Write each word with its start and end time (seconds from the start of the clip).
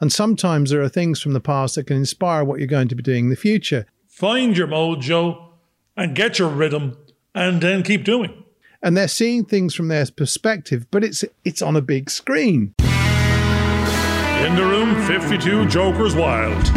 And 0.00 0.12
sometimes 0.12 0.70
there 0.70 0.82
are 0.82 0.88
things 0.88 1.20
from 1.20 1.32
the 1.32 1.40
past 1.40 1.74
that 1.74 1.86
can 1.86 1.96
inspire 1.96 2.44
what 2.44 2.58
you're 2.58 2.66
going 2.66 2.88
to 2.88 2.94
be 2.94 3.02
doing 3.02 3.24
in 3.24 3.30
the 3.30 3.36
future. 3.36 3.86
Find 4.08 4.56
your 4.56 4.68
mojo 4.68 5.52
and 5.96 6.14
get 6.14 6.38
your 6.38 6.48
rhythm 6.48 6.96
and 7.34 7.60
then 7.60 7.82
keep 7.82 8.04
doing. 8.04 8.44
And 8.82 8.96
they're 8.96 9.08
seeing 9.08 9.44
things 9.44 9.74
from 9.74 9.88
their 9.88 10.06
perspective, 10.06 10.86
but 10.90 11.02
it's 11.02 11.24
it's 11.44 11.62
on 11.62 11.74
a 11.74 11.80
big 11.80 12.10
screen. 12.10 12.74
In 12.78 14.56
the 14.56 14.64
room, 14.64 15.02
52 15.06 15.68
Jokers 15.68 16.14
Wild. 16.14 16.70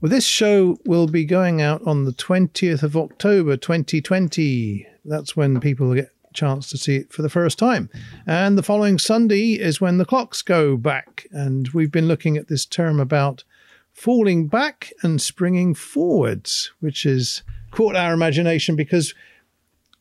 Well, 0.00 0.08
this 0.08 0.24
show 0.24 0.78
will 0.86 1.08
be 1.08 1.24
going 1.24 1.60
out 1.60 1.82
on 1.84 2.04
the 2.04 2.12
20th 2.12 2.82
of 2.82 2.96
October 2.96 3.56
2020. 3.56 4.86
That's 5.04 5.36
when 5.36 5.60
people 5.60 5.88
will 5.88 5.96
get 5.96 6.10
chance 6.32 6.68
to 6.70 6.78
see 6.78 6.96
it 6.96 7.12
for 7.12 7.22
the 7.22 7.28
first 7.28 7.58
time. 7.58 7.90
And 8.26 8.56
the 8.56 8.62
following 8.62 8.98
Sunday 8.98 9.52
is 9.52 9.80
when 9.80 9.98
the 9.98 10.04
clocks 10.04 10.42
go 10.42 10.76
back. 10.76 11.26
And 11.30 11.68
we've 11.68 11.92
been 11.92 12.08
looking 12.08 12.36
at 12.36 12.48
this 12.48 12.66
term 12.66 13.00
about 13.00 13.44
falling 13.92 14.46
back 14.46 14.92
and 15.02 15.20
springing 15.20 15.74
forwards, 15.74 16.72
which 16.80 17.02
has 17.02 17.42
caught 17.70 17.96
our 17.96 18.12
imagination 18.12 18.76
because, 18.76 19.14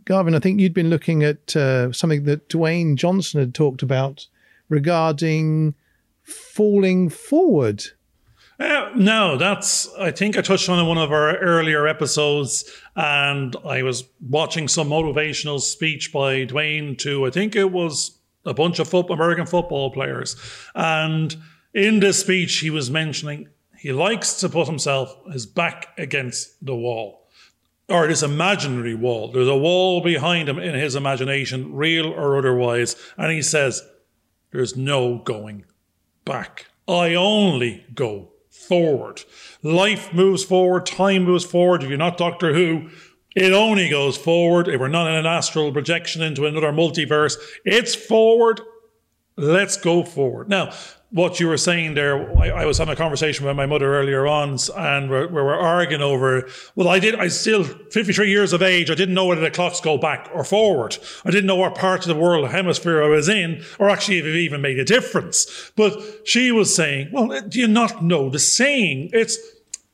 Garvin, 0.05 0.36
I 0.36 0.39
think 0.39 0.59
you'd 0.59 0.73
been 0.73 0.89
looking 0.89 1.23
at 1.23 1.55
uh, 1.55 1.91
something 1.91 2.23
that 2.23 2.50
Dwayne 2.50 2.95
Johnson 2.95 3.39
had 3.39 3.53
talked 3.53 3.81
about 3.81 4.27
regarding 4.70 5.75
falling 6.23 7.09
forward. 7.09 7.84
Uh, 8.59 8.91
no, 8.94 9.38
that's. 9.38 9.88
I 9.98 10.12
think 10.12 10.38
I 10.38 10.41
touched 10.41 10.67
on 10.67 10.80
in 10.80 10.86
one 10.86 10.98
of 10.98 11.13
our 11.13 11.38
earlier 11.38 11.88
episodes, 11.88 12.70
and 12.95 13.55
I 13.66 13.84
was 13.84 14.04
watching 14.27 14.67
some 14.67 14.90
motivational 14.90 15.62
speech 15.62 16.12
by 16.12 16.45
Dwayne 16.45 16.98
to. 17.00 17.26
I 17.26 17.30
think 17.30 17.55
it 17.55 17.72
was 17.72 18.20
a 18.45 18.53
bunch 18.53 18.80
of 18.80 18.90
football, 18.90 19.16
American 19.16 19.45
football 19.45 19.91
players, 19.91 20.36
and 20.76 21.38
in 21.73 22.02
this 22.02 22.20
speech 22.20 22.58
he 22.58 22.70
was 22.70 22.90
mentioning 22.90 23.48
he 23.77 23.94
likes 23.94 24.34
to 24.41 24.50
put 24.50 24.67
himself 24.67 25.16
his 25.31 25.45
back 25.45 25.94
against 25.98 26.66
the 26.66 26.76
wall, 26.76 27.30
or 27.88 28.08
this 28.08 28.23
imaginary 28.23 28.95
wall. 28.95 29.31
There's 29.31 29.48
a 29.48 29.55
wall 29.55 30.02
behind 30.02 30.50
him 30.50 30.59
in 30.59 30.76
his 30.76 30.95
imagination, 30.95 31.73
real 31.73 32.08
or 32.08 32.38
otherwise, 32.38 32.98
and 33.17 33.31
he 33.31 33.42
says, 33.42 33.81
"There's 34.52 34.76
no 34.76 35.20
going 35.20 35.64
back. 36.26 36.66
I 36.89 37.16
only 37.16 37.86
go 37.94 38.33
forward. 38.50 39.23
Life 39.64 40.14
moves 40.14 40.44
forward, 40.44 40.86
time 40.86 41.23
moves 41.23 41.45
forward. 41.45 41.83
If 41.83 41.89
you're 41.89 41.97
not 41.97 42.17
Doctor 42.17 42.53
Who, 42.53 42.89
it 43.36 43.53
only 43.53 43.89
goes 43.89 44.17
forward. 44.17 44.67
If 44.67 44.80
we're 44.80 44.88
not 44.88 45.08
in 45.08 45.16
an 45.16 45.25
astral 45.25 45.72
projection 45.72 46.22
into 46.22 46.45
another 46.45 46.72
multiverse, 46.72 47.36
it's 47.66 47.95
forward. 47.95 48.61
Let's 49.38 49.77
go 49.77 50.03
forward. 50.03 50.50
Now, 50.50 50.73
what 51.11 51.39
you 51.39 51.47
were 51.47 51.57
saying 51.57 51.95
there, 51.95 52.38
I, 52.39 52.49
I, 52.49 52.65
was 52.65 52.77
having 52.77 52.93
a 52.93 52.95
conversation 52.95 53.45
with 53.45 53.55
my 53.55 53.65
mother 53.65 53.95
earlier 53.95 54.27
on, 54.27 54.57
and 54.77 55.09
we 55.09 55.25
were 55.25 55.55
arguing 55.55 56.03
over. 56.03 56.47
Well, 56.75 56.88
I 56.88 56.99
did. 56.99 57.15
I 57.15 57.29
still 57.29 57.63
53 57.63 58.29
years 58.29 58.53
of 58.53 58.61
age. 58.61 58.91
I 58.91 58.95
didn't 58.95 59.15
know 59.15 59.25
whether 59.25 59.41
the 59.41 59.49
clocks 59.49 59.81
go 59.81 59.97
back 59.97 60.30
or 60.33 60.43
forward. 60.43 60.97
I 61.25 61.31
didn't 61.31 61.47
know 61.47 61.55
what 61.55 61.73
part 61.73 62.02
of 62.02 62.07
the 62.07 62.21
world 62.21 62.47
hemisphere 62.49 63.03
I 63.03 63.07
was 63.07 63.27
in, 63.27 63.63
or 63.80 63.89
actually 63.89 64.19
if 64.19 64.25
it 64.25 64.35
even 64.35 64.61
made 64.61 64.77
a 64.77 64.85
difference. 64.85 65.71
But 65.75 66.27
she 66.27 66.52
was 66.52 66.75
saying, 66.75 67.09
"Well, 67.11 67.33
eh, 67.33 67.41
do 67.47 67.59
you 67.59 67.67
not 67.67 68.03
know 68.03 68.30
the 68.30 68.39
saying? 68.39 69.09
It's." 69.13 69.37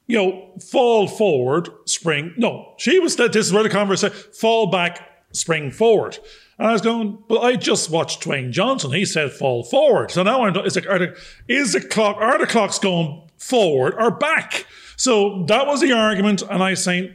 You 0.08 0.18
know, 0.18 0.50
fall 0.60 1.08
forward, 1.08 1.68
spring. 1.86 2.36
No, 2.38 2.76
she 2.78 3.00
was. 3.00 3.16
That. 3.16 3.34
This 3.34 3.48
is 3.48 3.54
where 3.54 3.64
the 3.64 3.70
conversation. 3.70 4.16
Fall 4.34 4.68
back, 4.68 5.26
spring 5.32 5.72
forward. 5.72 6.20
And 6.58 6.68
I 6.68 6.72
was 6.72 6.82
going, 6.82 7.18
but 7.28 7.42
I 7.42 7.56
just 7.56 7.90
watched 7.90 8.24
Dwayne 8.24 8.52
Johnson. 8.52 8.92
He 8.92 9.06
said 9.06 9.32
fall 9.32 9.64
forward. 9.64 10.12
So 10.12 10.24
now 10.24 10.46
I'm, 10.46 10.56
is, 10.66 10.78
it, 10.78 10.88
are 10.88 11.00
the, 11.00 11.18
is 11.48 11.74
the 11.74 11.82
clock, 11.82 12.18
are 12.18 12.38
the 12.38 12.48
clocks 12.48 12.80
going 12.80 13.30
forward 13.38 13.96
or 13.98 14.12
back? 14.12 14.66
So 14.96 15.44
that 15.48 15.68
was 15.68 15.82
the 15.82 15.92
argument. 15.92 16.42
And 16.44 16.64
I 16.64 16.74
saying, 16.76 17.14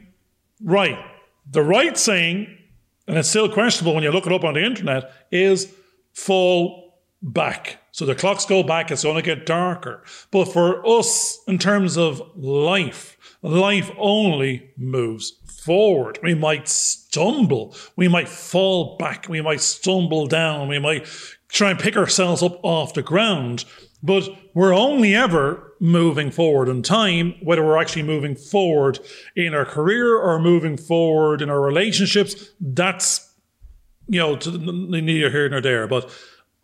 right, 0.63 0.99
the 1.51 1.63
right 1.63 1.97
saying, 1.97 2.55
and 3.07 3.17
it's 3.17 3.31
still 3.31 3.49
questionable 3.49 3.95
when 3.95 4.05
you 4.05 4.13
look 4.13 4.27
it 4.27 4.33
up 4.33 4.45
on 4.45 4.55
the 4.55 4.65
internet, 4.65 5.13
is 5.31 5.73
fall 6.13 7.01
back. 7.23 7.79
So 7.93 8.05
the 8.07 8.15
clocks 8.15 8.45
go 8.47 8.63
back, 8.63 8.91
it's 8.91 9.03
going 9.03 9.17
to 9.17 9.23
get 9.23 9.47
darker. 9.47 10.03
But 10.31 10.47
for 10.47 10.87
us, 10.87 11.41
in 11.49 11.59
terms 11.59 11.97
of 11.97 12.23
life, 12.37 13.17
life 13.43 13.91
only 13.99 14.71
moves 14.77 15.33
forward. 15.65 16.19
We 16.23 16.35
might 16.35 16.69
stumble. 16.69 17.75
We 17.97 18.09
might 18.09 18.29
fall 18.29 18.97
back. 18.97 19.29
We 19.29 19.41
might 19.41 19.61
stumble 19.61 20.27
down. 20.27 20.69
We 20.69 20.79
might 20.79 21.07
try 21.49 21.71
and 21.71 21.79
pick 21.79 21.97
ourselves 21.97 22.43
up 22.43 22.59
off 22.63 22.95
the 22.95 23.03
ground. 23.03 23.65
But 24.03 24.29
we're 24.55 24.75
only 24.75 25.15
ever 25.15 25.75
moving 25.79 26.31
forward 26.31 26.69
in 26.69 26.83
time, 26.83 27.35
whether 27.43 27.65
we're 27.65 27.81
actually 27.81 28.03
moving 28.03 28.35
forward 28.35 28.99
in 29.37 29.55
our 29.55 29.65
career 29.65 30.17
or 30.17 30.39
moving 30.39 30.77
forward 30.77 31.43
in 31.43 31.51
our 31.51 31.61
relationships. 31.61 32.51
That's, 32.61 33.31
you 34.09 34.21
know, 34.21 34.37
neither 34.37 35.31
here 35.31 35.49
nor 35.49 35.61
there. 35.61 35.87
But 35.87 36.11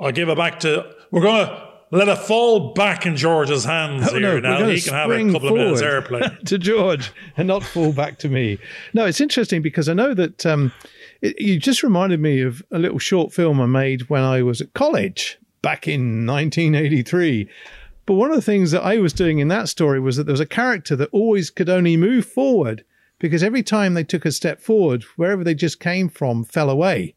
I'll 0.00 0.12
give 0.12 0.28
it 0.28 0.38
back 0.38 0.60
to, 0.60 0.94
we're 1.10 1.22
going 1.22 1.46
to 1.46 1.65
let 1.90 2.08
it 2.08 2.18
fall 2.18 2.72
back 2.72 3.06
in 3.06 3.16
George's 3.16 3.64
hands 3.64 4.08
oh, 4.08 4.18
here 4.18 4.40
no, 4.40 4.58
now. 4.58 4.66
He 4.66 4.80
can 4.80 4.92
have 4.92 5.10
a 5.10 5.32
couple 5.32 5.48
of 5.48 5.54
minutes 5.54 5.82
airplane. 5.82 6.36
to 6.46 6.58
George 6.58 7.12
and 7.36 7.46
not 7.46 7.62
fall 7.62 7.92
back 7.92 8.18
to 8.18 8.28
me. 8.28 8.58
No, 8.92 9.04
it's 9.04 9.20
interesting 9.20 9.62
because 9.62 9.88
I 9.88 9.92
know 9.92 10.14
that 10.14 10.44
um, 10.44 10.72
it, 11.22 11.40
you 11.40 11.58
just 11.58 11.82
reminded 11.82 12.20
me 12.20 12.40
of 12.40 12.62
a 12.72 12.78
little 12.78 12.98
short 12.98 13.32
film 13.32 13.60
I 13.60 13.66
made 13.66 14.08
when 14.08 14.22
I 14.22 14.42
was 14.42 14.60
at 14.60 14.74
college 14.74 15.38
back 15.62 15.86
in 15.86 16.26
1983. 16.26 17.48
But 18.04 18.14
one 18.14 18.30
of 18.30 18.36
the 18.36 18.42
things 18.42 18.70
that 18.70 18.82
I 18.82 18.98
was 18.98 19.12
doing 19.12 19.38
in 19.38 19.48
that 19.48 19.68
story 19.68 20.00
was 20.00 20.16
that 20.16 20.24
there 20.24 20.32
was 20.32 20.40
a 20.40 20.46
character 20.46 20.96
that 20.96 21.08
always 21.12 21.50
could 21.50 21.68
only 21.68 21.96
move 21.96 22.24
forward 22.24 22.84
because 23.18 23.42
every 23.42 23.62
time 23.62 23.94
they 23.94 24.04
took 24.04 24.24
a 24.24 24.32
step 24.32 24.60
forward, 24.60 25.04
wherever 25.16 25.42
they 25.42 25.54
just 25.54 25.80
came 25.80 26.08
from 26.08 26.44
fell 26.44 26.70
away. 26.70 27.14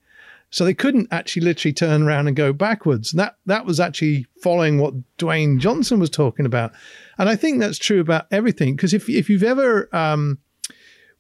So 0.52 0.66
they 0.66 0.74
couldn't 0.74 1.10
actually 1.12 1.46
literally 1.46 1.74
turn 1.74 2.04
around 2.04 2.28
and 2.28 2.36
go 2.36 2.54
backwards. 2.54 3.14
And 3.14 3.20
that, 3.20 3.36
that 3.46 3.66
was 3.66 3.80
actually 3.80 4.26
following 4.42 4.80
what 4.80 4.96
Dwayne 5.18 5.60
Johnson 5.60 6.00
was 6.00 6.10
talking 6.10 6.46
about. 6.46 6.72
And 7.18 7.30
I 7.30 7.36
think 7.36 7.60
that's 7.60 7.78
true 7.78 8.00
about 8.00 8.26
everything. 8.32 8.76
Because 8.76 8.94
if, 8.94 9.08
if 9.10 9.30
you've 9.30 9.44
ever, 9.44 9.94
um, 9.96 10.40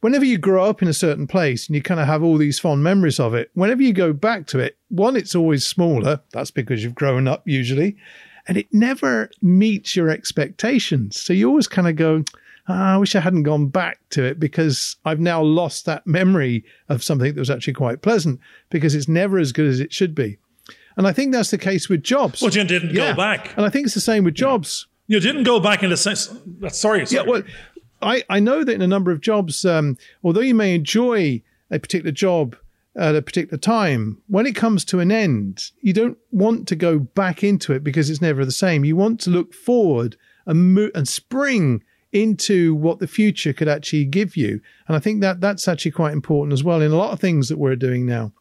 whenever 0.01 0.25
you 0.25 0.37
grow 0.37 0.65
up 0.65 0.81
in 0.81 0.87
a 0.87 0.93
certain 0.93 1.27
place 1.27 1.67
and 1.67 1.75
you 1.75 1.81
kind 1.81 1.99
of 1.99 2.07
have 2.07 2.23
all 2.23 2.37
these 2.37 2.59
fond 2.59 2.83
memories 2.83 3.19
of 3.19 3.33
it, 3.35 3.51
whenever 3.53 3.83
you 3.83 3.93
go 3.93 4.13
back 4.13 4.47
to 4.47 4.59
it, 4.59 4.77
one, 4.89 5.15
it's 5.15 5.35
always 5.35 5.65
smaller. 5.65 6.21
That's 6.31 6.51
because 6.51 6.83
you've 6.83 6.95
grown 6.95 7.27
up 7.27 7.43
usually. 7.47 7.97
And 8.47 8.57
it 8.57 8.73
never 8.73 9.29
meets 9.43 9.95
your 9.95 10.09
expectations. 10.09 11.21
So 11.21 11.33
you 11.33 11.47
always 11.47 11.67
kind 11.67 11.87
of 11.87 11.95
go, 11.95 12.23
I 12.69 12.97
wish 12.97 13.15
I 13.15 13.19
hadn't 13.19 13.43
gone 13.43 13.67
back 13.67 13.99
to 14.11 14.23
it 14.23 14.39
because 14.39 14.97
I've 15.03 15.19
now 15.19 15.41
lost 15.41 15.85
that 15.85 16.05
memory 16.05 16.63
of 16.87 17.03
something 17.03 17.33
that 17.33 17.39
was 17.39 17.49
actually 17.49 17.73
quite 17.73 18.01
pleasant 18.01 18.39
because 18.69 18.93
it's 18.93 19.07
never 19.07 19.39
as 19.39 19.51
good 19.51 19.67
as 19.67 19.79
it 19.79 19.91
should 19.91 20.13
be. 20.13 20.37
And 20.95 21.07
I 21.07 21.13
think 21.13 21.31
that's 21.31 21.51
the 21.51 21.57
case 21.57 21.89
with 21.89 22.03
jobs. 22.03 22.41
Well, 22.41 22.51
you 22.51 22.63
didn't 22.63 22.93
yeah. 22.93 23.11
go 23.11 23.17
back. 23.17 23.55
And 23.57 23.65
I 23.65 23.69
think 23.69 23.85
it's 23.85 23.95
the 23.95 24.01
same 24.01 24.23
with 24.23 24.35
jobs. 24.35 24.87
You 25.07 25.19
didn't 25.19 25.43
go 25.43 25.59
back 25.59 25.81
in 25.81 25.89
the 25.89 25.97
sense. 25.97 26.29
Sorry, 26.69 27.05
sorry. 27.05 27.05
Yeah, 27.09 27.21
well, 27.21 27.43
I, 28.01 28.23
I 28.29 28.39
know 28.39 28.63
that 28.63 28.73
in 28.73 28.81
a 28.81 28.87
number 28.87 29.11
of 29.11 29.21
jobs, 29.21 29.65
um, 29.65 29.97
although 30.23 30.41
you 30.41 30.53
may 30.53 30.75
enjoy 30.75 31.41
a 31.71 31.79
particular 31.79 32.11
job 32.11 32.55
at 32.95 33.15
a 33.15 33.21
particular 33.21 33.57
time, 33.57 34.21
when 34.27 34.45
it 34.45 34.55
comes 34.55 34.85
to 34.85 34.99
an 34.99 35.11
end, 35.11 35.71
you 35.81 35.93
don't 35.93 36.17
want 36.31 36.67
to 36.67 36.75
go 36.75 36.99
back 36.99 37.43
into 37.43 37.73
it 37.73 37.83
because 37.83 38.09
it's 38.09 38.21
never 38.21 38.45
the 38.45 38.51
same. 38.51 38.85
You 38.85 38.95
want 38.95 39.19
to 39.21 39.29
look 39.29 39.53
forward 39.53 40.17
and, 40.45 40.75
mo- 40.75 40.91
and 40.93 41.07
spring 41.07 41.83
into 42.11 42.73
what 42.75 42.99
the 42.99 43.07
future 43.07 43.53
could 43.53 43.67
actually 43.67 44.05
give 44.05 44.35
you. 44.35 44.61
And 44.87 44.95
I 44.95 44.99
think 44.99 45.21
that 45.21 45.41
that's 45.41 45.67
actually 45.67 45.91
quite 45.91 46.13
important 46.13 46.53
as 46.53 46.63
well 46.63 46.81
in 46.81 46.91
a 46.91 46.97
lot 46.97 47.11
of 47.11 47.19
things 47.19 47.49
that 47.49 47.59
we're 47.59 47.75
doing 47.75 48.05
now. 48.05 48.31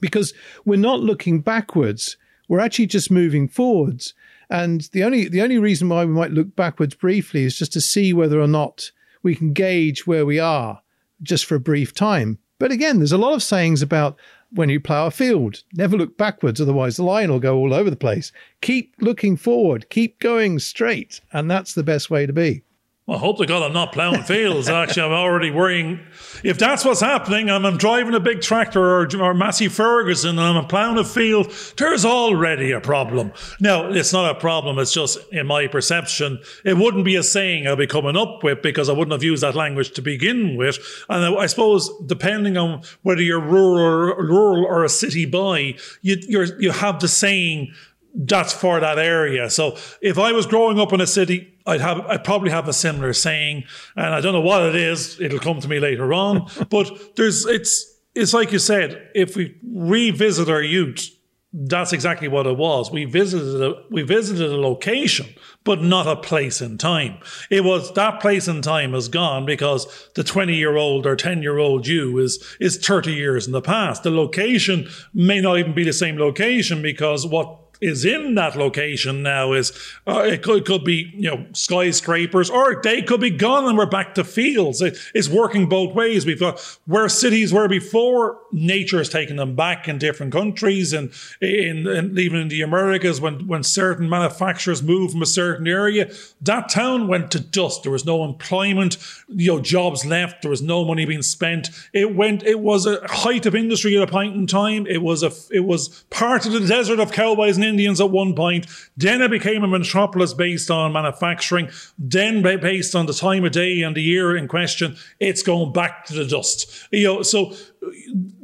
Because 0.00 0.32
we're 0.64 0.76
not 0.76 1.00
looking 1.00 1.40
backwards, 1.40 2.16
we're 2.48 2.60
actually 2.60 2.86
just 2.86 3.10
moving 3.10 3.48
forwards. 3.48 4.14
And 4.50 4.82
the 4.92 5.04
only 5.04 5.28
the 5.28 5.42
only 5.42 5.58
reason 5.58 5.88
why 5.88 6.04
we 6.04 6.12
might 6.12 6.30
look 6.30 6.54
backwards 6.54 6.94
briefly 6.94 7.44
is 7.44 7.58
just 7.58 7.72
to 7.74 7.80
see 7.80 8.12
whether 8.12 8.40
or 8.40 8.48
not 8.48 8.90
we 9.22 9.34
can 9.34 9.52
gauge 9.52 10.06
where 10.06 10.26
we 10.26 10.38
are 10.38 10.82
just 11.22 11.44
for 11.44 11.54
a 11.54 11.60
brief 11.60 11.94
time. 11.94 12.38
But 12.58 12.70
again, 12.70 12.98
there's 12.98 13.12
a 13.12 13.18
lot 13.18 13.34
of 13.34 13.42
sayings 13.42 13.82
about 13.82 14.18
when 14.50 14.68
you 14.68 14.80
plow 14.80 15.06
a 15.06 15.10
field, 15.10 15.62
never 15.72 15.96
look 15.96 16.18
backwards, 16.18 16.60
otherwise 16.60 16.96
the 16.96 17.02
line 17.02 17.30
will 17.30 17.40
go 17.40 17.56
all 17.56 17.72
over 17.72 17.88
the 17.88 17.96
place. 17.96 18.32
Keep 18.60 18.94
looking 19.00 19.36
forward, 19.36 19.88
keep 19.88 20.20
going 20.20 20.58
straight, 20.58 21.20
and 21.32 21.50
that's 21.50 21.74
the 21.74 21.82
best 21.82 22.10
way 22.10 22.26
to 22.26 22.32
be. 22.32 22.62
I 23.08 23.18
hope 23.18 23.38
to 23.38 23.46
God 23.46 23.64
I'm 23.64 23.72
not 23.72 23.92
ploughing 23.92 24.22
fields. 24.22 24.68
Actually, 24.68 25.02
I'm 25.02 25.12
already 25.12 25.50
worrying. 25.50 25.98
If 26.44 26.58
that's 26.58 26.84
what's 26.84 27.00
happening, 27.00 27.50
I'm, 27.50 27.66
I'm 27.66 27.76
driving 27.76 28.14
a 28.14 28.20
big 28.20 28.40
tractor 28.40 28.80
or, 28.80 29.08
or 29.20 29.34
Massey 29.34 29.66
Ferguson 29.66 30.38
and 30.38 30.58
I'm 30.58 30.66
ploughing 30.66 30.96
a 30.98 31.04
field, 31.04 31.52
there's 31.78 32.04
already 32.04 32.70
a 32.70 32.80
problem. 32.80 33.32
Now, 33.58 33.90
it's 33.90 34.12
not 34.12 34.30
a 34.30 34.38
problem. 34.38 34.78
It's 34.78 34.92
just 34.92 35.18
in 35.32 35.48
my 35.48 35.66
perception. 35.66 36.38
It 36.64 36.76
wouldn't 36.76 37.04
be 37.04 37.16
a 37.16 37.24
saying 37.24 37.66
I'll 37.66 37.74
be 37.74 37.88
coming 37.88 38.16
up 38.16 38.44
with 38.44 38.62
because 38.62 38.88
I 38.88 38.92
wouldn't 38.92 39.12
have 39.12 39.24
used 39.24 39.42
that 39.42 39.56
language 39.56 39.90
to 39.94 40.02
begin 40.02 40.56
with. 40.56 40.78
And 41.08 41.24
I, 41.24 41.34
I 41.34 41.46
suppose 41.46 41.90
depending 42.06 42.56
on 42.56 42.82
whether 43.02 43.20
you're 43.20 43.40
rural 43.40 43.80
or, 43.80 44.24
rural 44.24 44.64
or 44.64 44.84
a 44.84 44.88
city 44.88 45.26
boy, 45.26 45.74
you, 46.02 46.18
you 46.60 46.70
have 46.70 47.00
the 47.00 47.08
saying 47.08 47.74
that's 48.14 48.52
for 48.52 48.78
that 48.78 48.98
area. 48.98 49.50
So 49.50 49.76
if 50.00 50.18
I 50.18 50.32
was 50.32 50.46
growing 50.46 50.78
up 50.78 50.92
in 50.92 51.00
a 51.00 51.06
city, 51.06 51.51
I'd 51.66 51.80
have 51.80 52.00
I'd 52.06 52.24
probably 52.24 52.50
have 52.50 52.68
a 52.68 52.72
similar 52.72 53.12
saying, 53.12 53.64
and 53.96 54.14
I 54.14 54.20
don't 54.20 54.32
know 54.32 54.40
what 54.40 54.62
it 54.62 54.74
is. 54.74 55.20
It'll 55.20 55.38
come 55.38 55.60
to 55.60 55.68
me 55.68 55.80
later 55.80 56.12
on. 56.12 56.48
but 56.70 57.16
there's 57.16 57.46
it's 57.46 58.00
it's 58.14 58.34
like 58.34 58.52
you 58.52 58.58
said. 58.58 59.10
If 59.14 59.36
we 59.36 59.56
revisit 59.62 60.48
our 60.48 60.62
youth, 60.62 61.08
that's 61.54 61.92
exactly 61.92 62.28
what 62.28 62.46
it 62.46 62.56
was. 62.56 62.90
We 62.90 63.04
visited 63.04 63.62
a, 63.62 63.74
we 63.90 64.02
visited 64.02 64.50
a 64.50 64.56
location, 64.56 65.26
but 65.64 65.82
not 65.82 66.06
a 66.06 66.16
place 66.16 66.62
in 66.62 66.78
time. 66.78 67.18
It 67.50 67.62
was 67.62 67.92
that 67.92 68.20
place 68.20 68.48
in 68.48 68.62
time 68.62 68.94
is 68.94 69.08
gone 69.08 69.44
because 69.44 70.10
the 70.14 70.24
20 70.24 70.54
year 70.54 70.76
old 70.76 71.06
or 71.06 71.14
10 71.14 71.42
year 71.42 71.58
old 71.58 71.86
you 71.86 72.18
is, 72.18 72.56
is 72.58 72.78
30 72.78 73.12
years 73.12 73.46
in 73.46 73.52
the 73.52 73.60
past. 73.60 74.02
The 74.02 74.10
location 74.10 74.88
may 75.12 75.42
not 75.42 75.58
even 75.58 75.74
be 75.74 75.84
the 75.84 75.92
same 75.92 76.16
location 76.16 76.80
because 76.80 77.26
what 77.26 77.61
is 77.82 78.04
in 78.04 78.36
that 78.36 78.56
location 78.56 79.22
now 79.22 79.52
is 79.52 79.72
uh, 80.06 80.20
it, 80.20 80.42
could, 80.42 80.58
it 80.58 80.64
could 80.64 80.84
be 80.84 81.12
you 81.14 81.30
know 81.30 81.44
skyscrapers 81.52 82.48
or 82.48 82.80
they 82.82 83.02
could 83.02 83.20
be 83.20 83.30
gone 83.30 83.66
and 83.66 83.76
we're 83.76 83.86
back 83.86 84.14
to 84.14 84.24
fields. 84.24 84.80
It, 84.80 84.96
it's 85.14 85.28
working 85.28 85.68
both 85.68 85.94
ways. 85.94 86.24
We've 86.24 86.38
got 86.38 86.60
where 86.86 87.08
cities 87.08 87.52
were 87.52 87.68
before 87.68 88.38
nature 88.52 88.98
has 88.98 89.08
taken 89.08 89.36
them 89.36 89.56
back 89.56 89.88
in 89.88 89.98
different 89.98 90.32
countries 90.32 90.92
and 90.92 91.12
in, 91.40 92.16
even 92.18 92.40
in 92.40 92.48
the 92.48 92.62
Americas 92.62 93.20
when 93.20 93.46
when 93.48 93.64
certain 93.64 94.08
manufacturers 94.08 94.82
moved 94.82 95.12
from 95.12 95.22
a 95.22 95.26
certain 95.26 95.66
area, 95.66 96.10
that 96.40 96.68
town 96.68 97.08
went 97.08 97.30
to 97.32 97.40
dust. 97.40 97.82
There 97.82 97.92
was 97.92 98.04
no 98.04 98.24
employment, 98.24 98.96
you 99.28 99.48
know, 99.48 99.60
jobs 99.60 100.06
left. 100.06 100.42
There 100.42 100.50
was 100.50 100.62
no 100.62 100.84
money 100.84 101.04
being 101.04 101.22
spent. 101.22 101.70
It 101.92 102.14
went. 102.14 102.44
It 102.44 102.60
was 102.60 102.86
a 102.86 103.00
height 103.08 103.44
of 103.46 103.56
industry 103.56 103.96
at 103.96 104.08
a 104.08 104.10
point 104.10 104.36
in 104.36 104.46
time. 104.46 104.86
It 104.86 105.02
was 105.02 105.24
a. 105.24 105.32
It 105.50 105.64
was 105.64 106.04
part 106.10 106.46
of 106.46 106.52
the 106.52 106.60
desert 106.60 107.00
of 107.00 107.10
cowboys 107.10 107.56
and 107.56 107.64
Indians 107.72 108.00
at 108.00 108.10
one 108.10 108.34
point. 108.34 108.66
Then 108.96 109.22
it 109.22 109.30
became 109.30 109.64
a 109.64 109.68
metropolis 109.68 110.34
based 110.34 110.70
on 110.70 110.92
manufacturing. 110.92 111.70
Then 111.98 112.42
based 112.42 112.94
on 112.94 113.06
the 113.06 113.14
time 113.14 113.44
of 113.44 113.52
day 113.52 113.82
and 113.82 113.96
the 113.96 114.02
year 114.02 114.36
in 114.36 114.46
question, 114.46 114.96
it's 115.18 115.42
going 115.42 115.72
back 115.72 116.04
to 116.06 116.14
the 116.14 116.26
dust. 116.26 116.88
You 116.90 117.04
know, 117.04 117.22
so 117.22 117.54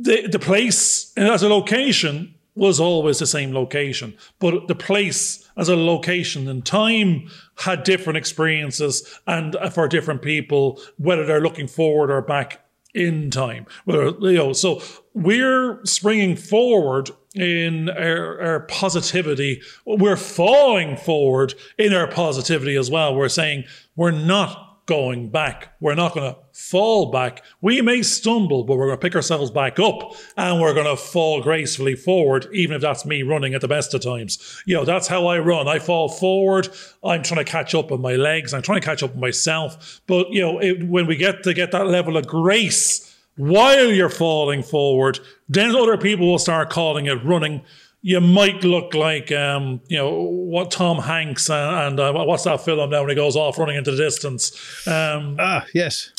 the 0.06 0.28
the 0.30 0.38
place 0.38 1.12
as 1.16 1.42
a 1.42 1.48
location 1.48 2.34
was 2.54 2.80
always 2.80 3.18
the 3.18 3.26
same 3.26 3.52
location, 3.52 4.16
but 4.40 4.66
the 4.66 4.74
place 4.74 5.48
as 5.56 5.68
a 5.68 5.76
location 5.76 6.48
and 6.48 6.64
time 6.64 7.28
had 7.56 7.84
different 7.84 8.16
experiences 8.16 9.20
and 9.26 9.54
uh, 9.56 9.70
for 9.70 9.86
different 9.86 10.22
people, 10.22 10.80
whether 10.96 11.24
they're 11.24 11.40
looking 11.40 11.68
forward 11.68 12.10
or 12.10 12.20
back 12.20 12.67
in 12.98 13.30
time. 13.30 13.66
Whether, 13.84 14.10
you 14.20 14.38
know, 14.38 14.52
so 14.52 14.82
we're 15.14 15.84
springing 15.84 16.36
forward 16.36 17.10
in 17.34 17.88
our, 17.90 18.40
our, 18.40 18.60
positivity. 18.60 19.62
We're 19.86 20.16
falling 20.16 20.96
forward 20.96 21.54
in 21.76 21.94
our 21.94 22.08
positivity 22.08 22.74
as 22.74 22.90
well. 22.90 23.14
We're 23.14 23.28
saying 23.28 23.64
we're 23.94 24.10
not 24.10 24.67
going 24.88 25.28
back. 25.28 25.74
We're 25.80 25.94
not 25.94 26.14
going 26.14 26.32
to 26.32 26.40
fall 26.52 27.12
back. 27.12 27.44
We 27.60 27.82
may 27.82 28.02
stumble, 28.02 28.64
but 28.64 28.78
we're 28.78 28.86
going 28.86 28.98
to 28.98 29.02
pick 29.02 29.14
ourselves 29.14 29.50
back 29.50 29.78
up 29.78 30.14
and 30.36 30.60
we're 30.60 30.72
going 30.72 30.86
to 30.86 30.96
fall 30.96 31.42
gracefully 31.42 31.94
forward, 31.94 32.48
even 32.54 32.74
if 32.74 32.82
that's 32.82 33.04
me 33.04 33.22
running 33.22 33.52
at 33.52 33.60
the 33.60 33.68
best 33.68 33.92
of 33.92 34.00
times. 34.00 34.62
You 34.66 34.74
know, 34.74 34.86
that's 34.86 35.06
how 35.06 35.26
I 35.26 35.38
run. 35.38 35.68
I 35.68 35.78
fall 35.78 36.08
forward. 36.08 36.70
I'm 37.04 37.22
trying 37.22 37.44
to 37.44 37.50
catch 37.50 37.74
up 37.74 37.90
with 37.90 38.00
my 38.00 38.16
legs. 38.16 38.54
I'm 38.54 38.62
trying 38.62 38.80
to 38.80 38.86
catch 38.86 39.02
up 39.02 39.10
with 39.10 39.20
myself. 39.20 40.00
But, 40.06 40.30
you 40.30 40.40
know, 40.40 40.58
it, 40.58 40.82
when 40.88 41.06
we 41.06 41.16
get 41.16 41.42
to 41.42 41.52
get 41.52 41.70
that 41.72 41.86
level 41.86 42.16
of 42.16 42.26
grace, 42.26 43.14
while 43.36 43.92
you're 43.92 44.08
falling 44.08 44.62
forward, 44.62 45.20
then 45.48 45.76
other 45.76 45.98
people 45.98 46.28
will 46.28 46.38
start 46.38 46.70
calling 46.70 47.06
it 47.06 47.22
running. 47.24 47.62
You 48.08 48.22
might 48.22 48.64
look 48.64 48.94
like, 48.94 49.30
um, 49.32 49.82
you 49.88 49.98
know, 49.98 50.22
what 50.22 50.70
Tom 50.70 50.96
Hanks 50.96 51.50
and, 51.50 51.98
and 51.98 52.00
uh, 52.00 52.24
what's 52.24 52.44
that 52.44 52.64
film 52.64 52.88
now 52.88 53.00
when 53.00 53.10
he 53.10 53.14
goes 53.14 53.36
off 53.36 53.58
running 53.58 53.76
into 53.76 53.90
the 53.90 53.98
distance? 53.98 54.50
Um, 54.86 55.36
ah, 55.38 55.66
yes. 55.74 56.10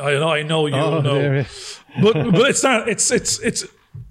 I 0.00 0.12
know, 0.12 0.28
I 0.30 0.42
know 0.42 0.66
you 0.66 0.74
oh, 0.74 1.00
know, 1.02 1.44
but 2.00 2.14
but 2.32 2.48
it's 2.48 2.62
not. 2.62 2.88
It's 2.88 3.10
it's 3.10 3.38
it's. 3.40 3.66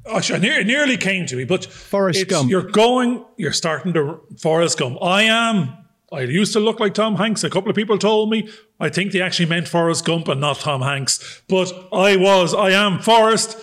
Actually, 0.05 0.47
it 0.47 0.67
nearly 0.67 0.95
came 0.95 1.25
to 1.25 1.35
me, 1.35 1.43
but 1.43 1.65
Forrest 1.65 2.27
Gump. 2.27 2.51
You're 2.51 2.69
going. 2.69 3.25
You're 3.37 3.51
starting 3.51 3.93
to 3.93 4.21
Forrest 4.37 4.77
Gump. 4.77 4.99
I 5.01 5.23
am 5.23 5.83
I 6.13 6.21
used 6.21 6.53
to 6.53 6.59
look 6.59 6.79
like 6.79 6.93
Tom 6.93 7.15
Hanks. 7.15 7.43
A 7.43 7.49
couple 7.49 7.71
of 7.71 7.75
people 7.75 7.97
told 7.97 8.29
me. 8.29 8.47
I 8.79 8.89
think 8.89 9.11
they 9.11 9.21
actually 9.21 9.47
meant 9.47 9.67
Forrest 9.67 10.05
Gump 10.05 10.27
and 10.27 10.39
not 10.39 10.59
Tom 10.59 10.81
Hanks. 10.81 11.41
But 11.49 11.73
I 11.91 12.15
was, 12.15 12.53
I 12.53 12.69
am 12.69 12.99
Forrest. 12.99 13.57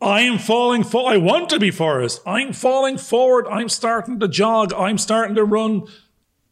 I 0.00 0.22
am 0.22 0.38
falling 0.38 0.82
for 0.82 1.10
I 1.10 1.18
want 1.18 1.50
to 1.50 1.58
be 1.58 1.70
Forrest. 1.70 2.22
I'm 2.26 2.52
falling 2.52 2.96
forward. 2.96 3.46
I'm 3.48 3.68
starting 3.68 4.18
to 4.20 4.28
jog. 4.28 4.72
I'm 4.72 4.96
starting 4.96 5.34
to 5.36 5.44
run. 5.44 5.86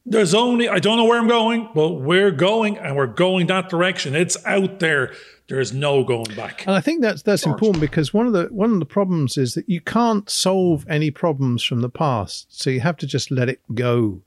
There's 0.04 0.34
only 0.34 0.68
I 0.68 0.78
don't 0.78 0.98
know 0.98 1.04
where 1.04 1.18
I'm 1.18 1.28
going, 1.28 1.70
but 1.74 1.94
we're 1.94 2.30
going 2.30 2.76
and 2.76 2.96
we're 2.96 3.06
going 3.06 3.46
that 3.46 3.68
direction. 3.68 4.14
It's 4.14 4.36
out 4.44 4.80
there. 4.80 5.14
There's 5.48 5.72
no 5.72 6.04
going 6.04 6.34
back. 6.36 6.66
And 6.66 6.76
I 6.76 6.80
think 6.80 7.00
that's 7.00 7.22
that's 7.22 7.46
important 7.46 7.80
because 7.80 8.12
one 8.12 8.26
of 8.26 8.34
the 8.34 8.48
one 8.50 8.70
of 8.70 8.80
the 8.80 8.86
problems 8.86 9.38
is 9.38 9.54
that 9.54 9.66
you 9.66 9.80
can't 9.80 10.28
solve 10.28 10.84
any 10.88 11.10
problems 11.10 11.64
from 11.64 11.80
the 11.80 11.88
past. 11.88 12.46
So 12.50 12.68
you 12.68 12.80
have 12.80 12.98
to 12.98 13.06
just 13.06 13.30
let 13.30 13.48
it 13.48 13.60
go. 13.74 14.20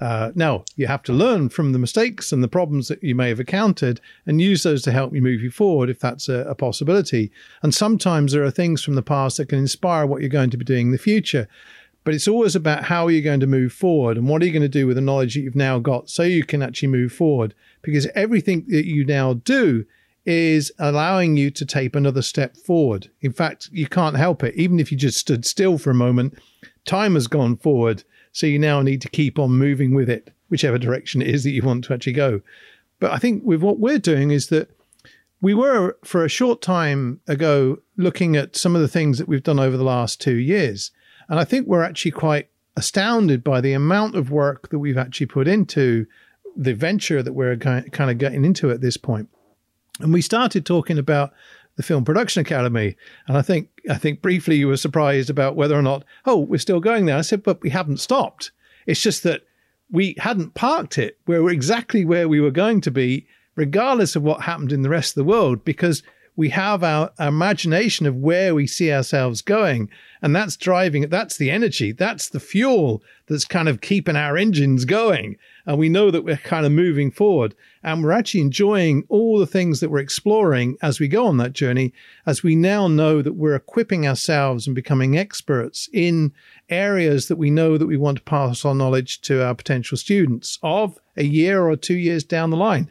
Uh, 0.00 0.32
now, 0.34 0.64
you 0.76 0.86
have 0.86 1.02
to 1.04 1.12
learn 1.12 1.48
from 1.48 1.72
the 1.72 1.78
mistakes 1.78 2.32
and 2.32 2.42
the 2.42 2.48
problems 2.48 2.88
that 2.88 3.02
you 3.02 3.14
may 3.14 3.28
have 3.28 3.40
encountered 3.40 4.00
and 4.26 4.40
use 4.40 4.62
those 4.62 4.82
to 4.82 4.92
help 4.92 5.14
you 5.14 5.22
move 5.22 5.40
you 5.40 5.50
forward 5.50 5.88
if 5.88 6.00
that's 6.00 6.28
a, 6.28 6.40
a, 6.40 6.54
possibility. 6.54 7.30
And 7.62 7.74
sometimes 7.74 8.32
there 8.32 8.44
are 8.44 8.50
things 8.50 8.82
from 8.82 8.96
the 8.96 9.02
past 9.02 9.36
that 9.36 9.48
can 9.48 9.58
inspire 9.58 10.06
what 10.06 10.20
you're 10.20 10.28
going 10.28 10.50
to 10.50 10.56
be 10.56 10.64
doing 10.64 10.86
in 10.86 10.92
the 10.92 10.98
future. 10.98 11.48
But 12.02 12.14
it's 12.14 12.28
always 12.28 12.54
about 12.54 12.84
how 12.84 13.06
are 13.06 13.10
you 13.10 13.22
going 13.22 13.40
to 13.40 13.46
move 13.46 13.72
forward 13.72 14.18
and 14.18 14.28
what 14.28 14.42
are 14.42 14.46
you 14.46 14.52
going 14.52 14.62
to 14.62 14.68
do 14.68 14.86
with 14.86 14.96
the 14.96 15.00
knowledge 15.00 15.34
that 15.34 15.40
you've 15.40 15.54
now 15.54 15.78
got 15.78 16.10
so 16.10 16.22
you 16.22 16.44
can 16.44 16.62
actually 16.62 16.88
move 16.88 17.12
forward. 17.12 17.54
Because 17.80 18.06
everything 18.14 18.64
that 18.68 18.86
you 18.86 19.04
now 19.06 19.34
do 19.34 19.86
is 20.26 20.72
allowing 20.78 21.36
you 21.36 21.50
to 21.50 21.64
take 21.64 21.94
another 21.94 22.22
step 22.22 22.56
forward. 22.56 23.10
In 23.20 23.32
fact, 23.32 23.68
you 23.72 23.86
can't 23.86 24.16
help 24.16 24.42
it. 24.42 24.54
Even 24.54 24.80
if 24.80 24.90
you 24.90 24.98
just 24.98 25.18
stood 25.18 25.44
still 25.44 25.78
for 25.78 25.90
a 25.90 25.94
moment, 25.94 26.38
time 26.84 27.14
has 27.14 27.26
gone 27.26 27.56
forward 27.56 28.04
so 28.34 28.46
you 28.46 28.58
now 28.58 28.82
need 28.82 29.00
to 29.00 29.08
keep 29.08 29.38
on 29.38 29.52
moving 29.52 29.94
with 29.94 30.10
it, 30.10 30.30
whichever 30.48 30.76
direction 30.76 31.22
it 31.22 31.28
is 31.28 31.44
that 31.44 31.52
you 31.52 31.62
want 31.62 31.84
to 31.84 31.94
actually 31.94 32.12
go. 32.12 32.42
But 32.98 33.12
I 33.12 33.18
think 33.18 33.44
with 33.44 33.62
what 33.62 33.78
we're 33.78 33.98
doing 33.98 34.32
is 34.32 34.48
that 34.48 34.68
we 35.40 35.54
were 35.54 35.96
for 36.04 36.24
a 36.24 36.28
short 36.28 36.60
time 36.60 37.20
ago 37.28 37.78
looking 37.96 38.36
at 38.36 38.56
some 38.56 38.74
of 38.74 38.82
the 38.82 38.88
things 38.88 39.18
that 39.18 39.28
we've 39.28 39.42
done 39.42 39.60
over 39.60 39.76
the 39.76 39.84
last 39.84 40.20
two 40.20 40.34
years. 40.34 40.90
And 41.28 41.38
I 41.38 41.44
think 41.44 41.68
we're 41.68 41.84
actually 41.84 42.10
quite 42.10 42.48
astounded 42.76 43.44
by 43.44 43.60
the 43.60 43.72
amount 43.72 44.16
of 44.16 44.32
work 44.32 44.68
that 44.70 44.80
we've 44.80 44.98
actually 44.98 45.26
put 45.26 45.46
into 45.46 46.06
the 46.56 46.74
venture 46.74 47.22
that 47.22 47.34
we're 47.34 47.56
kind 47.56 48.10
of 48.10 48.18
getting 48.18 48.44
into 48.44 48.70
at 48.70 48.80
this 48.80 48.96
point. 48.96 49.28
And 50.00 50.12
we 50.12 50.22
started 50.22 50.66
talking 50.66 50.98
about 50.98 51.32
the 51.76 51.82
Film 51.82 52.04
Production 52.04 52.40
Academy. 52.40 52.96
And 53.26 53.36
I 53.36 53.42
think 53.42 53.68
I 53.90 53.96
think 53.96 54.22
briefly 54.22 54.56
you 54.56 54.68
were 54.68 54.76
surprised 54.76 55.30
about 55.30 55.56
whether 55.56 55.74
or 55.74 55.82
not, 55.82 56.04
oh, 56.26 56.38
we're 56.38 56.58
still 56.58 56.80
going 56.80 57.06
there. 57.06 57.18
I 57.18 57.22
said, 57.22 57.42
but 57.42 57.60
we 57.62 57.70
haven't 57.70 58.00
stopped. 58.00 58.52
It's 58.86 59.00
just 59.00 59.22
that 59.24 59.42
we 59.90 60.14
hadn't 60.18 60.54
parked 60.54 60.98
it. 60.98 61.18
We 61.26 61.38
were 61.38 61.50
exactly 61.50 62.04
where 62.04 62.28
we 62.28 62.40
were 62.40 62.50
going 62.50 62.80
to 62.82 62.90
be, 62.90 63.26
regardless 63.56 64.16
of 64.16 64.22
what 64.22 64.42
happened 64.42 64.72
in 64.72 64.82
the 64.82 64.88
rest 64.88 65.12
of 65.12 65.16
the 65.16 65.30
world, 65.30 65.64
because 65.64 66.02
we 66.36 66.48
have 66.50 66.82
our, 66.82 67.12
imagination 67.18 68.06
of 68.06 68.16
where 68.16 68.54
we 68.54 68.66
see 68.66 68.92
ourselves 68.92 69.40
going. 69.40 69.88
And 70.20 70.34
that's 70.34 70.56
driving, 70.56 71.08
that's 71.08 71.36
the 71.36 71.50
energy, 71.50 71.92
that's 71.92 72.30
the 72.30 72.40
fuel 72.40 73.02
that's 73.26 73.44
kind 73.44 73.68
of 73.68 73.80
keeping 73.80 74.16
our 74.16 74.36
engines 74.36 74.84
going. 74.84 75.36
And 75.66 75.78
we 75.78 75.88
know 75.88 76.10
that 76.10 76.24
we're 76.24 76.36
kind 76.36 76.66
of 76.66 76.72
moving 76.72 77.10
forward 77.10 77.54
and 77.82 78.02
we're 78.02 78.12
actually 78.12 78.40
enjoying 78.40 79.04
all 79.08 79.38
the 79.38 79.46
things 79.46 79.80
that 79.80 79.90
we're 79.90 79.98
exploring 79.98 80.76
as 80.82 80.98
we 80.98 81.08
go 81.08 81.26
on 81.26 81.36
that 81.36 81.52
journey, 81.52 81.92
as 82.26 82.42
we 82.42 82.56
now 82.56 82.88
know 82.88 83.22
that 83.22 83.34
we're 83.34 83.54
equipping 83.54 84.06
ourselves 84.06 84.66
and 84.66 84.74
becoming 84.74 85.16
experts 85.16 85.88
in 85.92 86.32
areas 86.68 87.28
that 87.28 87.36
we 87.36 87.50
know 87.50 87.78
that 87.78 87.86
we 87.86 87.96
want 87.96 88.16
to 88.16 88.24
pass 88.24 88.64
our 88.64 88.74
knowledge 88.74 89.20
to 89.20 89.44
our 89.44 89.54
potential 89.54 89.96
students 89.96 90.58
of 90.62 90.98
a 91.16 91.24
year 91.24 91.68
or 91.68 91.76
two 91.76 91.96
years 91.96 92.24
down 92.24 92.50
the 92.50 92.56
line. 92.56 92.90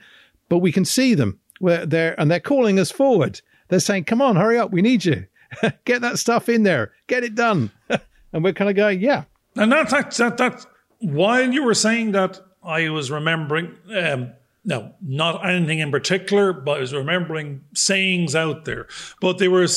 But 0.49 0.59
we 0.59 0.71
can 0.71 0.85
see 0.85 1.13
them 1.15 1.39
where 1.59 1.85
they're, 1.85 2.19
and 2.19 2.29
they're 2.29 2.39
calling 2.39 2.79
us 2.79 2.91
forward. 2.91 3.41
They're 3.69 3.79
saying, 3.79 4.05
come 4.05 4.21
on, 4.21 4.35
hurry 4.35 4.57
up. 4.57 4.71
We 4.71 4.81
need 4.81 5.05
you. 5.05 5.25
Get 5.85 6.01
that 6.01 6.19
stuff 6.19 6.49
in 6.49 6.63
there. 6.63 6.91
Get 7.07 7.23
it 7.23 7.35
done. 7.35 7.71
and 8.33 8.43
we're 8.43 8.53
kind 8.53 8.69
of 8.69 8.75
going, 8.75 8.99
yeah. 9.01 9.23
And 9.55 9.71
that, 9.71 9.89
that, 9.89 10.11
that, 10.11 10.37
that, 10.37 10.65
while 10.99 11.51
you 11.51 11.63
were 11.63 11.73
saying 11.73 12.11
that, 12.13 12.39
I 12.63 12.89
was 12.89 13.11
remembering, 13.11 13.75
um, 13.95 14.31
no, 14.65 14.93
not 15.01 15.45
anything 15.45 15.79
in 15.79 15.91
particular, 15.91 16.53
but 16.53 16.77
I 16.77 16.81
was 16.81 16.93
remembering 16.93 17.61
sayings 17.73 18.35
out 18.35 18.65
there. 18.65 18.87
But 19.19 19.37
they 19.37 19.47
were, 19.47 19.67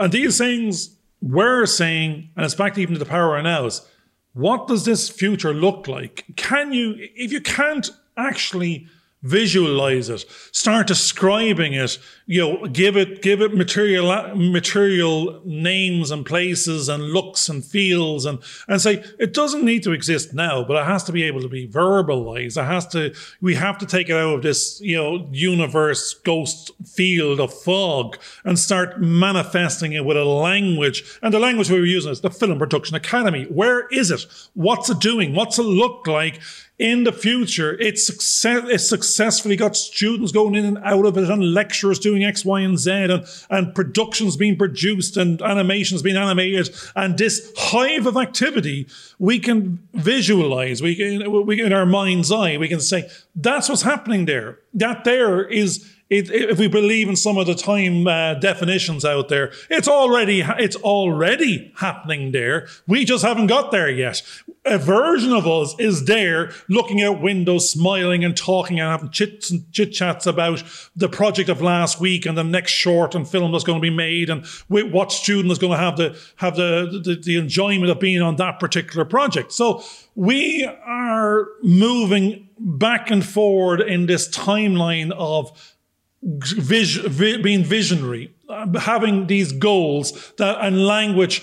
and 0.00 0.12
these 0.12 0.36
sayings 0.36 0.96
were 1.20 1.66
saying, 1.66 2.30
and 2.36 2.44
it's 2.44 2.54
back 2.54 2.76
even 2.78 2.94
to 2.94 2.98
the 2.98 3.06
power 3.06 3.36
of 3.36 3.44
nows, 3.44 3.88
what 4.34 4.66
does 4.66 4.84
this 4.84 5.08
future 5.08 5.54
look 5.54 5.86
like? 5.86 6.24
Can 6.36 6.72
you, 6.72 6.94
if 6.98 7.32
you 7.32 7.40
can't 7.40 7.88
actually 8.16 8.88
visualize 9.22 10.08
it, 10.08 10.24
start 10.50 10.86
describing 10.88 11.74
it, 11.74 11.98
you 12.26 12.40
know, 12.40 12.66
give 12.66 12.96
it, 12.96 13.22
give 13.22 13.40
it 13.40 13.54
material, 13.54 14.34
material 14.34 15.40
names 15.44 16.10
and 16.10 16.26
places 16.26 16.88
and 16.88 17.12
looks 17.12 17.48
and 17.48 17.64
feels 17.64 18.26
and, 18.26 18.40
and 18.66 18.80
say, 18.80 19.04
it 19.18 19.32
doesn't 19.32 19.64
need 19.64 19.82
to 19.82 19.92
exist 19.92 20.34
now, 20.34 20.64
but 20.64 20.76
it 20.76 20.86
has 20.86 21.04
to 21.04 21.12
be 21.12 21.22
able 21.22 21.40
to 21.40 21.48
be 21.48 21.68
verbalized. 21.68 22.60
It 22.60 22.64
has 22.64 22.86
to, 22.88 23.14
we 23.40 23.54
have 23.54 23.78
to 23.78 23.86
take 23.86 24.08
it 24.08 24.16
out 24.16 24.36
of 24.36 24.42
this, 24.42 24.80
you 24.80 24.96
know, 24.96 25.28
universe 25.30 26.14
ghost 26.14 26.72
field 26.84 27.38
of 27.38 27.52
fog 27.52 28.18
and 28.44 28.58
start 28.58 29.00
manifesting 29.00 29.92
it 29.92 30.04
with 30.04 30.16
a 30.16 30.24
language. 30.24 31.18
And 31.22 31.32
the 31.32 31.38
language 31.38 31.70
we 31.70 31.78
were 31.78 31.86
using 31.86 32.10
is 32.10 32.20
the 32.20 32.30
Film 32.30 32.58
Production 32.58 32.96
Academy. 32.96 33.44
Where 33.44 33.86
is 33.88 34.10
it? 34.10 34.26
What's 34.54 34.90
it 34.90 34.98
doing? 34.98 35.34
What's 35.34 35.58
it 35.58 35.62
look 35.62 36.06
like? 36.06 36.40
In 36.82 37.04
the 37.04 37.12
future, 37.12 37.78
it's, 37.78 38.04
success, 38.04 38.64
it's 38.66 38.88
successfully 38.88 39.54
got 39.54 39.76
students 39.76 40.32
going 40.32 40.56
in 40.56 40.64
and 40.64 40.78
out 40.78 41.06
of 41.06 41.16
it 41.16 41.30
and 41.30 41.54
lecturers 41.54 42.00
doing 42.00 42.24
X, 42.24 42.44
Y, 42.44 42.60
and 42.60 42.76
Z 42.76 42.90
and, 42.90 43.24
and 43.50 43.72
productions 43.72 44.36
being 44.36 44.56
produced 44.56 45.16
and 45.16 45.40
animations 45.42 46.02
being 46.02 46.16
animated. 46.16 46.74
And 46.96 47.16
this 47.16 47.52
hive 47.56 48.06
of 48.06 48.16
activity, 48.16 48.88
we 49.20 49.38
can 49.38 49.86
visualize, 49.94 50.82
we 50.82 50.96
can, 50.96 51.46
we, 51.46 51.62
in 51.62 51.72
our 51.72 51.86
mind's 51.86 52.32
eye, 52.32 52.56
we 52.56 52.66
can 52.66 52.80
say, 52.80 53.08
that's 53.36 53.68
what's 53.68 53.82
happening 53.82 54.24
there. 54.24 54.58
That 54.74 55.04
there 55.04 55.44
is, 55.44 55.88
it, 56.12 56.30
if 56.30 56.58
we 56.58 56.68
believe 56.68 57.08
in 57.08 57.16
some 57.16 57.38
of 57.38 57.46
the 57.46 57.54
time 57.54 58.06
uh, 58.06 58.34
definitions 58.34 59.04
out 59.04 59.28
there, 59.28 59.52
it's 59.70 59.88
already 59.88 60.40
it's 60.40 60.76
already 60.76 61.72
happening 61.76 62.32
there. 62.32 62.68
We 62.86 63.04
just 63.04 63.24
haven't 63.24 63.46
got 63.46 63.70
there 63.70 63.90
yet. 63.90 64.22
A 64.64 64.78
version 64.78 65.32
of 65.32 65.46
us 65.46 65.74
is 65.78 66.04
there, 66.04 66.52
looking 66.68 67.02
out 67.02 67.20
windows, 67.20 67.68
smiling 67.68 68.24
and 68.24 68.36
talking 68.36 68.78
and 68.78 68.88
having 68.88 69.10
chits 69.10 69.50
and 69.50 69.70
chit 69.72 69.92
chats 69.92 70.26
about 70.26 70.62
the 70.94 71.08
project 71.08 71.48
of 71.48 71.60
last 71.60 72.00
week 72.00 72.26
and 72.26 72.38
the 72.38 72.44
next 72.44 72.70
short 72.70 73.14
and 73.16 73.28
film 73.28 73.50
that's 73.50 73.64
going 73.64 73.78
to 73.78 73.82
be 73.82 73.90
made, 73.90 74.30
and 74.30 74.46
what 74.68 75.10
student 75.10 75.50
is 75.50 75.58
going 75.58 75.72
to 75.72 75.78
have 75.78 75.96
the 75.96 76.16
have 76.36 76.56
the, 76.56 77.00
the, 77.02 77.16
the 77.16 77.36
enjoyment 77.38 77.90
of 77.90 77.98
being 77.98 78.22
on 78.22 78.36
that 78.36 78.60
particular 78.60 79.04
project. 79.04 79.52
So 79.52 79.82
we 80.14 80.64
are 80.86 81.48
moving 81.62 82.48
back 82.58 83.10
and 83.10 83.24
forward 83.26 83.80
in 83.80 84.06
this 84.06 84.28
timeline 84.28 85.10
of 85.12 85.76
being 86.22 87.64
visionary, 87.64 88.34
having 88.80 89.26
these 89.26 89.52
goals 89.52 90.32
that 90.38 90.58
and 90.60 90.86
language 90.86 91.42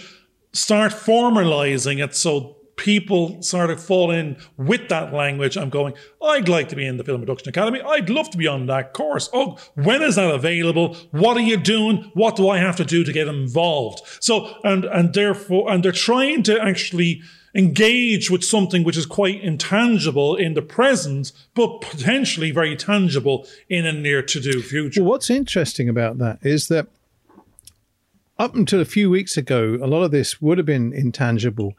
start 0.53 0.91
formalizing 0.91 2.03
it 2.03 2.15
so 2.15 2.55
people 2.79 3.41
sort 3.41 3.69
of 3.69 3.83
fall 3.83 4.09
in 4.09 4.38
with 4.57 4.88
that 4.88 5.13
language. 5.13 5.57
I'm 5.57 5.69
going, 5.69 5.93
I'd 6.24 6.48
like 6.48 6.69
to 6.69 6.75
be 6.77 6.86
in 6.86 6.95
the 6.95 7.03
Film 7.03 7.19
Production 7.19 7.50
Academy. 7.50 7.81
I'd 7.81 8.09
love 8.09 8.29
to 8.29 8.38
be 8.38 8.48
on 8.48 8.67
that 8.67 8.93
course. 8.93 9.29
Oh, 9.33 9.57
when 9.75 10.01
is 10.01 10.15
that 10.15 10.33
available? 10.33 10.95
What 11.12 11.36
are 11.36 11.41
you 11.41 11.57
doing? 11.57 12.09
What 12.13 12.38
do 12.38 12.50
I 12.50 12.57
have 12.57 12.77
to 12.77 12.86
do 12.86 13.03
to 13.03 13.12
get 13.12 13.27
involved? 13.27 14.01
So, 14.21 14.55
and, 14.63 14.86
and 14.86 15.13
therefore, 15.13 15.69
and 15.69 15.83
they're 15.83 15.91
trying 15.91 16.43
to 16.43 16.59
actually 16.62 17.21
engage 17.55 18.29
with 18.29 18.43
something 18.43 18.83
which 18.83 18.97
is 18.97 19.05
quite 19.05 19.41
intangible 19.41 20.35
in 20.35 20.53
the 20.53 20.61
present, 20.61 21.31
but 21.55 21.81
potentially 21.81 22.51
very 22.51 22.75
tangible 22.75 23.47
in 23.67 23.85
a 23.85 23.93
near 23.93 24.21
to 24.21 24.39
do 24.39 24.61
future. 24.61 25.01
Well, 25.01 25.11
what's 25.11 25.29
interesting 25.29 25.89
about 25.89 26.17
that 26.19 26.39
is 26.41 26.67
that 26.67 26.87
up 28.37 28.55
until 28.55 28.79
a 28.79 28.85
few 28.85 29.09
weeks 29.09 29.35
ago, 29.35 29.77
a 29.81 29.87
lot 29.87 30.03
of 30.03 30.11
this 30.11 30.41
would 30.41 30.57
have 30.57 30.65
been 30.65 30.93
intangible. 30.93 31.73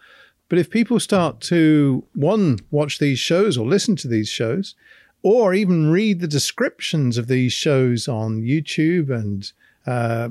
But 0.49 0.59
if 0.59 0.69
people 0.69 1.01
start 1.01 1.41
to, 1.43 2.05
one, 2.13 2.59
watch 2.71 2.99
these 2.99 3.19
shows 3.19 3.57
or 3.57 3.67
listen 3.67 3.97
to 3.97 4.09
these 4.09 4.29
shows, 4.29 4.75
or 5.23 5.55
even 5.55 5.91
read 5.91 6.21
the 6.21 6.27
descriptions 6.27 7.17
of 7.17 7.29
these 7.29 7.53
shows 7.53 8.09
on 8.09 8.43
YouTube 8.43 9.11
and 9.11 9.53
uh, 9.87 10.31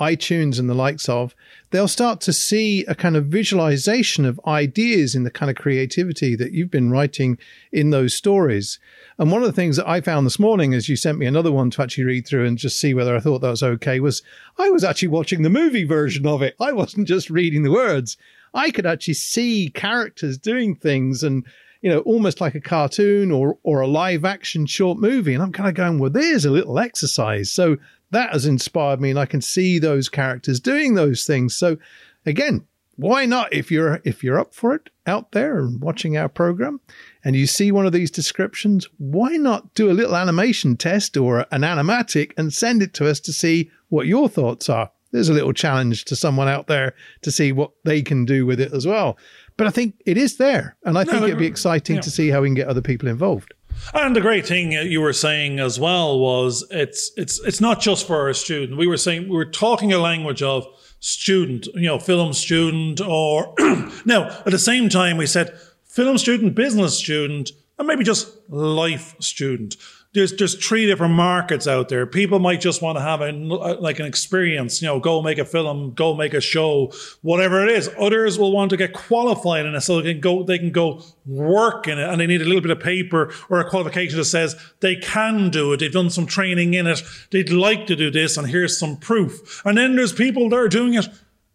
iTunes 0.00 0.58
and 0.58 0.68
the 0.68 0.74
likes 0.74 1.08
of, 1.08 1.34
they'll 1.70 1.88
start 1.88 2.20
to 2.22 2.32
see 2.32 2.84
a 2.86 2.94
kind 2.94 3.16
of 3.16 3.26
visualization 3.26 4.24
of 4.24 4.40
ideas 4.46 5.14
in 5.14 5.22
the 5.22 5.30
kind 5.30 5.50
of 5.50 5.56
creativity 5.56 6.34
that 6.36 6.52
you've 6.52 6.70
been 6.70 6.90
writing 6.90 7.38
in 7.72 7.90
those 7.90 8.14
stories. 8.14 8.78
And 9.18 9.30
one 9.30 9.42
of 9.42 9.46
the 9.46 9.52
things 9.52 9.76
that 9.76 9.88
I 9.88 10.00
found 10.00 10.26
this 10.26 10.38
morning, 10.38 10.74
as 10.74 10.88
you 10.88 10.96
sent 10.96 11.18
me 11.18 11.26
another 11.26 11.52
one 11.52 11.70
to 11.70 11.82
actually 11.82 12.04
read 12.04 12.26
through 12.26 12.46
and 12.46 12.58
just 12.58 12.78
see 12.80 12.94
whether 12.94 13.16
I 13.16 13.20
thought 13.20 13.40
that 13.40 13.50
was 13.50 13.62
okay, 13.62 14.00
was 14.00 14.22
I 14.58 14.70
was 14.70 14.84
actually 14.84 15.08
watching 15.08 15.42
the 15.42 15.50
movie 15.50 15.84
version 15.84 16.26
of 16.26 16.42
it. 16.42 16.56
I 16.60 16.72
wasn't 16.72 17.08
just 17.08 17.30
reading 17.30 17.62
the 17.62 17.70
words. 17.70 18.16
I 18.52 18.70
could 18.70 18.86
actually 18.86 19.14
see 19.14 19.70
characters 19.74 20.38
doing 20.38 20.74
things 20.74 21.22
and 21.22 21.44
you 21.84 21.90
know, 21.90 22.00
almost 22.00 22.40
like 22.40 22.54
a 22.54 22.62
cartoon 22.62 23.30
or 23.30 23.58
or 23.62 23.82
a 23.82 23.86
live 23.86 24.24
action 24.24 24.64
short 24.64 24.98
movie. 24.98 25.34
And 25.34 25.42
I'm 25.42 25.52
kind 25.52 25.68
of 25.68 25.74
going, 25.74 25.98
well, 25.98 26.08
there's 26.08 26.46
a 26.46 26.50
little 26.50 26.78
exercise. 26.78 27.52
So 27.52 27.76
that 28.10 28.32
has 28.32 28.46
inspired 28.46 29.02
me 29.02 29.10
and 29.10 29.18
I 29.18 29.26
can 29.26 29.42
see 29.42 29.78
those 29.78 30.08
characters 30.08 30.60
doing 30.60 30.94
those 30.94 31.26
things. 31.26 31.54
So 31.54 31.76
again, 32.24 32.66
why 32.96 33.26
not 33.26 33.52
if 33.52 33.70
you're 33.70 34.00
if 34.02 34.24
you're 34.24 34.40
up 34.40 34.54
for 34.54 34.74
it 34.74 34.88
out 35.06 35.32
there 35.32 35.58
and 35.58 35.78
watching 35.82 36.16
our 36.16 36.30
program 36.30 36.80
and 37.22 37.36
you 37.36 37.46
see 37.46 37.70
one 37.70 37.84
of 37.84 37.92
these 37.92 38.10
descriptions, 38.10 38.88
why 38.96 39.36
not 39.36 39.74
do 39.74 39.90
a 39.90 39.92
little 39.92 40.16
animation 40.16 40.78
test 40.78 41.18
or 41.18 41.40
an 41.50 41.60
animatic 41.64 42.32
and 42.38 42.54
send 42.54 42.82
it 42.82 42.94
to 42.94 43.06
us 43.06 43.20
to 43.20 43.32
see 43.32 43.70
what 43.90 44.06
your 44.06 44.30
thoughts 44.30 44.70
are? 44.70 44.90
There's 45.12 45.28
a 45.28 45.34
little 45.34 45.52
challenge 45.52 46.06
to 46.06 46.16
someone 46.16 46.48
out 46.48 46.66
there 46.66 46.94
to 47.22 47.30
see 47.30 47.52
what 47.52 47.72
they 47.84 48.00
can 48.00 48.24
do 48.24 48.46
with 48.46 48.58
it 48.58 48.72
as 48.72 48.86
well. 48.86 49.18
But 49.56 49.66
I 49.68 49.70
think 49.70 49.94
it 50.04 50.16
is 50.16 50.36
there, 50.36 50.76
and 50.84 50.98
I 50.98 51.04
think 51.04 51.22
it'd 51.22 51.38
be 51.38 51.46
exciting 51.46 51.96
yeah. 51.96 52.02
to 52.02 52.10
see 52.10 52.28
how 52.30 52.42
we 52.42 52.48
can 52.48 52.54
get 52.54 52.66
other 52.66 52.82
people 52.82 53.08
involved. 53.08 53.54
And 53.92 54.14
the 54.14 54.20
great 54.20 54.46
thing 54.46 54.76
uh, 54.76 54.80
you 54.80 55.00
were 55.00 55.12
saying 55.12 55.60
as 55.60 55.78
well 55.78 56.18
was 56.18 56.66
it's 56.70 57.12
it's 57.16 57.40
it's 57.40 57.60
not 57.60 57.80
just 57.80 58.06
for 58.06 58.28
a 58.28 58.34
student. 58.34 58.78
We 58.78 58.86
were 58.86 58.96
saying 58.96 59.28
we 59.28 59.36
were 59.36 59.44
talking 59.44 59.92
a 59.92 59.98
language 59.98 60.42
of 60.42 60.66
student, 61.00 61.66
you 61.74 61.86
know, 61.86 61.98
film 61.98 62.32
student, 62.32 63.00
or 63.00 63.54
now 64.04 64.28
at 64.28 64.50
the 64.50 64.58
same 64.58 64.88
time 64.88 65.16
we 65.16 65.26
said 65.26 65.56
film 65.84 66.18
student, 66.18 66.54
business 66.54 66.98
student, 66.98 67.52
and 67.78 67.86
maybe 67.86 68.04
just 68.04 68.28
life 68.48 69.14
student 69.20 69.76
there's 70.14 70.32
there's 70.36 70.54
three 70.54 70.86
different 70.86 71.14
markets 71.14 71.66
out 71.66 71.88
there. 71.88 72.06
People 72.06 72.38
might 72.38 72.60
just 72.60 72.80
want 72.80 72.96
to 72.96 73.02
have 73.02 73.20
a 73.20 73.32
like 73.32 73.98
an 73.98 74.06
experience, 74.06 74.80
you 74.80 74.86
know, 74.86 75.00
go 75.00 75.20
make 75.20 75.38
a 75.38 75.44
film, 75.44 75.92
go 75.92 76.14
make 76.14 76.32
a 76.34 76.40
show, 76.40 76.92
whatever 77.22 77.64
it 77.64 77.70
is. 77.70 77.90
Others 77.98 78.38
will 78.38 78.52
want 78.52 78.70
to 78.70 78.76
get 78.76 78.92
qualified 78.92 79.66
in 79.66 79.74
it, 79.74 79.80
so 79.80 80.00
they 80.00 80.12
can 80.12 80.20
go 80.20 80.44
they 80.44 80.58
can 80.58 80.70
go 80.70 81.02
work 81.26 81.88
in 81.88 81.98
it, 81.98 82.08
and 82.08 82.20
they 82.20 82.26
need 82.26 82.40
a 82.40 82.44
little 82.44 82.60
bit 82.60 82.70
of 82.70 82.80
paper 82.80 83.32
or 83.50 83.58
a 83.58 83.68
qualification 83.68 84.16
that 84.16 84.24
says 84.26 84.54
they 84.80 84.94
can 84.94 85.50
do 85.50 85.72
it. 85.72 85.80
They've 85.80 85.92
done 85.92 86.10
some 86.10 86.26
training 86.26 86.74
in 86.74 86.86
it. 86.86 87.02
They'd 87.30 87.50
like 87.50 87.86
to 87.88 87.96
do 87.96 88.10
this, 88.10 88.36
and 88.36 88.46
here's 88.46 88.78
some 88.78 88.96
proof. 88.96 89.62
And 89.66 89.76
then 89.76 89.96
there's 89.96 90.12
people 90.12 90.48
that 90.50 90.56
are 90.56 90.68
doing 90.68 90.94
it 90.94 91.08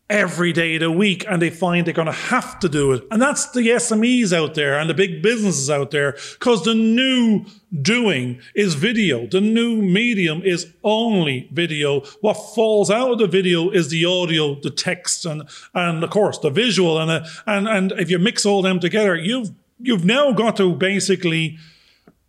every 0.09 0.51
day 0.51 0.75
of 0.75 0.79
the 0.79 0.91
week 0.91 1.23
and 1.29 1.41
they 1.41 1.51
find 1.51 1.85
they're 1.85 1.93
going 1.93 2.07
to 2.07 2.11
have 2.11 2.59
to 2.59 2.67
do 2.67 2.91
it. 2.93 3.05
And 3.11 3.21
that's 3.21 3.51
the 3.51 3.61
SMEs 3.61 4.33
out 4.33 4.55
there 4.55 4.79
and 4.79 4.89
the 4.89 4.95
big 4.95 5.21
businesses 5.21 5.69
out 5.69 5.91
there 5.91 6.13
because 6.39 6.63
the 6.63 6.73
new 6.73 7.45
doing 7.81 8.41
is 8.55 8.73
video. 8.73 9.27
The 9.27 9.41
new 9.41 9.81
medium 9.81 10.41
is 10.41 10.73
only 10.83 11.47
video. 11.53 12.01
What 12.21 12.33
falls 12.33 12.89
out 12.89 13.11
of 13.11 13.19
the 13.19 13.27
video 13.27 13.69
is 13.69 13.89
the 13.89 14.05
audio, 14.05 14.59
the 14.59 14.71
text 14.71 15.25
and, 15.25 15.43
and 15.75 16.03
of 16.03 16.09
course 16.09 16.39
the 16.39 16.49
visual. 16.49 16.99
And, 16.99 17.11
uh, 17.11 17.25
and, 17.45 17.67
and 17.67 17.91
if 17.93 18.09
you 18.09 18.17
mix 18.17 18.45
all 18.45 18.63
them 18.63 18.79
together, 18.79 19.15
you've, 19.15 19.51
you've 19.79 20.05
now 20.05 20.31
got 20.31 20.57
to 20.57 20.73
basically, 20.73 21.59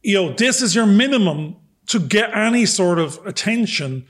you 0.02 0.14
know, 0.14 0.32
this 0.34 0.60
is 0.60 0.74
your 0.74 0.86
minimum 0.86 1.56
to 1.86 1.98
get 1.98 2.36
any 2.36 2.66
sort 2.66 2.98
of 2.98 3.18
attention 3.26 4.06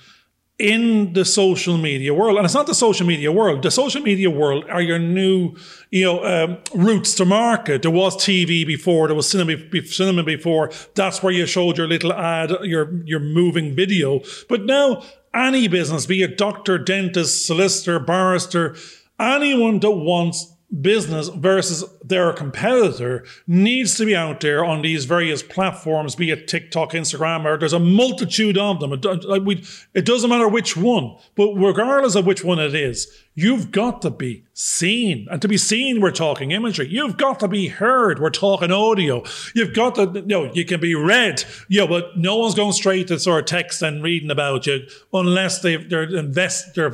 in 0.60 1.14
the 1.14 1.24
social 1.24 1.78
media 1.78 2.12
world, 2.12 2.36
and 2.36 2.44
it's 2.44 2.54
not 2.54 2.66
the 2.66 2.74
social 2.74 3.06
media 3.06 3.32
world. 3.32 3.62
The 3.62 3.70
social 3.70 4.02
media 4.02 4.30
world 4.30 4.64
are 4.68 4.82
your 4.82 4.98
new, 4.98 5.56
you 5.90 6.04
know, 6.04 6.24
um, 6.24 6.58
routes 6.74 7.14
to 7.14 7.24
market. 7.24 7.82
There 7.82 7.90
was 7.90 8.16
TV 8.16 8.66
before, 8.66 9.08
there 9.08 9.16
was 9.16 9.28
cinema, 9.28 9.56
cinema 9.86 10.22
before. 10.22 10.70
That's 10.94 11.22
where 11.22 11.32
you 11.32 11.46
showed 11.46 11.78
your 11.78 11.88
little 11.88 12.12
ad, 12.12 12.50
your 12.62 13.02
your 13.04 13.20
moving 13.20 13.74
video. 13.74 14.20
But 14.48 14.66
now, 14.66 15.02
any 15.32 15.66
business, 15.66 16.06
be 16.06 16.22
it 16.22 16.36
doctor, 16.36 16.76
dentist, 16.78 17.46
solicitor, 17.46 17.98
barrister, 17.98 18.76
anyone 19.18 19.80
that 19.80 19.90
wants 19.90 20.54
business 20.80 21.28
versus 21.28 21.84
their 22.10 22.34
competitor 22.34 23.24
needs 23.46 23.96
to 23.96 24.04
be 24.04 24.14
out 24.14 24.40
there 24.40 24.62
on 24.62 24.82
these 24.82 25.06
various 25.06 25.42
platforms, 25.42 26.14
be 26.14 26.30
it 26.30 26.46
TikTok, 26.46 26.92
Instagram, 26.92 27.46
or 27.46 27.56
there's 27.56 27.72
a 27.72 27.78
multitude 27.78 28.58
of 28.58 28.80
them. 28.80 28.92
It, 28.92 30.04
doesn't 30.04 30.28
matter 30.28 30.48
which 30.48 30.76
one, 30.76 31.16
but 31.34 31.54
regardless 31.54 32.14
of 32.14 32.26
which 32.26 32.44
one 32.44 32.58
it 32.58 32.74
is, 32.74 33.10
You've 33.40 33.70
got 33.70 34.02
to 34.02 34.10
be 34.10 34.44
seen. 34.52 35.28
And 35.30 35.40
to 35.40 35.48
be 35.48 35.56
seen, 35.56 36.00
we're 36.00 36.10
talking 36.10 36.50
imagery. 36.50 36.88
You've 36.88 37.16
got 37.16 37.40
to 37.40 37.48
be 37.48 37.68
heard. 37.68 38.18
We're 38.18 38.28
talking 38.28 38.72
audio. 38.72 39.22
You've 39.54 39.72
got 39.72 39.94
to, 39.94 40.10
you 40.14 40.26
know, 40.26 40.52
you 40.52 40.64
can 40.64 40.78
be 40.78 40.96
read, 40.96 41.44
know, 41.80 41.86
but 41.86 42.18
no 42.18 42.36
one's 42.36 42.56
going 42.56 42.72
straight 42.72 43.08
to 43.08 43.18
sort 43.18 43.40
of 43.40 43.46
text 43.46 43.80
and 43.82 44.02
reading 44.02 44.30
about 44.30 44.66
you 44.66 44.80
unless 45.14 45.60
they 45.60 45.76
they're 45.76 46.02
invest, 46.02 46.74
they're 46.74 46.88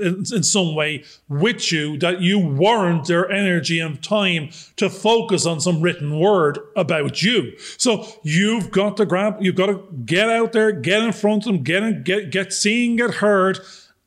in, 0.00 0.24
in 0.34 0.42
some 0.42 0.74
way 0.74 1.04
with 1.28 1.70
you 1.70 1.98
that 1.98 2.20
you 2.22 2.38
warrant 2.38 3.06
their 3.06 3.30
energy 3.30 3.78
and 3.78 4.02
time 4.02 4.48
to 4.76 4.90
focus 4.90 5.46
on 5.46 5.60
some 5.60 5.80
written 5.80 6.18
word 6.18 6.58
about 6.76 7.22
you. 7.22 7.56
So 7.78 8.06
you've 8.22 8.70
got 8.70 8.96
to 8.98 9.06
grab, 9.06 9.36
you've 9.40 9.54
got 9.54 9.66
to 9.66 9.82
get 10.04 10.28
out 10.28 10.52
there, 10.52 10.72
get 10.72 11.02
in 11.02 11.12
front 11.12 11.46
of 11.46 11.52
them, 11.52 11.62
get 11.62 11.82
in, 11.82 12.02
get, 12.02 12.30
get 12.30 12.52
seen, 12.52 12.96
get 12.96 13.14
heard 13.14 13.58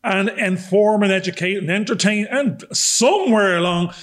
and 0.04 0.30
inform 0.30 1.04
and 1.04 1.12
educate 1.12 1.58
and 1.58 1.70
entertain. 1.70 2.28
And 2.32 2.64
somewhere 2.72 3.58
along 3.58 3.94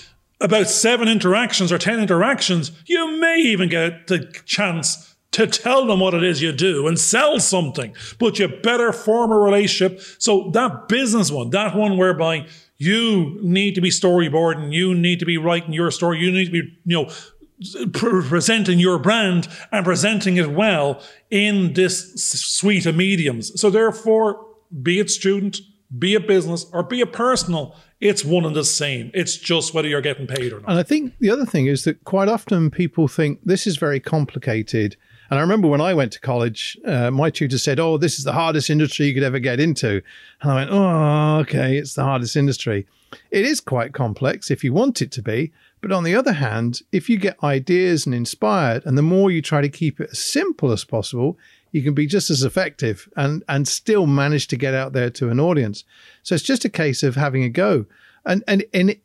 about 0.41 0.69
seven 0.69 1.09
interactions 1.09 1.73
or 1.73 1.79
10 1.79 2.01
interactions, 2.01 2.73
you 2.87 3.19
may 3.19 3.39
even 3.39 3.69
get 3.69 4.09
the 4.09 4.31
chance 4.45 5.15
to 5.33 5.47
tell 5.49 5.87
them 5.87 5.99
what 5.99 6.15
it 6.15 6.23
is 6.23 6.41
you 6.41 6.53
do 6.53 6.87
and 6.87 6.99
sell 6.99 7.41
something. 7.41 7.95
But 8.19 8.39
you 8.39 8.47
better 8.47 8.93
form 8.93 9.33
a 9.33 9.39
relationship. 9.39 10.01
So 10.19 10.51
that 10.51 10.89
business 10.89 11.31
one, 11.31 11.51
that 11.51 11.75
one 11.75 11.97
whereby 11.97 12.47
you 12.77 13.39
need 13.43 13.75
to 13.75 13.81
be 13.81 13.91
storyboarding, 13.91 14.73
you 14.73 14.95
need 14.95 15.19
to 15.21 15.27
be 15.27 15.39
writing 15.39 15.73
your 15.73 15.91
story, 15.91 16.19
you 16.19 16.31
need 16.31 16.47
to 16.47 16.51
be, 16.51 16.79
you 16.85 17.03
know, 17.03 17.11
presenting 17.93 18.79
your 18.79 18.99
brand 18.99 19.49
and 19.71 19.85
presenting 19.85 20.37
it 20.37 20.51
well 20.51 21.01
in 21.31 21.73
this 21.75 22.15
suite 22.15 22.85
of 22.87 22.97
mediums. 22.97 23.59
So 23.61 23.71
therefore, 23.71 24.45
be 24.83 24.99
it 24.99 25.09
student, 25.09 25.59
be 25.97 26.15
it 26.15 26.27
business 26.27 26.67
or 26.73 26.83
be 26.83 27.01
it 27.01 27.13
personal, 27.13 27.77
it's 28.01 28.25
one 28.25 28.45
and 28.45 28.57
the 28.57 28.65
same. 28.65 29.11
It's 29.15 29.37
just 29.37 29.73
whether 29.73 29.89
you're 29.89 30.01
getting 30.01 30.27
paid 30.27 30.53
or 30.53 30.61
not. 30.61 30.71
And 30.71 30.79
I 30.79 30.83
think 30.83 31.15
the 31.21 31.31
other 31.31 31.47
thing 31.47 31.67
is 31.67 31.85
that 31.85 32.03
quite 32.05 32.29
often 32.29 32.71
people 32.71 33.09
think 33.09 33.39
this 33.45 33.67
is 33.67 33.77
very 33.77 34.01
complicated. 34.01 34.97
And 35.31 35.39
I 35.39 35.43
remember 35.43 35.69
when 35.69 35.81
I 35.81 35.95
went 35.95 36.13
to 36.13 36.21
college, 36.21 36.79
uh, 36.85 37.11
my 37.11 37.31
tutor 37.31 37.59
said, 37.59 37.81
Oh, 37.81 37.97
this 37.97 38.19
is 38.19 38.25
the 38.25 38.33
hardest 38.33 38.71
industry 38.71 39.07
you 39.07 39.15
could 39.15 39.23
ever 39.23 39.39
get 39.39 39.61
into. 39.61 40.03
And 40.43 40.51
I 40.51 40.55
went, 40.55 40.71
Oh, 40.71 41.39
okay, 41.41 41.77
it's 41.77 41.95
the 41.95 42.05
hardest 42.05 42.37
industry. 42.37 42.87
It 43.31 43.45
is 43.45 43.61
quite 43.61 43.93
complex 43.93 44.51
if 44.51 44.65
you 44.65 44.73
want 44.73 45.01
it 45.01 45.11
to 45.13 45.23
be. 45.23 45.53
But 45.81 45.93
on 45.93 46.05
the 46.05 46.15
other 46.15 46.33
hand, 46.33 46.81
if 46.93 47.11
you 47.11 47.19
get 47.19 47.43
ideas 47.43 48.07
and 48.07 48.15
inspired, 48.15 48.87
and 48.87 48.97
the 48.97 49.03
more 49.03 49.31
you 49.31 49.43
try 49.43 49.61
to 49.61 49.69
keep 49.69 50.01
it 50.01 50.11
as 50.13 50.19
simple 50.19 50.73
as 50.73 50.83
possible, 50.83 51.37
you 51.73 51.83
can 51.83 51.93
be 51.93 52.07
just 52.07 52.31
as 52.31 52.43
effective 52.43 53.09
and 53.17 53.43
and 53.49 53.69
still 53.69 54.07
manage 54.07 54.47
to 54.49 54.57
get 54.57 54.75
out 54.75 54.93
there 54.93 55.11
to 55.11 55.29
an 55.29 55.41
audience. 55.41 55.85
So 56.23 56.35
it's 56.35 56.45
just 56.45 56.65
a 56.65 56.71
case 56.71 57.03
of 57.03 57.17
having 57.17 57.43
a 57.43 57.49
go, 57.49 57.87
and 58.25 58.43
and 58.47 58.65
and 58.73 58.97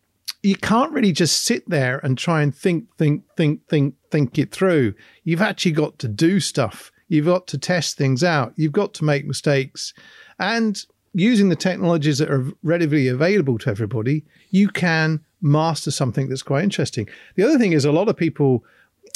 you 0.43 0.55
can't 0.55 0.91
really 0.91 1.11
just 1.11 1.43
sit 1.43 1.67
there 1.69 1.99
and 1.99 2.17
try 2.17 2.41
and 2.41 2.55
think, 2.55 2.85
think, 2.97 3.23
think, 3.35 3.67
think, 3.67 3.95
think 4.11 4.37
it 4.37 4.51
through. 4.51 4.93
You've 5.23 5.41
actually 5.41 5.73
got 5.73 5.99
to 5.99 6.07
do 6.07 6.39
stuff. 6.39 6.91
You've 7.07 7.25
got 7.25 7.47
to 7.47 7.57
test 7.57 7.97
things 7.97 8.23
out. 8.23 8.53
You've 8.55 8.71
got 8.71 8.93
to 8.95 9.03
make 9.03 9.25
mistakes, 9.25 9.93
and 10.37 10.83
using 11.13 11.49
the 11.49 11.55
technologies 11.55 12.19
that 12.19 12.29
are 12.29 12.45
readily 12.61 13.07
available 13.07 13.57
to 13.57 13.69
everybody, 13.69 14.23
you 14.51 14.69
can 14.69 15.19
master 15.41 15.91
something 15.91 16.29
that's 16.29 16.43
quite 16.43 16.63
interesting. 16.63 17.07
The 17.35 17.43
other 17.43 17.57
thing 17.57 17.73
is 17.73 17.83
a 17.83 17.91
lot 17.91 18.09
of 18.09 18.15
people 18.15 18.63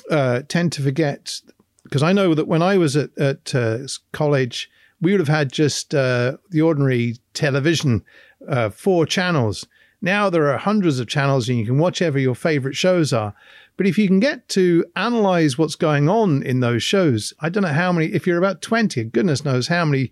uh, 0.09 0.41
tend 0.47 0.71
to 0.73 0.81
forget 0.81 1.39
because 1.83 2.03
I 2.03 2.13
know 2.13 2.33
that 2.33 2.47
when 2.47 2.61
I 2.61 2.77
was 2.77 2.95
at, 2.95 3.15
at 3.17 3.53
uh, 3.53 3.79
college, 4.13 4.69
we 5.01 5.11
would 5.11 5.19
have 5.19 5.27
had 5.27 5.51
just 5.51 5.93
uh, 5.93 6.37
the 6.49 6.61
ordinary 6.61 7.17
television, 7.33 8.03
uh, 8.47 8.69
four 8.69 9.05
channels. 9.05 9.67
Now 10.03 10.29
there 10.29 10.51
are 10.51 10.57
hundreds 10.57 10.99
of 10.99 11.07
channels 11.07 11.47
and 11.47 11.57
you 11.57 11.65
can 11.65 11.77
watch 11.77 12.01
ever 12.01 12.19
your 12.19 12.35
favorite 12.35 12.75
shows 12.75 13.13
are. 13.13 13.33
But 13.77 13.87
if 13.87 13.97
you 13.97 14.05
can 14.05 14.19
get 14.19 14.49
to 14.49 14.85
analyze 14.97 15.57
what's 15.57 15.75
going 15.75 16.09
on 16.09 16.43
in 16.43 16.59
those 16.59 16.83
shows, 16.83 17.33
I 17.39 17.47
don't 17.47 17.63
know 17.63 17.69
how 17.69 17.93
many, 17.93 18.07
if 18.07 18.27
you're 18.27 18.37
about 18.37 18.61
20, 18.61 19.05
goodness 19.05 19.45
knows 19.45 19.69
how 19.69 19.85
many, 19.85 20.11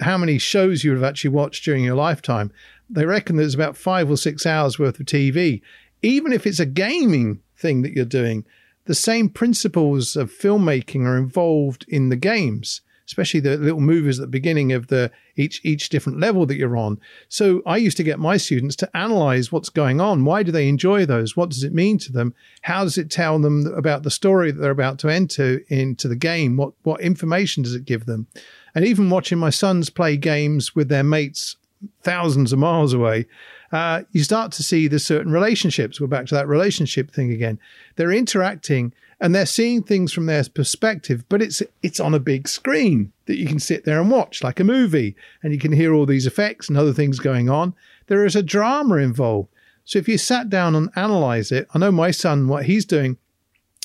how 0.00 0.16
many 0.16 0.38
shows 0.38 0.84
you 0.84 0.92
have 0.92 1.02
actually 1.02 1.30
watched 1.30 1.64
during 1.64 1.82
your 1.82 1.96
lifetime. 1.96 2.52
They 2.88 3.04
reckon 3.04 3.34
there's 3.34 3.52
about 3.52 3.76
five 3.76 4.08
or 4.08 4.16
six 4.16 4.46
hours 4.46 4.78
worth 4.78 5.00
of 5.00 5.06
TV. 5.06 5.60
Even 6.02 6.32
if 6.32 6.46
it's 6.46 6.60
a 6.60 6.66
gaming 6.66 7.40
thing 7.56 7.82
that 7.82 7.94
you're 7.94 8.04
doing, 8.04 8.46
the 8.84 8.94
same 8.94 9.28
principles 9.28 10.14
of 10.14 10.30
filmmaking 10.30 11.04
are 11.04 11.18
involved 11.18 11.84
in 11.88 12.10
the 12.10 12.16
games 12.16 12.80
especially 13.06 13.40
the 13.40 13.56
little 13.56 13.80
movies 13.80 14.18
at 14.18 14.22
the 14.22 14.28
beginning 14.28 14.72
of 14.72 14.88
the 14.88 15.10
each 15.36 15.60
each 15.64 15.88
different 15.88 16.20
level 16.20 16.46
that 16.46 16.56
you're 16.56 16.76
on. 16.76 17.00
So 17.28 17.62
I 17.66 17.76
used 17.76 17.96
to 17.96 18.02
get 18.02 18.18
my 18.18 18.36
students 18.36 18.76
to 18.76 18.96
analyze 18.96 19.50
what's 19.50 19.68
going 19.68 20.00
on. 20.00 20.24
Why 20.24 20.42
do 20.42 20.52
they 20.52 20.68
enjoy 20.68 21.06
those? 21.06 21.36
What 21.36 21.50
does 21.50 21.64
it 21.64 21.72
mean 21.72 21.98
to 21.98 22.12
them? 22.12 22.34
How 22.62 22.84
does 22.84 22.98
it 22.98 23.10
tell 23.10 23.38
them 23.38 23.66
about 23.76 24.02
the 24.02 24.10
story 24.10 24.50
that 24.50 24.60
they're 24.60 24.70
about 24.70 24.98
to 25.00 25.08
enter 25.08 25.60
into 25.68 26.08
the 26.08 26.16
game? 26.16 26.56
What 26.56 26.72
what 26.82 27.00
information 27.00 27.62
does 27.62 27.74
it 27.74 27.84
give 27.84 28.06
them? 28.06 28.26
And 28.74 28.84
even 28.84 29.10
watching 29.10 29.38
my 29.38 29.50
sons 29.50 29.90
play 29.90 30.16
games 30.16 30.74
with 30.74 30.88
their 30.88 31.02
mates 31.02 31.56
thousands 32.02 32.52
of 32.52 32.58
miles 32.58 32.94
away, 32.94 33.26
uh, 33.72 34.02
you 34.12 34.22
start 34.22 34.52
to 34.52 34.62
see 34.62 34.86
there's 34.86 35.06
certain 35.06 35.32
relationships. 35.32 36.00
We're 36.00 36.06
back 36.06 36.26
to 36.26 36.34
that 36.34 36.46
relationship 36.46 37.10
thing 37.10 37.32
again. 37.32 37.58
They're 37.96 38.12
interacting 38.12 38.92
and 39.18 39.34
they're 39.34 39.46
seeing 39.46 39.82
things 39.82 40.12
from 40.12 40.26
their 40.26 40.44
perspective, 40.52 41.24
but 41.28 41.40
it's 41.40 41.62
it's 41.82 42.00
on 42.00 42.12
a 42.12 42.18
big 42.18 42.48
screen 42.48 43.12
that 43.26 43.38
you 43.38 43.46
can 43.46 43.60
sit 43.60 43.84
there 43.84 44.00
and 44.00 44.10
watch 44.10 44.42
like 44.42 44.58
a 44.58 44.64
movie, 44.64 45.14
and 45.42 45.52
you 45.52 45.60
can 45.60 45.72
hear 45.72 45.94
all 45.94 46.06
these 46.06 46.26
effects 46.26 46.68
and 46.68 46.76
other 46.76 46.92
things 46.92 47.20
going 47.20 47.48
on. 47.48 47.74
There 48.08 48.26
is 48.26 48.36
a 48.36 48.42
drama 48.42 48.96
involved. 48.96 49.48
So 49.84 49.98
if 49.98 50.08
you 50.08 50.18
sat 50.18 50.50
down 50.50 50.74
and 50.74 50.90
analyze 50.96 51.52
it, 51.52 51.68
I 51.72 51.78
know 51.78 51.92
my 51.92 52.10
son 52.10 52.48
what 52.48 52.66
he's 52.66 52.84
doing. 52.84 53.16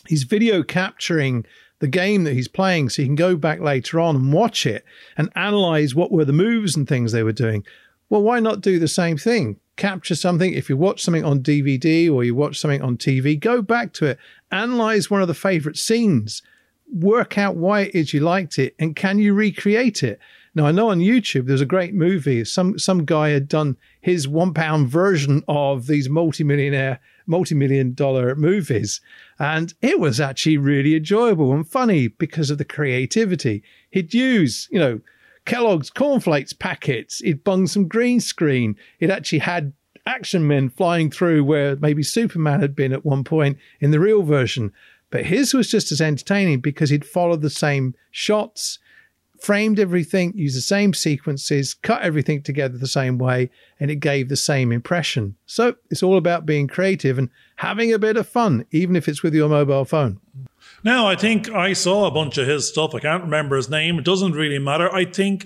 He's 0.07 0.23
video 0.23 0.63
capturing 0.63 1.45
the 1.79 1.87
game 1.87 2.23
that 2.23 2.33
he's 2.33 2.47
playing 2.47 2.89
so 2.89 3.01
he 3.01 3.07
can 3.07 3.15
go 3.15 3.35
back 3.35 3.59
later 3.59 3.99
on 3.99 4.15
and 4.15 4.33
watch 4.33 4.65
it 4.65 4.83
and 5.17 5.31
analyze 5.35 5.93
what 5.93 6.11
were 6.11 6.25
the 6.25 6.33
moves 6.33 6.75
and 6.75 6.87
things 6.87 7.11
they 7.11 7.23
were 7.23 7.31
doing. 7.31 7.63
Well, 8.09 8.23
why 8.23 8.39
not 8.39 8.61
do 8.61 8.79
the 8.79 8.87
same 8.87 9.17
thing? 9.17 9.59
Capture 9.77 10.15
something. 10.15 10.53
If 10.53 10.69
you 10.69 10.75
watch 10.75 11.01
something 11.01 11.23
on 11.23 11.41
DVD 11.41 12.11
or 12.11 12.23
you 12.23 12.35
watch 12.35 12.59
something 12.59 12.81
on 12.81 12.97
TV, 12.97 13.39
go 13.39 13.61
back 13.61 13.93
to 13.93 14.07
it, 14.07 14.19
analyze 14.51 15.09
one 15.09 15.21
of 15.21 15.27
the 15.27 15.33
favorite 15.33 15.77
scenes, 15.77 16.41
work 16.91 17.37
out 17.37 17.55
why 17.55 17.81
it 17.81 17.95
is 17.95 18.13
you 18.13 18.19
liked 18.19 18.57
it, 18.59 18.75
and 18.79 18.95
can 18.95 19.19
you 19.19 19.33
recreate 19.33 20.03
it? 20.03 20.19
Now, 20.55 20.65
I 20.65 20.71
know 20.71 20.89
on 20.89 20.97
YouTube 20.97 21.45
there's 21.45 21.61
a 21.61 21.67
great 21.67 21.93
movie. 21.93 22.43
Some 22.43 22.79
some 22.79 23.05
guy 23.05 23.29
had 23.29 23.47
done 23.47 23.77
his 24.01 24.27
one 24.27 24.55
pound 24.55 24.89
version 24.89 25.43
of 25.47 25.85
these 25.85 26.09
multi-millionaire, 26.09 26.99
multi-million 27.27 27.93
dollar 27.93 28.33
movies. 28.33 28.99
And 29.37 29.75
it 29.83 29.99
was 29.99 30.19
actually 30.19 30.57
really 30.57 30.95
enjoyable 30.95 31.53
and 31.53 31.67
funny 31.67 32.07
because 32.07 32.49
of 32.49 32.57
the 32.57 32.65
creativity. 32.65 33.61
He'd 33.91 34.15
use, 34.15 34.67
you 34.71 34.79
know, 34.79 34.99
Kellogg's 35.47 35.89
cornflakes 35.89 36.53
packets. 36.53 37.21
It 37.21 37.43
bung 37.43 37.67
some 37.67 37.87
green 37.87 38.19
screen. 38.19 38.75
It 38.99 39.09
actually 39.09 39.39
had 39.39 39.73
action 40.05 40.45
men 40.45 40.69
flying 40.69 41.09
through 41.09 41.43
where 41.43 41.75
maybe 41.77 42.03
Superman 42.03 42.59
had 42.59 42.75
been 42.75 42.93
at 42.93 43.05
one 43.05 43.23
point 43.23 43.57
in 43.79 43.91
the 43.91 43.99
real 43.99 44.23
version. 44.23 44.73
But 45.09 45.25
his 45.25 45.53
was 45.53 45.71
just 45.71 45.91
as 45.91 46.01
entertaining 46.01 46.59
because 46.59 46.89
he'd 46.89 47.05
followed 47.05 47.41
the 47.41 47.49
same 47.49 47.95
shots, 48.11 48.77
framed 49.39 49.79
everything, 49.79 50.33
used 50.35 50.57
the 50.57 50.61
same 50.61 50.93
sequences, 50.93 51.73
cut 51.73 52.01
everything 52.01 52.41
together 52.41 52.77
the 52.77 52.85
same 52.85 53.17
way, 53.17 53.49
and 53.79 53.89
it 53.89 53.97
gave 53.97 54.27
the 54.27 54.35
same 54.35 54.73
impression. 54.73 55.37
So 55.45 55.75
it's 55.89 56.03
all 56.03 56.17
about 56.17 56.45
being 56.45 56.67
creative 56.67 57.17
and 57.17 57.29
having 57.57 57.93
a 57.93 57.99
bit 57.99 58.17
of 58.17 58.27
fun, 58.27 58.65
even 58.71 58.95
if 58.95 59.07
it's 59.07 59.21
with 59.21 59.33
your 59.33 59.49
mobile 59.49 59.85
phone. 59.85 60.19
Now, 60.83 61.07
I 61.07 61.15
think 61.15 61.49
I 61.49 61.73
saw 61.73 62.05
a 62.05 62.11
bunch 62.11 62.37
of 62.37 62.47
his 62.47 62.67
stuff. 62.67 62.95
I 62.95 62.99
can't 62.99 63.23
remember 63.23 63.55
his 63.55 63.69
name. 63.69 63.99
It 63.99 64.05
doesn't 64.05 64.33
really 64.33 64.59
matter. 64.59 64.93
I 64.93 65.05
think 65.05 65.45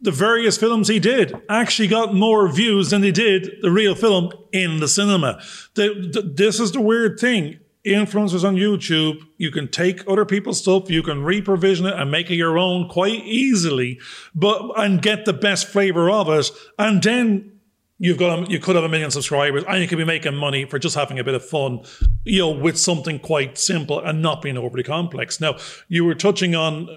the 0.00 0.12
various 0.12 0.56
films 0.56 0.88
he 0.88 1.00
did 1.00 1.34
actually 1.48 1.88
got 1.88 2.14
more 2.14 2.50
views 2.50 2.90
than 2.90 3.00
they 3.00 3.10
did 3.10 3.56
the 3.60 3.70
real 3.70 3.94
film 3.94 4.32
in 4.52 4.78
the 4.78 4.88
cinema. 4.88 5.40
The, 5.74 6.10
the, 6.12 6.22
this 6.22 6.60
is 6.60 6.72
the 6.72 6.80
weird 6.80 7.18
thing. 7.18 7.58
Influencers 7.84 8.44
on 8.44 8.56
YouTube, 8.56 9.22
you 9.38 9.50
can 9.50 9.68
take 9.68 10.06
other 10.06 10.24
people's 10.24 10.60
stuff, 10.60 10.90
you 10.90 11.02
can 11.02 11.22
reprovision 11.22 11.90
it 11.90 11.98
and 11.98 12.10
make 12.10 12.30
it 12.30 12.34
your 12.34 12.58
own 12.58 12.88
quite 12.88 13.24
easily, 13.24 13.98
but 14.34 14.72
and 14.76 15.00
get 15.00 15.24
the 15.24 15.32
best 15.32 15.68
flavor 15.68 16.10
of 16.10 16.28
it. 16.28 16.50
And 16.78 17.02
then 17.02 17.57
you've 17.98 18.18
got 18.18 18.38
a, 18.38 18.50
you 18.50 18.58
could 18.58 18.76
have 18.76 18.84
a 18.84 18.88
million 18.88 19.10
subscribers 19.10 19.64
and 19.68 19.82
you 19.82 19.88
could 19.88 19.98
be 19.98 20.04
making 20.04 20.34
money 20.34 20.64
for 20.64 20.78
just 20.78 20.94
having 20.94 21.18
a 21.18 21.24
bit 21.24 21.34
of 21.34 21.44
fun, 21.44 21.80
you 22.24 22.40
know, 22.40 22.50
with 22.50 22.78
something 22.78 23.18
quite 23.18 23.58
simple 23.58 23.98
and 24.00 24.22
not 24.22 24.42
being 24.42 24.56
overly 24.56 24.84
complex. 24.84 25.40
Now, 25.40 25.56
you 25.88 26.04
were 26.04 26.14
touching 26.14 26.54
on 26.54 26.88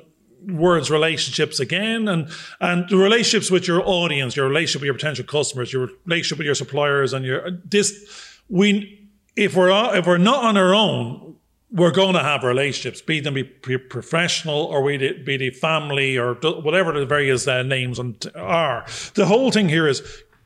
words 0.47 0.89
relationships 0.89 1.59
again 1.59 2.07
and 2.07 2.27
and 2.59 2.89
the 2.89 2.97
relationships 2.97 3.51
with 3.51 3.67
your 3.67 3.87
audience, 3.87 4.35
your 4.35 4.47
relationship 4.47 4.81
with 4.81 4.87
your 4.87 4.95
potential 4.95 5.25
customers, 5.25 5.71
your 5.71 5.89
relationship 6.05 6.39
with 6.39 6.45
your 6.45 6.55
suppliers 6.55 7.13
and 7.13 7.25
your 7.25 7.51
this 7.63 8.39
we 8.49 9.09
if 9.35 9.55
we're 9.55 9.69
if 9.95 10.07
we're 10.07 10.17
not 10.17 10.43
on 10.43 10.57
our 10.57 10.73
own, 10.73 11.35
we're 11.71 11.91
going 11.91 12.13
to 12.13 12.23
have 12.23 12.43
relationships, 12.43 13.01
be 13.01 13.19
them 13.19 13.35
be 13.35 13.43
professional 13.43 14.65
or 14.65 14.85
be 14.85 15.13
be 15.23 15.37
they 15.37 15.49
family 15.51 16.17
or 16.17 16.33
whatever 16.33 16.99
the 16.99 17.05
various 17.05 17.47
uh, 17.47 17.63
names 17.63 17.99
are. 18.35 18.85
The 19.13 19.25
whole 19.25 19.51
thing 19.51 19.69
here 19.69 19.87
is 19.87 20.01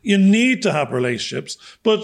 You 0.06 0.18
need 0.18 0.62
to 0.62 0.72
have 0.72 0.92
relationships, 0.92 1.58
but 1.84 2.02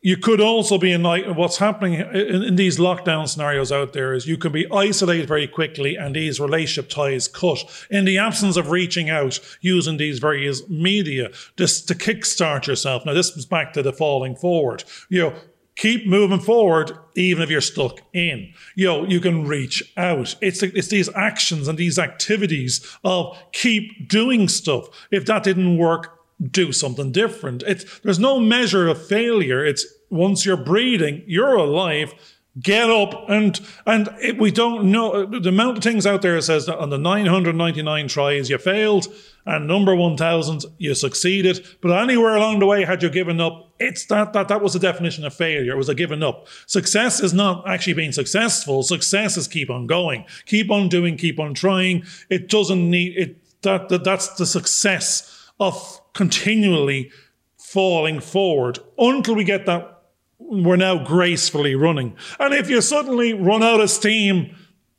you 0.00 0.16
could 0.16 0.40
also 0.40 0.78
be 0.78 0.92
in 0.92 1.02
like 1.02 1.24
what's 1.36 1.58
happening 1.58 1.94
in, 1.94 2.42
in, 2.42 2.56
these 2.56 2.78
lockdown 2.78 3.28
scenarios 3.28 3.70
out 3.70 3.92
there 3.92 4.12
is 4.12 4.26
you 4.26 4.36
can 4.36 4.50
be 4.50 4.66
isolated 4.72 5.28
very 5.28 5.46
quickly 5.46 5.96
and 5.96 6.14
these 6.14 6.40
relationship 6.40 6.90
ties 6.90 7.28
cut 7.28 7.58
in 7.88 8.04
the 8.04 8.18
absence 8.18 8.56
of 8.56 8.70
reaching 8.70 9.10
out 9.10 9.38
using 9.60 9.96
these 9.96 10.18
various 10.18 10.68
media 10.68 11.30
just 11.56 11.86
to 11.88 11.94
kickstart 11.94 12.66
yourself. 12.66 13.06
Now, 13.06 13.14
this 13.14 13.34
was 13.34 13.46
back 13.46 13.72
to 13.74 13.82
the 13.82 13.92
falling 13.92 14.34
forward. 14.34 14.82
You 15.08 15.22
know, 15.22 15.34
keep 15.76 16.06
moving 16.06 16.40
forward 16.40 16.92
even 17.14 17.42
if 17.42 17.48
you're 17.48 17.60
stuck 17.60 18.00
in 18.12 18.52
you 18.74 18.86
know 18.86 19.06
you 19.06 19.18
can 19.20 19.46
reach 19.46 19.82
out 19.96 20.36
it's 20.42 20.62
it's 20.62 20.88
these 20.88 21.08
actions 21.14 21.66
and 21.66 21.78
these 21.78 21.98
activities 21.98 22.86
of 23.04 23.34
keep 23.52 24.06
doing 24.06 24.48
stuff 24.48 24.86
if 25.10 25.24
that 25.24 25.42
didn't 25.42 25.78
work 25.78 26.21
do 26.50 26.72
something 26.72 27.12
different. 27.12 27.62
It's 27.66 28.00
there's 28.00 28.18
no 28.18 28.40
measure 28.40 28.88
of 28.88 29.06
failure. 29.06 29.64
It's 29.64 29.86
once 30.10 30.44
you're 30.44 30.56
breathing, 30.56 31.22
you're 31.26 31.54
alive. 31.54 32.14
Get 32.60 32.90
up 32.90 33.30
and 33.30 33.58
and 33.86 34.10
it, 34.20 34.38
we 34.38 34.50
don't 34.50 34.92
know 34.92 35.24
the 35.24 35.48
amount 35.48 35.78
of 35.78 35.82
things 35.82 36.06
out 36.06 36.20
there 36.20 36.38
says 36.42 36.66
that 36.66 36.78
on 36.78 36.90
the 36.90 36.98
999 36.98 38.08
tries 38.08 38.50
you 38.50 38.58
failed 38.58 39.06
and 39.46 39.66
number 39.66 39.96
1000 39.96 40.66
you 40.76 40.94
succeeded 40.94 41.66
but 41.80 41.90
anywhere 41.90 42.36
along 42.36 42.58
the 42.58 42.66
way 42.66 42.84
had 42.84 43.02
you 43.02 43.08
given 43.08 43.40
up 43.40 43.72
it's 43.80 44.04
that 44.04 44.34
that 44.34 44.48
that 44.48 44.60
was 44.60 44.74
the 44.74 44.78
definition 44.78 45.24
of 45.24 45.32
failure 45.32 45.72
it 45.72 45.78
was 45.78 45.88
a 45.88 45.94
giving 45.94 46.22
up 46.22 46.46
success 46.66 47.20
is 47.20 47.32
not 47.32 47.66
actually 47.66 47.94
being 47.94 48.12
successful 48.12 48.82
success 48.82 49.38
is 49.38 49.48
keep 49.48 49.70
on 49.70 49.86
going 49.86 50.22
keep 50.44 50.70
on 50.70 50.90
doing 50.90 51.16
keep 51.16 51.40
on 51.40 51.54
trying 51.54 52.04
it 52.28 52.50
doesn't 52.50 52.90
need 52.90 53.16
it 53.16 53.62
that, 53.62 53.88
that 53.88 54.04
that's 54.04 54.28
the 54.34 54.44
success 54.44 55.41
of 55.62 56.00
continually 56.12 57.10
falling 57.56 58.20
forward 58.20 58.78
until 58.98 59.34
we 59.34 59.44
get 59.44 59.66
that 59.66 59.92
we're 60.38 60.76
now 60.76 61.02
gracefully 61.02 61.74
running. 61.74 62.16
And 62.38 62.52
if 62.52 62.68
you 62.68 62.80
suddenly 62.80 63.32
run 63.32 63.62
out 63.62 63.80
of 63.80 63.90
steam, 63.90 64.54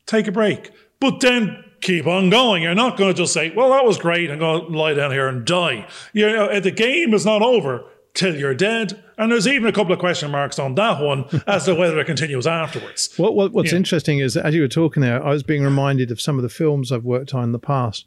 take 0.05 0.27
a 0.27 0.31
break. 0.31 0.71
But 0.99 1.19
then 1.19 1.63
keep 1.81 2.07
on 2.07 2.29
going. 2.29 2.63
You're 2.63 2.73
not 2.73 2.97
going 2.97 3.13
to 3.13 3.17
just 3.17 3.33
say, 3.33 3.53
well, 3.53 3.69
that 3.69 3.85
was 3.85 3.97
great. 3.97 4.31
I'm 4.31 4.39
going 4.39 4.71
to 4.71 4.77
lie 4.77 4.93
down 4.93 5.11
here 5.11 5.27
and 5.27 5.45
die. 5.45 5.87
You 6.13 6.27
know, 6.27 6.59
the 6.59 6.71
game 6.71 7.13
is 7.13 7.25
not 7.25 7.41
over 7.41 7.83
till 8.13 8.35
you're 8.35 8.55
dead. 8.55 9.03
And 9.17 9.31
there's 9.31 9.47
even 9.47 9.67
a 9.67 9.71
couple 9.71 9.93
of 9.93 9.99
question 9.99 10.31
marks 10.31 10.57
on 10.57 10.75
that 10.75 11.01
one 11.01 11.25
as 11.45 11.65
to 11.65 11.75
whether 11.75 11.99
it 11.99 12.05
continues 12.05 12.47
afterwards. 12.47 13.13
What, 13.17 13.35
what 13.35 13.51
what's 13.51 13.71
yeah. 13.71 13.77
interesting 13.77 14.19
is 14.19 14.35
as 14.37 14.55
you 14.55 14.61
were 14.61 14.67
talking 14.67 15.01
there, 15.01 15.23
I 15.23 15.29
was 15.29 15.43
being 15.43 15.63
reminded 15.63 16.09
of 16.09 16.19
some 16.19 16.37
of 16.37 16.43
the 16.43 16.49
films 16.49 16.91
I've 16.91 17.05
worked 17.05 17.33
on 17.33 17.43
in 17.43 17.51
the 17.51 17.59
past. 17.59 18.05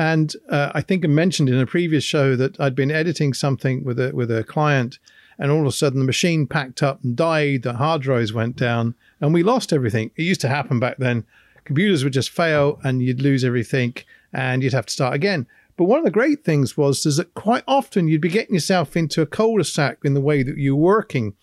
And 0.00 0.34
uh, 0.48 0.70
I 0.72 0.80
think 0.80 1.04
I 1.04 1.08
mentioned 1.08 1.50
in 1.50 1.58
a 1.58 1.66
previous 1.66 2.04
show 2.04 2.34
that 2.34 2.58
I'd 2.58 2.74
been 2.74 2.90
editing 2.90 3.34
something 3.34 3.84
with 3.84 4.00
a 4.00 4.12
with 4.14 4.30
a 4.30 4.42
client, 4.42 4.98
and 5.38 5.50
all 5.50 5.60
of 5.60 5.66
a 5.66 5.72
sudden 5.72 5.98
the 5.98 6.06
machine 6.06 6.46
packed 6.46 6.82
up 6.82 7.04
and 7.04 7.14
died. 7.14 7.64
The 7.64 7.74
hard 7.74 8.00
drives 8.00 8.32
went 8.32 8.56
down, 8.56 8.94
and 9.20 9.34
we 9.34 9.42
lost 9.42 9.74
everything. 9.74 10.10
It 10.16 10.22
used 10.22 10.40
to 10.40 10.48
happen 10.48 10.80
back 10.80 10.96
then. 10.96 11.26
Computers 11.64 12.02
would 12.02 12.14
just 12.14 12.30
fail, 12.30 12.80
and 12.82 13.02
you'd 13.02 13.20
lose 13.20 13.44
everything, 13.44 13.94
and 14.32 14.62
you'd 14.62 14.72
have 14.72 14.86
to 14.86 14.92
start 14.92 15.12
again. 15.12 15.46
But 15.76 15.84
one 15.84 15.98
of 15.98 16.06
the 16.06 16.10
great 16.10 16.44
things 16.44 16.78
was 16.78 17.04
is 17.04 17.18
that 17.18 17.34
quite 17.34 17.64
often 17.68 18.08
you'd 18.08 18.22
be 18.22 18.30
getting 18.30 18.54
yourself 18.54 18.96
into 18.96 19.20
a 19.20 19.26
cul-de-sac 19.26 19.98
in 20.02 20.14
the 20.14 20.22
way 20.22 20.42
that 20.42 20.56
you're 20.56 20.76
working. 20.76 21.34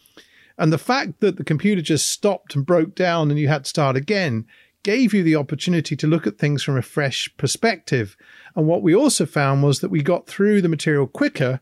And 0.58 0.74
the 0.74 0.80
fact 0.80 1.20
that 1.20 1.38
the 1.38 1.43
computer 1.43 1.84
just 1.84 2.10
stopped 2.10 2.56
and 2.56 2.65
broke 2.65 2.96
down 2.96 3.30
and 3.30 3.39
you 3.39 3.50
had 3.50 3.65
to 3.65 3.70
start 3.70 3.96
again 3.96 4.48
gave 4.88 5.13
you 5.13 5.21
the 5.21 5.36
opportunity 5.36 5.97
to 5.97 6.08
look 6.08 6.26
at 6.26 6.38
things 6.38 6.63
from 6.63 6.78
a 6.78 6.82
fresh 6.82 7.30
perspective. 7.36 8.15
And 8.56 8.67
what 8.67 8.82
we 8.82 8.95
also 8.95 9.26
found 9.26 9.62
was 9.62 9.82
that 9.82 9.91
we 9.91 10.02
got 10.02 10.28
through 10.28 10.62
the 10.62 10.69
material 10.69 11.08
quicker 11.08 11.60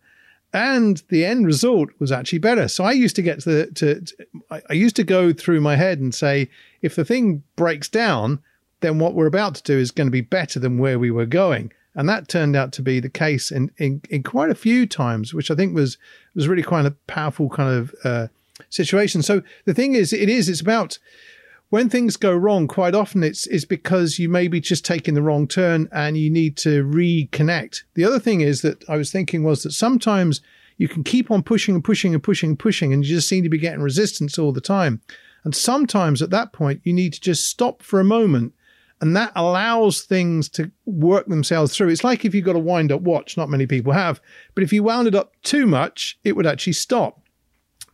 and 0.54 1.02
the 1.10 1.26
end 1.26 1.48
result 1.48 1.90
was 1.98 2.12
actually 2.12 2.38
better. 2.38 2.68
So 2.68 2.84
I 2.84 2.92
used 2.92 3.16
to 3.16 3.24
get 3.24 3.40
to, 3.40 3.50
the, 3.50 3.66
to, 3.72 4.02
to 4.02 4.28
I 4.70 4.74
used 4.74 4.96
to 4.98 5.04
go 5.04 5.34
through 5.34 5.60
my 5.60 5.76
head 5.76 6.00
and 6.00 6.14
say, 6.14 6.52
if 6.84 6.96
the 6.96 7.04
thing 7.04 7.42
breaks 7.56 7.90
down, 7.90 8.44
then 8.82 9.00
what 9.00 9.16
we're 9.16 9.26
about 9.26 9.56
to 9.56 9.64
do 9.64 9.76
is 9.76 9.90
going 9.90 10.06
to 10.06 10.12
be 10.12 10.22
better 10.22 10.60
than 10.60 10.78
where 10.78 11.00
we 11.00 11.10
were 11.10 11.26
going. 11.26 11.74
And 11.96 12.08
that 12.08 12.28
turned 12.28 12.56
out 12.56 12.74
to 12.74 12.84
be 12.84 13.00
the 13.00 13.10
case 13.10 13.50
in, 13.50 13.72
in, 13.80 14.04
in 14.12 14.22
quite 14.22 14.52
a 14.52 14.56
few 14.56 14.86
times, 14.86 15.34
which 15.34 15.50
I 15.50 15.56
think 15.56 15.74
was 15.74 15.98
was 16.36 16.48
really 16.48 16.62
quite 16.62 16.86
a 16.86 16.96
powerful 17.08 17.50
kind 17.50 17.74
of 17.76 17.96
uh, 18.04 18.28
situation. 18.70 19.24
So 19.24 19.42
the 19.66 19.74
thing 19.74 19.96
is, 19.96 20.14
it 20.14 20.30
is 20.30 20.48
it's 20.48 20.62
about 20.62 21.00
when 21.70 21.90
things 21.90 22.16
go 22.16 22.34
wrong, 22.34 22.68
quite 22.68 22.96
often 22.96 23.24
it's 23.24 23.48
it's 23.48 23.66
because 23.66 24.20
you 24.20 24.30
may 24.30 24.48
be 24.48 24.60
just 24.60 24.86
taking 24.86 25.14
the 25.14 25.22
wrong 25.22 25.48
turn 25.48 25.90
and 25.92 26.18
you 26.18 26.30
need 26.30 26.58
to 26.58 26.84
reconnect. 26.84 27.84
The 27.96 28.06
other 28.06 28.20
thing 28.20 28.42
is 28.42 28.62
that 28.62 28.88
I 28.90 28.98
was 28.98 29.12
thinking 29.12 29.44
was 29.44 29.64
that 29.64 29.72
sometimes 29.72 30.42
you 30.78 30.88
can 30.88 31.04
keep 31.04 31.32
on 31.32 31.42
pushing 31.42 31.74
and 31.76 31.84
pushing 31.84 32.14
and 32.14 32.22
pushing 32.22 32.50
and 32.52 32.60
pushing, 32.60 32.94
and 32.94 33.04
you 33.04 33.16
just 33.16 33.28
seem 33.28 33.44
to 33.44 33.50
be 33.50 33.58
getting 33.58 33.82
resistance 33.82 34.38
all 34.38 34.52
the 34.52 34.62
time. 34.62 35.02
And 35.44 35.56
sometimes 35.56 36.22
at 36.22 36.32
that 36.32 36.54
point, 36.54 36.82
you 36.84 36.94
need 36.94 37.14
to 37.14 37.22
just 37.22 37.46
stop 37.46 37.82
for 37.82 38.00
a 38.00 38.06
moment, 38.06 38.54
and 39.00 39.16
that 39.16 39.32
allows 39.36 40.02
things 40.02 40.50
to 40.50 40.72
work 40.86 41.28
themselves 41.28 41.76
through. 41.76 41.90
It's 41.90 42.04
like 42.04 42.26
if 42.26 42.36
you've 42.36 42.46
got 42.46 42.56
a 42.56 42.60
wind 42.60 42.92
up 42.92 43.02
watch, 43.02 43.38
not 43.38 43.50
many 43.50 43.66
people 43.66 43.94
have, 43.94 44.22
but 44.54 44.64
if 44.64 44.74
you 44.74 44.84
wound 44.84 45.08
it 45.08 45.16
up 45.16 45.34
too 45.44 45.66
much, 45.66 46.20
it 46.24 46.36
would 46.36 46.48
actually 46.48 46.74
stop 46.74 47.22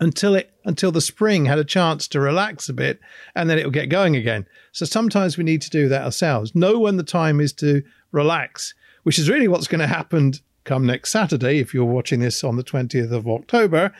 until 0.01 0.35
it 0.35 0.51
until 0.65 0.91
the 0.91 0.99
spring 0.99 1.45
had 1.45 1.59
a 1.59 1.63
chance 1.63 2.07
to 2.07 2.19
relax 2.19 2.67
a 2.67 2.73
bit 2.73 2.99
and 3.35 3.49
then 3.49 3.57
it 3.57 3.63
will 3.63 3.71
get 3.71 3.89
going 3.89 4.15
again. 4.15 4.45
So 4.73 4.85
sometimes 4.85 5.37
we 5.37 5.43
need 5.43 5.61
to 5.61 5.69
do 5.69 5.87
that 5.87 6.03
ourselves. 6.03 6.53
Know 6.53 6.79
when 6.79 6.97
the 6.97 7.03
time 7.03 7.39
is 7.39 7.53
to 7.53 7.83
relax, 8.11 8.73
which 9.03 9.17
is 9.17 9.29
really 9.29 9.47
what's 9.47 9.67
going 9.67 9.79
to 9.79 9.87
happen 9.87 10.33
come 10.63 10.85
next 10.85 11.09
Saturday 11.09 11.57
if 11.57 11.73
you're 11.73 11.85
watching 11.85 12.19
this 12.19 12.43
on 12.43 12.55
the 12.55 12.63
20th 12.63 13.11
of 13.11 13.27
October 13.27 13.91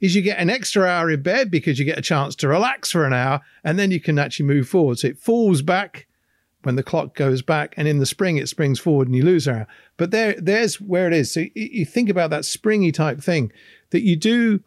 is 0.00 0.16
you 0.16 0.22
get 0.22 0.38
an 0.38 0.50
extra 0.50 0.84
hour 0.84 1.10
in 1.10 1.22
bed 1.22 1.50
because 1.50 1.78
you 1.78 1.84
get 1.84 1.98
a 1.98 2.02
chance 2.02 2.34
to 2.36 2.48
relax 2.48 2.90
for 2.90 3.04
an 3.04 3.12
hour 3.12 3.40
and 3.62 3.78
then 3.78 3.90
you 3.90 4.00
can 4.00 4.18
actually 4.18 4.46
move 4.46 4.68
forward. 4.68 4.98
So 4.98 5.08
it 5.08 5.18
falls 5.18 5.62
back 5.62 6.06
when 6.62 6.74
the 6.74 6.82
clock 6.82 7.14
goes 7.14 7.42
back 7.42 7.74
and 7.76 7.86
in 7.86 7.98
the 7.98 8.06
spring 8.06 8.36
it 8.36 8.48
springs 8.48 8.80
forward 8.80 9.06
and 9.08 9.16
you 9.16 9.24
lose 9.24 9.46
an 9.46 9.56
hour. 9.56 9.66
But 9.96 10.10
there 10.10 10.34
there's 10.38 10.80
where 10.80 11.06
it 11.06 11.12
is. 11.12 11.32
So 11.32 11.44
you 11.54 11.84
think 11.84 12.08
about 12.08 12.30
that 12.30 12.44
springy 12.44 12.92
type 12.92 13.20
thing 13.20 13.52
that 13.90 14.02
you 14.02 14.16
do 14.16 14.62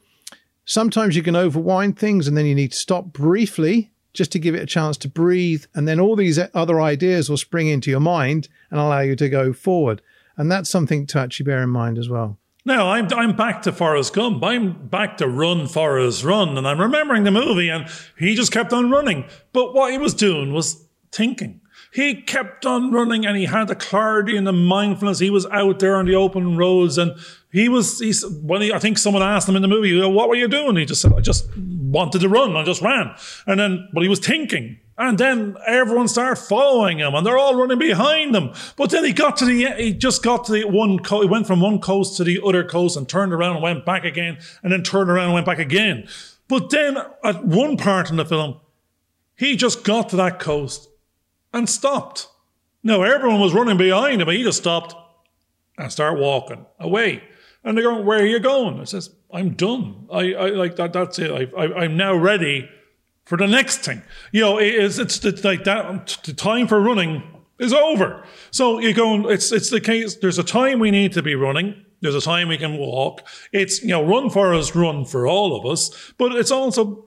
Sometimes 0.65 1.15
you 1.15 1.23
can 1.23 1.35
overwind 1.35 1.97
things 1.97 2.27
and 2.27 2.37
then 2.37 2.45
you 2.45 2.55
need 2.55 2.71
to 2.71 2.77
stop 2.77 3.05
briefly 3.05 3.91
just 4.13 4.31
to 4.33 4.39
give 4.39 4.55
it 4.55 4.61
a 4.61 4.67
chance 4.67 4.97
to 4.97 5.09
breathe. 5.09 5.65
And 5.73 5.87
then 5.87 5.99
all 5.99 6.15
these 6.15 6.39
other 6.53 6.81
ideas 6.81 7.29
will 7.29 7.37
spring 7.37 7.67
into 7.67 7.89
your 7.89 7.99
mind 7.99 8.47
and 8.69 8.79
allow 8.79 8.99
you 8.99 9.15
to 9.15 9.29
go 9.29 9.53
forward. 9.53 10.01
And 10.37 10.51
that's 10.51 10.69
something 10.69 11.07
to 11.07 11.19
actually 11.19 11.45
bear 11.45 11.63
in 11.63 11.69
mind 11.69 11.97
as 11.97 12.09
well. 12.09 12.37
Now 12.63 12.91
I'm 12.91 13.11
I'm 13.11 13.35
back 13.35 13.63
to 13.63 13.71
Forrest 13.71 14.13
Gump. 14.13 14.43
I'm 14.43 14.87
back 14.87 15.17
to 15.17 15.27
Run 15.27 15.67
Forrest 15.67 16.23
Run, 16.23 16.57
and 16.57 16.67
I'm 16.67 16.79
remembering 16.79 17.23
the 17.23 17.31
movie, 17.31 17.69
and 17.69 17.87
he 18.19 18.35
just 18.35 18.51
kept 18.51 18.71
on 18.71 18.91
running. 18.91 19.25
But 19.51 19.73
what 19.73 19.91
he 19.91 19.97
was 19.97 20.13
doing 20.13 20.53
was 20.53 20.85
thinking. 21.11 21.61
He 21.91 22.21
kept 22.21 22.65
on 22.67 22.91
running, 22.91 23.25
and 23.25 23.35
he 23.35 23.45
had 23.45 23.67
the 23.67 23.75
clarity 23.75 24.37
and 24.37 24.45
the 24.45 24.53
mindfulness. 24.53 25.17
He 25.17 25.31
was 25.31 25.47
out 25.47 25.79
there 25.79 25.95
on 25.95 26.05
the 26.05 26.13
open 26.13 26.55
roads, 26.55 26.99
and 26.99 27.13
he 27.51 27.67
was, 27.67 27.99
he's, 27.99 28.25
when 28.25 28.61
he, 28.61 28.73
I 28.73 28.79
think 28.79 28.97
someone 28.97 29.21
asked 29.21 29.47
him 29.47 29.55
in 29.55 29.61
the 29.61 29.67
movie, 29.67 29.99
what 30.05 30.29
were 30.29 30.35
you 30.35 30.47
doing? 30.47 30.77
He 30.77 30.85
just 30.85 31.01
said, 31.01 31.13
I 31.13 31.19
just 31.19 31.47
wanted 31.57 32.19
to 32.19 32.29
run. 32.29 32.55
I 32.55 32.63
just 32.63 32.81
ran. 32.81 33.13
And 33.45 33.59
then, 33.59 33.89
but 33.93 34.03
he 34.03 34.09
was 34.09 34.19
thinking. 34.19 34.79
And 34.97 35.17
then 35.17 35.57
everyone 35.67 36.07
started 36.07 36.39
following 36.39 36.99
him 36.99 37.13
and 37.13 37.25
they're 37.25 37.37
all 37.37 37.55
running 37.55 37.79
behind 37.79 38.35
him. 38.35 38.53
But 38.77 38.91
then 38.91 39.03
he 39.03 39.11
got 39.11 39.35
to 39.37 39.45
the, 39.45 39.65
he 39.77 39.93
just 39.93 40.23
got 40.23 40.45
to 40.45 40.51
the 40.53 40.63
one, 40.65 40.99
co- 40.99 41.21
he 41.21 41.27
went 41.27 41.47
from 41.47 41.59
one 41.59 41.79
coast 41.79 42.17
to 42.17 42.23
the 42.23 42.39
other 42.45 42.63
coast 42.63 42.95
and 42.95 43.09
turned 43.09 43.33
around 43.33 43.55
and 43.55 43.63
went 43.63 43.85
back 43.85 44.05
again 44.05 44.37
and 44.63 44.71
then 44.71 44.83
turned 44.83 45.09
around 45.09 45.25
and 45.25 45.33
went 45.33 45.45
back 45.45 45.59
again. 45.59 46.07
But 46.47 46.69
then 46.69 46.97
at 47.23 47.43
one 47.43 47.77
part 47.77 48.09
in 48.09 48.17
the 48.17 48.25
film, 48.25 48.59
he 49.35 49.55
just 49.55 49.83
got 49.83 50.09
to 50.09 50.15
that 50.17 50.39
coast 50.39 50.87
and 51.53 51.67
stopped. 51.67 52.27
Now 52.83 53.01
everyone 53.01 53.41
was 53.41 53.53
running 53.53 53.77
behind 53.77 54.21
him, 54.21 54.29
he 54.29 54.43
just 54.43 54.59
stopped 54.59 54.95
and 55.77 55.91
started 55.91 56.21
walking 56.21 56.65
away. 56.79 57.23
And 57.63 57.77
they're 57.77 57.83
going, 57.83 58.05
where 58.05 58.19
are 58.19 58.25
you 58.25 58.39
going? 58.39 58.79
I 58.79 58.85
says, 58.85 59.11
I'm 59.31 59.51
done. 59.51 60.07
I, 60.11 60.33
I 60.33 60.49
like 60.49 60.75
that. 60.77 60.93
That's 60.93 61.19
it. 61.19 61.31
I, 61.31 61.61
I, 61.61 61.83
I'm 61.83 61.95
now 61.95 62.15
ready 62.15 62.69
for 63.25 63.37
the 63.37 63.47
next 63.47 63.77
thing. 63.77 64.01
You 64.31 64.41
know, 64.41 64.57
it's, 64.57 64.97
it's, 64.97 65.23
it's 65.23 65.43
like 65.43 65.63
that. 65.65 65.85
Um, 65.85 66.01
the 66.23 66.33
time 66.33 66.67
for 66.67 66.81
running 66.81 67.23
is 67.59 67.71
over. 67.71 68.23
So 68.49 68.79
you're 68.79 68.93
going, 68.93 69.29
it's, 69.29 69.51
it's 69.51 69.69
the 69.69 69.79
case. 69.79 70.15
There's 70.15 70.39
a 70.39 70.43
time 70.43 70.79
we 70.79 70.89
need 70.89 71.13
to 71.13 71.21
be 71.21 71.35
running. 71.35 71.85
There's 72.01 72.15
a 72.15 72.21
time 72.21 72.47
we 72.47 72.57
can 72.57 72.77
walk. 72.77 73.27
It's, 73.51 73.83
you 73.83 73.89
know, 73.89 74.03
run 74.03 74.31
for 74.31 74.55
us, 74.55 74.75
run 74.75 75.05
for 75.05 75.27
all 75.27 75.55
of 75.55 75.71
us. 75.71 76.13
But 76.17 76.31
it's 76.31 76.49
also, 76.49 77.05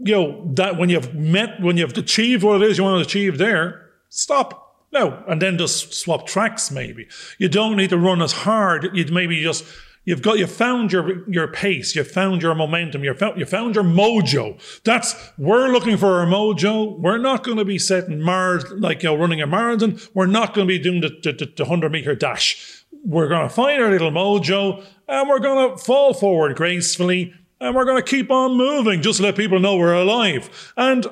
you 0.00 0.14
know, 0.14 0.50
that 0.54 0.78
when 0.78 0.88
you've 0.88 1.14
met, 1.14 1.60
when 1.60 1.76
you've 1.76 1.96
achieved 1.96 2.42
what 2.42 2.60
it 2.60 2.68
is 2.68 2.76
you 2.76 2.82
want 2.82 3.00
to 3.00 3.08
achieve 3.08 3.38
there, 3.38 3.88
stop. 4.08 4.88
No, 4.92 5.22
and 5.28 5.40
then 5.40 5.56
just 5.58 5.94
swap 5.94 6.26
tracks 6.26 6.70
maybe. 6.70 7.06
You 7.38 7.48
don't 7.48 7.76
need 7.76 7.90
to 7.90 7.98
run 7.98 8.20
as 8.20 8.32
hard. 8.32 8.90
You'd 8.92 9.12
maybe 9.12 9.40
just 9.42 9.64
You've 10.04 10.22
got 10.22 10.38
you 10.38 10.46
found 10.46 10.92
your 10.92 11.28
your 11.28 11.48
pace, 11.48 11.94
You've 11.94 12.10
found 12.10 12.42
your 12.42 12.54
momentum, 12.54 13.04
you 13.04 13.14
found 13.14 13.38
you 13.38 13.46
found 13.46 13.74
your 13.74 13.84
mojo. 13.84 14.60
That's 14.82 15.14
we're 15.38 15.68
looking 15.68 15.96
for 15.96 16.18
our 16.18 16.26
mojo. 16.26 16.98
We're 16.98 17.18
not 17.18 17.44
going 17.44 17.58
to 17.58 17.64
be 17.64 17.78
setting 17.78 18.20
Mars 18.20 18.64
like 18.72 19.02
you 19.02 19.10
know 19.10 19.16
running 19.16 19.40
a 19.40 19.46
marathon. 19.46 20.00
We're 20.14 20.26
not 20.26 20.54
going 20.54 20.66
to 20.66 20.72
be 20.72 20.78
doing 20.78 21.00
the, 21.00 21.08
the, 21.08 21.52
the 21.56 21.64
hundred 21.66 21.92
meter 21.92 22.14
dash. 22.14 22.84
We're 23.04 23.28
going 23.28 23.48
to 23.48 23.54
find 23.54 23.82
our 23.82 23.90
little 23.90 24.10
mojo, 24.10 24.84
and 25.08 25.28
we're 25.28 25.40
going 25.40 25.70
to 25.70 25.78
fall 25.78 26.14
forward 26.14 26.56
gracefully 26.56 27.34
and 27.62 27.76
we're 27.76 27.84
going 27.84 28.02
to 28.02 28.08
keep 28.08 28.30
on 28.30 28.56
moving 28.56 29.02
just 29.02 29.18
to 29.18 29.22
let 29.22 29.36
people 29.36 29.60
know 29.60 29.76
we're 29.76 29.94
alive. 29.94 30.72
And, 30.76 31.06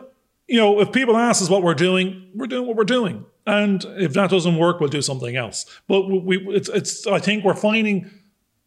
you 0.48 0.57
know, 0.57 0.81
if 0.81 0.90
people 0.90 1.16
ask 1.16 1.40
us 1.40 1.48
what 1.48 1.62
we're 1.62 1.74
doing, 1.74 2.29
we're 2.35 2.48
doing 2.48 2.66
what 2.66 2.76
we're 2.76 2.85
doing. 2.85 3.24
And 3.46 3.85
if 3.96 4.12
that 4.14 4.31
doesn't 4.31 4.59
work, 4.59 4.81
we'll 4.81 4.90
do 4.90 5.00
something 5.00 5.37
else. 5.37 5.64
But 5.87 6.09
we, 6.09 6.38
it's, 6.48 6.68
it's, 6.68 7.07
I 7.07 7.20
think 7.20 7.44
we're 7.44 7.55
finding 7.55 8.11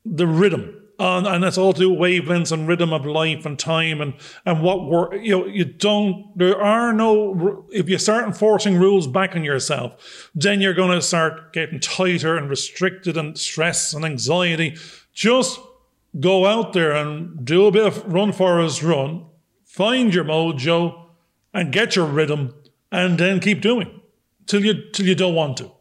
the 0.06 0.28
rhythm. 0.28 0.80
And, 1.00 1.26
and 1.26 1.44
that's 1.44 1.58
all 1.58 1.74
to 1.74 1.80
do 1.80 1.90
wavelengths 1.90 2.52
and 2.52 2.68
rhythm 2.68 2.94
of 2.94 3.06
life 3.06 3.48
and 3.48 3.58
time 3.58 4.00
and 4.00 4.14
and 4.46 4.62
what 4.62 4.86
we're 4.86 5.16
you 5.16 5.32
know 5.32 5.46
you 5.48 5.66
don't 5.66 6.38
there 6.38 6.62
are 6.62 6.94
no 6.94 7.66
if 7.72 7.90
you 7.90 7.98
start 7.98 8.26
enforcing 8.26 8.78
rules 8.78 9.08
back 9.08 9.36
on 9.36 9.44
yourself 9.44 10.30
then 10.36 10.62
you're 10.62 10.76
going 10.76 10.92
to 10.92 11.02
start 11.02 11.52
getting 11.52 11.80
tighter 11.80 12.38
and 12.38 12.48
restricted 12.48 13.18
and 13.18 13.38
stress 13.40 13.94
and 13.94 14.06
anxiety. 14.06 14.78
Just 15.14 15.60
go 16.20 16.46
out 16.46 16.74
there 16.74 16.92
and 16.92 17.44
do 17.44 17.66
a 17.66 17.72
bit 17.72 17.88
of 17.88 18.06
run 18.06 18.32
Forrest 18.32 18.84
run 18.84 19.26
find 19.66 20.14
your 20.14 20.26
mojo 20.26 21.08
and 21.56 21.74
get 21.74 21.96
your 21.96 22.06
rhythm 22.06 22.54
and 22.92 23.18
then 23.18 23.40
keep 23.40 23.62
doing 23.62 24.00
till 24.46 24.64
you 24.64 24.92
till 24.92 25.08
you 25.08 25.16
don't 25.16 25.36
want 25.36 25.58
to 25.58 25.72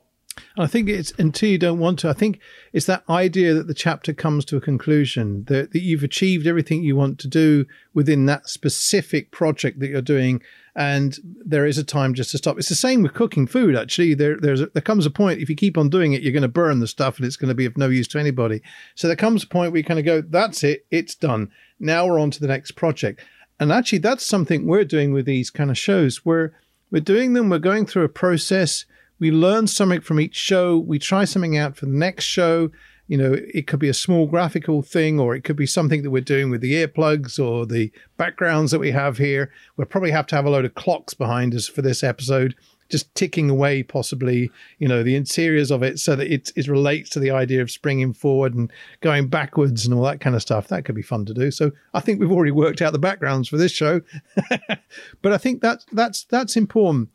I 0.56 0.66
think 0.66 0.88
it's 0.88 1.12
until 1.18 1.48
you 1.48 1.58
don't 1.58 1.78
want 1.78 1.98
to. 2.00 2.10
I 2.10 2.12
think 2.12 2.40
it's 2.72 2.86
that 2.86 3.04
idea 3.08 3.54
that 3.54 3.66
the 3.66 3.74
chapter 3.74 4.12
comes 4.12 4.44
to 4.46 4.56
a 4.56 4.60
conclusion, 4.60 5.44
that, 5.44 5.72
that 5.72 5.82
you've 5.82 6.02
achieved 6.02 6.46
everything 6.46 6.82
you 6.82 6.96
want 6.96 7.18
to 7.20 7.28
do 7.28 7.66
within 7.94 8.26
that 8.26 8.48
specific 8.48 9.30
project 9.30 9.80
that 9.80 9.88
you're 9.88 10.02
doing, 10.02 10.42
and 10.74 11.18
there 11.24 11.66
is 11.66 11.78
a 11.78 11.84
time 11.84 12.14
just 12.14 12.30
to 12.30 12.38
stop. 12.38 12.58
It's 12.58 12.68
the 12.68 12.74
same 12.74 13.02
with 13.02 13.14
cooking 13.14 13.46
food. 13.46 13.74
Actually, 13.76 14.14
there 14.14 14.36
there's 14.36 14.60
a, 14.60 14.66
there 14.66 14.82
comes 14.82 15.06
a 15.06 15.10
point 15.10 15.40
if 15.40 15.48
you 15.48 15.56
keep 15.56 15.78
on 15.78 15.88
doing 15.88 16.12
it, 16.12 16.22
you're 16.22 16.32
going 16.32 16.42
to 16.42 16.48
burn 16.48 16.80
the 16.80 16.86
stuff, 16.86 17.16
and 17.16 17.26
it's 17.26 17.36
going 17.36 17.48
to 17.48 17.54
be 17.54 17.66
of 17.66 17.78
no 17.78 17.88
use 17.88 18.08
to 18.08 18.18
anybody. 18.18 18.62
So 18.94 19.06
there 19.06 19.16
comes 19.16 19.44
a 19.44 19.48
point 19.48 19.72
where 19.72 19.78
you 19.78 19.84
kind 19.84 20.00
of 20.00 20.06
go, 20.06 20.20
"That's 20.20 20.62
it, 20.64 20.86
it's 20.90 21.14
done. 21.14 21.50
Now 21.80 22.06
we're 22.06 22.20
on 22.20 22.30
to 22.30 22.40
the 22.40 22.46
next 22.46 22.72
project." 22.72 23.20
And 23.58 23.70
actually, 23.70 23.98
that's 23.98 24.26
something 24.26 24.66
we're 24.66 24.84
doing 24.84 25.12
with 25.12 25.24
these 25.24 25.50
kind 25.50 25.70
of 25.70 25.78
shows. 25.78 26.24
We're 26.24 26.50
we're 26.90 27.00
doing 27.00 27.32
them. 27.32 27.48
We're 27.48 27.58
going 27.58 27.86
through 27.86 28.04
a 28.04 28.10
process 28.10 28.84
we 29.18 29.30
learn 29.30 29.66
something 29.66 30.00
from 30.00 30.20
each 30.20 30.36
show. 30.36 30.78
We 30.78 30.98
try 30.98 31.24
something 31.24 31.56
out 31.56 31.76
for 31.76 31.86
the 31.86 31.92
next 31.92 32.24
show. 32.24 32.70
You 33.08 33.18
know, 33.18 33.36
it 33.52 33.66
could 33.66 33.78
be 33.78 33.88
a 33.88 33.94
small 33.94 34.26
graphical 34.26 34.80
thing, 34.80 35.20
or 35.20 35.34
it 35.34 35.44
could 35.44 35.56
be 35.56 35.66
something 35.66 36.02
that 36.02 36.10
we're 36.10 36.22
doing 36.22 36.50
with 36.50 36.60
the 36.60 36.72
earplugs 36.74 37.38
or 37.38 37.66
the 37.66 37.92
backgrounds 38.16 38.70
that 38.70 38.78
we 38.78 38.90
have 38.92 39.18
here. 39.18 39.52
We'll 39.76 39.86
probably 39.86 40.12
have 40.12 40.26
to 40.28 40.36
have 40.36 40.46
a 40.46 40.50
load 40.50 40.64
of 40.64 40.74
clocks 40.74 41.12
behind 41.12 41.54
us 41.54 41.68
for 41.68 41.82
this 41.82 42.02
episode, 42.02 42.54
just 42.90 43.14
ticking 43.14 43.50
away, 43.50 43.82
possibly, 43.82 44.50
you 44.78 44.88
know, 44.88 45.02
the 45.02 45.16
interiors 45.16 45.70
of 45.70 45.82
it 45.82 45.98
so 45.98 46.16
that 46.16 46.32
it, 46.32 46.52
it 46.56 46.68
relates 46.68 47.10
to 47.10 47.20
the 47.20 47.30
idea 47.30 47.60
of 47.60 47.70
springing 47.70 48.12
forward 48.12 48.54
and 48.54 48.72
going 49.02 49.28
backwards 49.28 49.84
and 49.84 49.94
all 49.94 50.04
that 50.04 50.20
kind 50.20 50.34
of 50.34 50.42
stuff. 50.42 50.68
That 50.68 50.84
could 50.84 50.94
be 50.94 51.02
fun 51.02 51.26
to 51.26 51.34
do. 51.34 51.50
So 51.50 51.72
I 51.94 52.00
think 52.00 52.18
we've 52.18 52.32
already 52.32 52.52
worked 52.52 52.80
out 52.80 52.92
the 52.92 52.98
backgrounds 52.98 53.48
for 53.48 53.56
this 53.56 53.72
show. 53.72 54.00
but 55.22 55.32
I 55.32 55.38
think 55.38 55.60
that, 55.60 55.84
that's, 55.92 56.24
that's 56.24 56.56
important. 56.56 57.10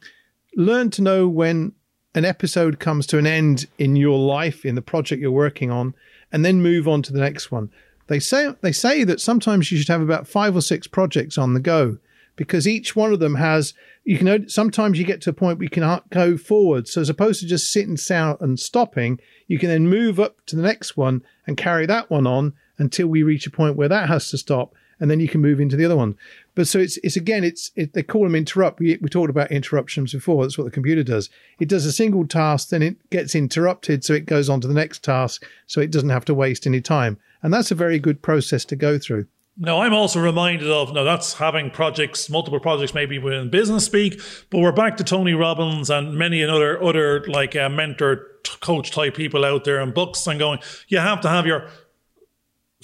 Learn 0.55 0.91
to 0.91 1.01
know 1.01 1.27
when 1.27 1.73
an 2.17 2.25
episode 2.25 2.80
comes 2.80 3.06
to 3.06 3.19
an 3.19 3.27
end 3.27 3.67
in 3.77 3.95
your 3.95 4.17
life, 4.17 4.65
in 4.65 4.73
the 4.73 4.82
project 4.82 5.21
you're 5.21 5.30
working 5.30 5.69
on, 5.69 5.93
and 6.32 6.43
then 6.43 6.63
move 6.63 6.88
on 6.88 7.03
to 7.03 7.13
the 7.13 7.19
next 7.19 7.51
one. 7.51 7.69
They 8.08 8.19
say 8.19 8.56
they 8.62 8.71
say 8.71 9.03
that 9.03 9.21
sometimes 9.21 9.71
you 9.71 9.77
should 9.77 9.88
have 9.88 10.01
about 10.01 10.27
five 10.27 10.56
or 10.56 10.62
six 10.62 10.88
projects 10.88 11.38
on 11.38 11.53
the 11.53 11.60
go 11.60 11.99
because 12.36 12.67
each 12.67 12.95
one 12.95 13.13
of 13.13 13.19
them 13.19 13.36
has 13.36 13.75
you 14.03 14.17
can 14.17 14.49
sometimes 14.49 14.97
you 14.97 15.06
get 15.06 15.21
to 15.21 15.30
a 15.30 15.34
point 15.34 15.60
where 15.60 15.65
you 15.65 15.69
can 15.69 16.01
go 16.10 16.38
forward. 16.38 16.88
So 16.88 17.01
as 17.01 17.10
opposed 17.10 17.41
to 17.41 17.47
just 17.47 17.71
sitting 17.71 17.95
down 17.95 18.38
and 18.39 18.60
stopping, 18.60 19.19
you 19.47 19.60
can 19.60 19.69
then 19.69 19.88
move 19.88 20.19
up 20.19 20.43
to 20.47 20.56
the 20.56 20.63
next 20.63 20.97
one 20.97 21.21
and 21.45 21.56
carry 21.56 21.86
that 21.86 22.10
one 22.10 22.25
on 22.25 22.53
until 22.80 23.08
we 23.08 23.21
reach 23.21 23.45
a 23.45 23.51
point 23.51 23.75
where 23.75 23.89
that 23.89 24.08
has 24.08 24.32
to 24.32 24.39
stop 24.39 24.73
and 24.99 25.12
then 25.12 25.19
you 25.19 25.27
can 25.27 25.41
move 25.41 25.60
into 25.60 25.75
the 25.75 25.86
other 25.86 25.95
one. 25.95 26.15
But 26.58 26.67
so 26.67 26.80
it's 26.80 26.98
it's 27.04 27.15
again 27.15 27.43
it's 27.43 27.70
it, 27.76 27.93
they 27.93 28.02
call 28.02 28.24
them 28.24 28.34
interrupt. 28.34 28.80
We 28.80 28.98
we 29.00 29.10
talked 29.10 29.30
about 29.30 29.52
interruptions 29.52 30.12
before. 30.12 30.43
That's 30.43 30.58
what 30.58 30.63
the 30.63 30.72
computer 30.72 31.04
does. 31.04 31.30
It 31.60 31.70
does 31.70 31.86
a 31.86 31.91
single 31.91 32.26
task, 32.26 32.70
then 32.70 32.82
it 32.82 33.12
gets 33.12 33.36
interrupted, 33.36 34.04
so 34.04 34.13
it 34.13 34.26
goes 34.26 34.50
on 34.50 34.60
to 34.62 34.67
the 34.67 34.74
next 34.74 35.04
task, 35.04 35.46
so 35.67 35.82
it 35.82 35.91
doesn't 35.91 36.10
have 36.10 36.26
to 36.26 36.34
waste 36.34 36.65
any 36.65 36.82
time. 36.82 37.20
And 37.43 37.54
that's 37.54 37.70
a 37.70 37.76
very 37.76 38.00
good 38.00 38.24
process 38.24 38.65
to 38.65 38.76
go 38.76 38.98
through. 38.98 39.28
Now, 39.60 39.82
I'm 39.84 39.93
also 39.93 40.20
reminded 40.20 40.72
of 40.72 40.96
now 40.96 41.04
that's 41.04 41.34
having 41.34 41.70
projects, 41.70 42.28
multiple 42.28 42.60
projects, 42.60 42.96
maybe 42.96 43.20
within 43.20 43.52
business 43.52 43.86
speak, 43.86 44.20
but 44.50 44.58
we're 44.58 44.72
back 44.72 44.98
to 44.98 45.04
Tony 45.04 45.36
Robbins 45.36 45.91
and 45.91 46.15
many 46.15 46.41
another 46.41 46.84
other 46.84 47.24
like 47.28 47.56
uh, 47.56 47.70
mentor, 47.70 48.26
coach 48.62 48.89
type 48.89 49.15
people 49.15 49.46
out 49.46 49.63
there 49.63 49.80
and 49.80 49.93
books 49.93 50.26
and 50.26 50.39
going. 50.39 50.58
You 50.88 50.98
have 50.98 51.22
to 51.22 51.30
have 51.30 51.46
your 51.46 51.70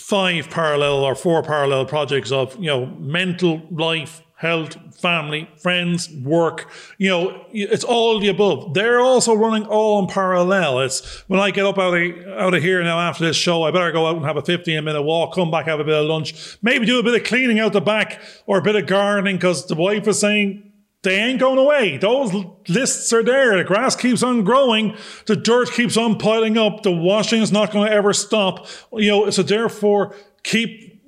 five 0.04 0.50
parallel 0.50 1.02
or 1.02 1.16
four 1.16 1.42
parallel 1.42 1.86
projects 1.86 2.30
of 2.30 2.54
you 2.58 2.68
know 2.68 2.86
mental 2.86 3.62
life 3.72 4.22
health 4.36 4.76
family 5.00 5.50
friends 5.62 6.10
work 6.24 6.70
you 6.98 7.10
know 7.10 7.46
it's 7.54 7.86
all 7.86 8.20
the 8.20 8.28
above. 8.28 8.74
They're 8.74 9.00
also 9.00 9.34
running 9.34 9.66
all 9.66 10.00
in 10.00 10.08
parallel. 10.08 10.82
It's 10.82 11.22
when 11.30 11.40
i 11.40 11.52
get 11.52 11.66
up 11.66 11.80
out 11.80 11.94
of, 11.94 12.28
out 12.38 12.54
of 12.54 12.62
here 12.62 12.84
now 12.84 13.00
after 13.00 13.24
this 13.24 13.38
show 13.38 13.64
i 13.64 13.72
better 13.72 13.94
go 13.94 14.06
out 14.06 14.18
and 14.18 14.26
have 14.26 14.36
a 14.36 14.42
15 14.42 14.84
minute 14.84 15.02
walk 15.04 15.36
come 15.36 15.50
back 15.50 15.68
have 15.68 15.80
a 15.80 15.86
bit 15.86 15.96
of 15.96 16.06
lunch 16.06 16.58
maybe 16.62 16.86
do 16.86 17.00
a 17.00 17.04
bit 17.04 17.16
of 17.16 17.24
cleaning 17.24 17.62
out 17.62 17.72
the 17.72 17.80
back 17.80 18.22
or 18.46 18.58
a 18.58 18.62
bit 18.62 18.76
of 18.76 18.86
gardening 18.86 19.38
because 19.38 19.68
the 19.68 19.76
wife 19.76 20.06
is 20.06 20.20
saying 20.20 20.73
they 21.04 21.20
ain't 21.20 21.40
going 21.40 21.60
away. 21.60 21.98
Those 21.98 22.34
lists 22.68 23.12
are 23.14 23.24
there. 23.24 23.58
The 23.58 23.64
grass 23.66 23.96
keeps 23.96 24.24
on 24.24 24.44
growing. 24.44 24.96
The 25.26 25.36
dirt 25.36 25.72
keeps 25.72 25.98
on 25.98 26.18
piling 26.18 26.58
up. 26.58 26.84
The 26.84 26.92
washing 26.92 27.42
is 27.42 27.52
not 27.52 27.72
going 27.72 27.88
to 27.88 27.94
ever 27.94 28.14
stop. 28.14 28.68
You 28.94 29.12
know, 29.12 29.30
so 29.30 29.44
therefore 29.44 30.16
keep 30.44 31.02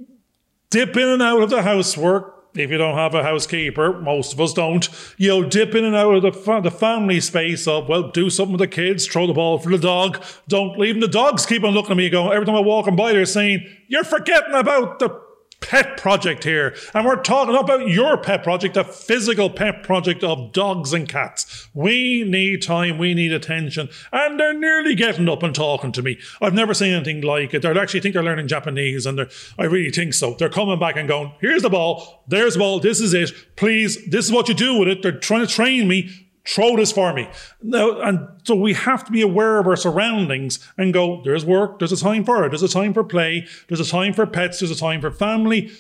dip 0.70 0.98
in 0.98 1.08
and 1.08 1.22
out 1.22 1.42
of 1.42 1.50
the 1.50 1.62
housework. 1.62 2.34
If 2.56 2.72
you 2.72 2.78
don't 2.78 2.96
have 2.96 3.14
a 3.14 3.24
housekeeper, 3.24 4.00
most 4.00 4.32
of 4.32 4.40
us 4.40 4.54
don't, 4.54 4.88
you 5.18 5.28
know, 5.28 5.44
dip 5.44 5.76
in 5.76 5.84
and 5.84 5.96
out 5.96 6.16
of 6.16 6.22
the, 6.22 6.32
fa- 6.32 6.62
the 6.64 6.72
family 6.72 7.20
space 7.20 7.68
of, 7.68 7.90
well, 7.90 8.12
do 8.12 8.30
something 8.30 8.54
with 8.54 8.62
the 8.62 8.68
kids, 8.68 9.06
throw 9.06 9.28
the 9.28 9.34
ball 9.34 9.58
for 9.60 9.70
the 9.70 9.78
dog. 9.78 10.24
Don't, 10.48 10.82
even 10.82 11.02
the 11.02 11.10
dogs 11.10 11.46
keep 11.46 11.66
on 11.66 11.74
looking 11.74 11.92
at 11.92 11.98
me 11.98 12.10
going, 12.10 12.32
every 12.32 12.46
time 12.46 12.56
I 12.56 12.62
walk 12.62 12.94
by, 12.96 13.12
they're 13.12 13.26
saying, 13.26 13.66
you're 13.90 14.06
forgetting 14.06 14.54
about 14.54 15.00
the 15.00 15.25
pet 15.66 15.98
project 15.98 16.44
here. 16.44 16.76
And 16.94 17.06
we're 17.06 17.22
talking 17.22 17.56
about 17.56 17.88
your 17.88 18.18
pet 18.18 18.44
project, 18.44 18.78
a 18.78 18.84
physical 18.84 19.50
pet 19.50 19.82
project 19.82 20.24
of 20.24 20.52
dogs 20.52 20.94
and 20.94 21.10
cats. 21.10 21.68
We 21.74 22.24
need 22.24 22.62
time, 22.62 23.00
we 23.00 23.16
need 23.16 23.34
attention. 23.34 23.90
And 24.14 24.40
they're 24.40 24.54
nearly 24.54 24.94
getting 24.94 25.28
up 25.28 25.42
and 25.42 25.56
talking 25.56 25.92
to 25.94 26.04
me. 26.04 26.20
I've 26.40 26.54
never 26.54 26.74
seen 26.74 26.94
anything 26.94 27.22
like 27.22 27.54
it. 27.54 27.64
They 27.64 27.80
actually 27.80 28.02
think 28.02 28.14
they're 28.14 28.24
learning 28.24 28.48
Japanese, 28.48 29.06
and 29.06 29.28
I 29.58 29.64
really 29.64 29.90
think 29.90 30.14
so. 30.14 30.36
They're 30.36 30.50
coming 30.50 30.80
back 30.80 30.98
and 30.98 31.08
going, 31.08 31.34
here's 31.42 31.64
the 31.64 31.70
ball, 31.70 32.24
there's 32.28 32.54
the 32.54 32.60
ball, 32.60 32.80
this 32.80 33.02
is 33.02 33.14
it. 33.14 33.32
Please, 33.56 34.06
this 34.10 34.26
is 34.26 34.32
what 34.32 34.48
you 34.48 34.54
do 34.54 34.78
with 34.78 34.88
it. 34.88 35.02
They're 35.02 35.20
trying 35.20 35.46
to 35.46 35.52
train 35.52 35.88
me 35.88 36.25
throw 36.48 36.76
this 36.76 36.92
for 36.92 37.14
me. 37.14 37.30
Now, 37.62 38.00
and 38.02 38.28
so 38.44 38.56
we 38.56 38.74
have 38.74 39.04
to 39.06 39.12
be 39.12 39.22
aware 39.22 39.60
of 39.60 39.68
our 39.68 39.76
surroundings 39.76 40.60
and 40.78 40.94
go, 40.94 41.22
there's 41.24 41.46
work, 41.46 41.80
there's 41.80 41.92
a 41.92 41.98
time 41.98 42.24
for 42.24 42.46
it, 42.46 42.50
there's 42.50 42.64
a 42.64 42.70
time 42.70 42.94
for 42.94 43.04
play, 43.04 43.48
there's 43.68 43.80
a 43.80 43.86
time 43.86 44.14
for 44.14 44.26
pets, 44.26 44.60
there's 44.60 44.72
a 44.72 44.76
time 44.76 45.02
for 45.02 45.12
family. 45.12 45.72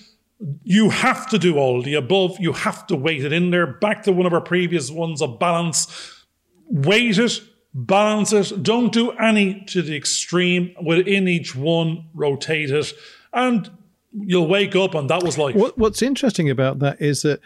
You 0.64 0.90
have 0.90 1.30
to 1.30 1.38
do 1.38 1.58
all 1.58 1.82
the 1.82 1.94
above. 1.94 2.38
You 2.40 2.52
have 2.52 2.86
to 2.88 2.96
weight 2.96 3.24
it 3.24 3.32
in 3.32 3.52
there. 3.52 3.66
Back 3.66 4.04
to 4.04 4.12
one 4.12 4.26
of 4.26 4.34
our 4.34 4.42
previous 4.42 4.92
ones 4.92 5.22
of 5.22 5.40
balance. 5.40 6.26
Weight 6.68 7.18
it, 7.18 7.40
balance 7.74 8.34
it. 8.34 8.62
Don't 8.62 8.92
do 8.92 9.12
any 9.12 9.64
to 9.68 9.82
the 9.82 9.96
extreme. 9.96 10.76
Within 10.84 11.30
each 11.30 11.56
one, 11.56 12.10
rotate 12.14 12.70
it. 12.72 12.94
And 13.32 13.72
you'll 14.12 14.48
wake 14.48 14.76
up 14.76 14.94
and 14.94 15.10
that 15.10 15.24
was 15.24 15.38
life. 15.38 15.56
What, 15.56 15.78
what's 15.78 16.02
interesting 16.02 16.50
about 16.50 16.80
that 16.80 17.02
is 17.02 17.22
that 17.22 17.40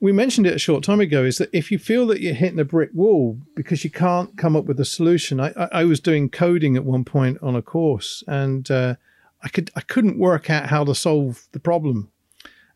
we 0.00 0.12
mentioned 0.12 0.46
it 0.46 0.54
a 0.54 0.58
short 0.58 0.84
time 0.84 1.00
ago 1.00 1.24
is 1.24 1.38
that 1.38 1.50
if 1.52 1.70
you 1.70 1.78
feel 1.78 2.06
that 2.06 2.20
you're 2.20 2.34
hitting 2.34 2.58
a 2.58 2.64
brick 2.64 2.90
wall 2.92 3.38
because 3.54 3.84
you 3.84 3.90
can't 3.90 4.36
come 4.36 4.56
up 4.56 4.64
with 4.64 4.78
a 4.80 4.84
solution 4.84 5.40
i, 5.40 5.52
I, 5.56 5.68
I 5.72 5.84
was 5.84 6.00
doing 6.00 6.28
coding 6.28 6.76
at 6.76 6.84
one 6.84 7.04
point 7.04 7.38
on 7.42 7.56
a 7.56 7.62
course 7.62 8.22
and 8.26 8.70
uh, 8.70 8.96
i 9.42 9.48
could 9.48 9.70
i 9.76 9.80
couldn't 9.80 10.18
work 10.18 10.50
out 10.50 10.68
how 10.68 10.84
to 10.84 10.94
solve 10.94 11.46
the 11.52 11.60
problem. 11.60 12.10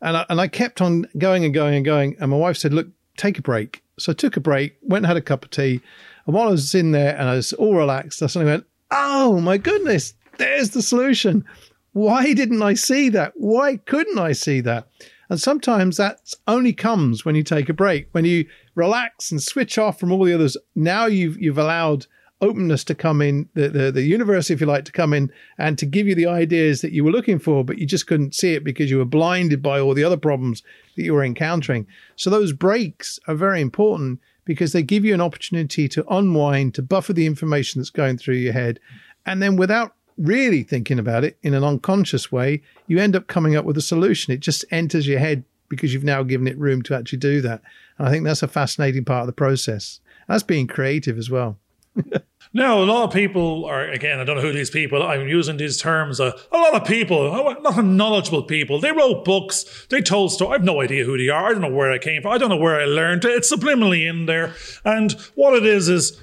And 0.01 0.15
I, 0.15 0.25
and 0.29 0.39
I 0.39 0.47
kept 0.47 0.79
on 0.79 1.07
going 1.17 1.43
and 1.43 1.53
going 1.53 1.75
and 1.75 1.83
going 1.83 2.15
and 2.19 2.31
my 2.31 2.37
wife 2.37 2.57
said 2.57 2.73
look 2.73 2.87
take 3.17 3.37
a 3.37 3.41
break. 3.41 3.83
So 3.97 4.11
i 4.11 4.15
took 4.15 4.37
a 4.37 4.41
break 4.41 4.77
went 4.81 5.03
and 5.03 5.07
had 5.07 5.17
a 5.17 5.21
cup 5.21 5.43
of 5.43 5.51
tea 5.51 5.81
and 6.25 6.35
while 6.35 6.47
i 6.47 6.51
was 6.51 6.73
in 6.73 6.91
there 6.91 7.17
and 7.17 7.27
i 7.27 7.35
was 7.35 7.53
all 7.53 7.75
relaxed 7.75 8.23
i 8.23 8.27
suddenly 8.27 8.51
went 8.51 8.65
oh 8.91 9.41
my 9.41 9.57
goodness 9.57 10.13
there's 10.39 10.69
the 10.71 10.81
solution. 10.81 11.45
Why 11.91 12.33
didn't 12.33 12.63
i 12.63 12.73
see 12.73 13.09
that? 13.09 13.33
Why 13.35 13.77
couldn't 13.77 14.17
i 14.17 14.31
see 14.31 14.61
that 14.61 14.87
and 15.29 15.39
sometimes 15.39 15.97
that 15.97 16.33
only 16.47 16.73
comes 16.73 17.23
when 17.23 17.35
you 17.35 17.43
take 17.43 17.69
a 17.69 17.73
break, 17.73 18.07
when 18.11 18.25
you 18.25 18.45
relax 18.75 19.31
and 19.31 19.41
switch 19.41 19.77
off 19.77 19.99
from 19.99 20.11
all 20.11 20.23
the 20.23 20.33
others. 20.33 20.57
Now 20.75 21.05
you've 21.05 21.39
you've 21.39 21.57
allowed 21.57 22.07
openness 22.41 22.83
to 22.85 22.95
come 22.95 23.21
in, 23.21 23.49
the, 23.53 23.69
the, 23.69 23.91
the 23.91 24.01
universe, 24.01 24.49
if 24.49 24.61
you 24.61 24.67
like, 24.67 24.85
to 24.85 24.91
come 24.91 25.13
in 25.13 25.31
and 25.57 25.77
to 25.77 25.85
give 25.85 26.07
you 26.07 26.15
the 26.15 26.25
ideas 26.25 26.81
that 26.81 26.93
you 26.93 27.03
were 27.03 27.11
looking 27.11 27.37
for, 27.37 27.65
but 27.65 27.77
you 27.77 27.85
just 27.85 28.07
couldn't 28.07 28.33
see 28.33 28.53
it 28.53 28.63
because 28.63 28.89
you 28.89 28.97
were 28.97 29.05
blinded 29.05 29.61
by 29.61 29.79
all 29.79 29.93
the 29.93 30.03
other 30.03 30.17
problems 30.17 30.63
that 30.95 31.03
you 31.03 31.13
were 31.13 31.23
encountering. 31.23 31.85
So 32.15 32.29
those 32.29 32.53
breaks 32.53 33.19
are 33.27 33.35
very 33.35 33.61
important 33.61 34.19
because 34.45 34.71
they 34.71 34.83
give 34.83 35.05
you 35.05 35.13
an 35.13 35.21
opportunity 35.21 35.87
to 35.89 36.05
unwind, 36.09 36.73
to 36.75 36.81
buffer 36.81 37.13
the 37.13 37.25
information 37.25 37.79
that's 37.79 37.89
going 37.89 38.17
through 38.17 38.35
your 38.35 38.53
head. 38.53 38.79
And 39.25 39.41
then 39.41 39.57
without 39.57 39.93
really 40.19 40.63
thinking 40.63 40.99
about 40.99 41.23
it 41.23 41.37
in 41.41 41.53
an 41.53 41.63
unconscious 41.63 42.31
way, 42.31 42.61
you 42.87 42.99
end 42.99 43.15
up 43.15 43.27
coming 43.27 43.55
up 43.55 43.65
with 43.65 43.77
a 43.77 43.81
solution. 43.81 44.33
It 44.33 44.41
just 44.41 44.65
enters 44.71 45.07
your 45.07 45.19
head 45.19 45.43
because 45.69 45.93
you've 45.93 46.03
now 46.03 46.23
given 46.23 46.47
it 46.47 46.57
room 46.57 46.81
to 46.83 46.95
actually 46.95 47.19
do 47.19 47.41
that. 47.41 47.61
And 47.97 48.07
I 48.07 48.11
think 48.11 48.25
that's 48.25 48.43
a 48.43 48.47
fascinating 48.47 49.05
part 49.05 49.21
of 49.21 49.27
the 49.27 49.33
process. 49.33 49.99
That's 50.27 50.43
being 50.43 50.67
creative 50.67 51.17
as 51.17 51.29
well. 51.29 51.57
Now, 52.51 52.81
a 52.81 52.85
lot 52.85 53.03
of 53.03 53.13
people 53.13 53.65
are, 53.65 53.87
again, 53.87 54.19
I 54.19 54.23
don't 54.23 54.37
know 54.37 54.41
who 54.41 54.51
these 54.51 54.71
people, 54.71 55.03
I'm 55.03 55.27
using 55.27 55.57
these 55.57 55.77
terms, 55.77 56.19
uh, 56.19 56.31
a 56.51 56.57
lot 56.57 56.73
of 56.73 56.87
people, 56.87 57.31
not 57.61 57.85
knowledgeable 57.85 58.41
people, 58.41 58.79
they 58.79 58.91
wrote 58.91 59.23
books, 59.23 59.85
they 59.91 60.01
told 60.01 60.31
stories. 60.31 60.49
I 60.49 60.53
have 60.53 60.63
no 60.63 60.81
idea 60.81 61.05
who 61.05 61.15
they 61.15 61.29
are. 61.29 61.45
I 61.45 61.51
don't 61.51 61.61
know 61.61 61.69
where 61.69 61.91
I 61.91 61.99
came 61.99 62.23
from. 62.23 62.31
I 62.31 62.39
don't 62.39 62.49
know 62.49 62.57
where 62.57 62.81
I 62.81 62.85
learned 62.85 63.23
it. 63.25 63.31
It's 63.31 63.53
subliminally 63.53 64.09
in 64.09 64.25
there. 64.25 64.55
And 64.83 65.11
what 65.35 65.53
it 65.53 65.63
is, 65.63 65.89
is 65.89 66.19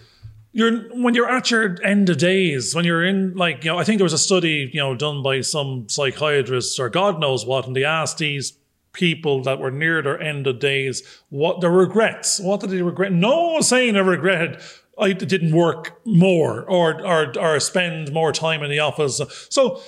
you're, 0.56 0.88
when 1.02 1.14
you're 1.14 1.28
at 1.28 1.50
your 1.50 1.76
end 1.84 2.08
of 2.08 2.16
days, 2.16 2.74
when 2.74 2.86
you're 2.86 3.04
in, 3.04 3.34
like, 3.34 3.62
you 3.62 3.70
know, 3.70 3.78
I 3.78 3.84
think 3.84 3.98
there 3.98 4.06
was 4.06 4.14
a 4.14 4.18
study, 4.18 4.70
you 4.72 4.80
know, 4.80 4.94
done 4.94 5.22
by 5.22 5.42
some 5.42 5.86
psychiatrists 5.86 6.78
or 6.78 6.88
God 6.88 7.20
knows 7.20 7.44
what, 7.44 7.66
and 7.66 7.76
they 7.76 7.84
asked 7.84 8.16
these 8.16 8.56
people 8.94 9.42
that 9.42 9.58
were 9.58 9.70
near 9.70 10.00
their 10.00 10.18
end 10.18 10.46
of 10.46 10.58
days 10.58 11.02
what 11.28 11.60
their 11.60 11.70
regrets. 11.70 12.40
What 12.40 12.60
did 12.60 12.70
they 12.70 12.80
regret? 12.80 13.12
No 13.12 13.38
one 13.42 13.54
was 13.56 13.68
saying 13.68 13.92
they 13.92 14.00
regretted 14.00 14.62
I 14.98 15.12
didn't 15.12 15.54
work 15.54 16.00
more 16.06 16.62
or, 16.62 17.06
or, 17.06 17.38
or 17.38 17.60
spend 17.60 18.14
more 18.14 18.32
time 18.32 18.62
in 18.62 18.70
the 18.70 18.78
office. 18.78 19.20
So 19.50 19.82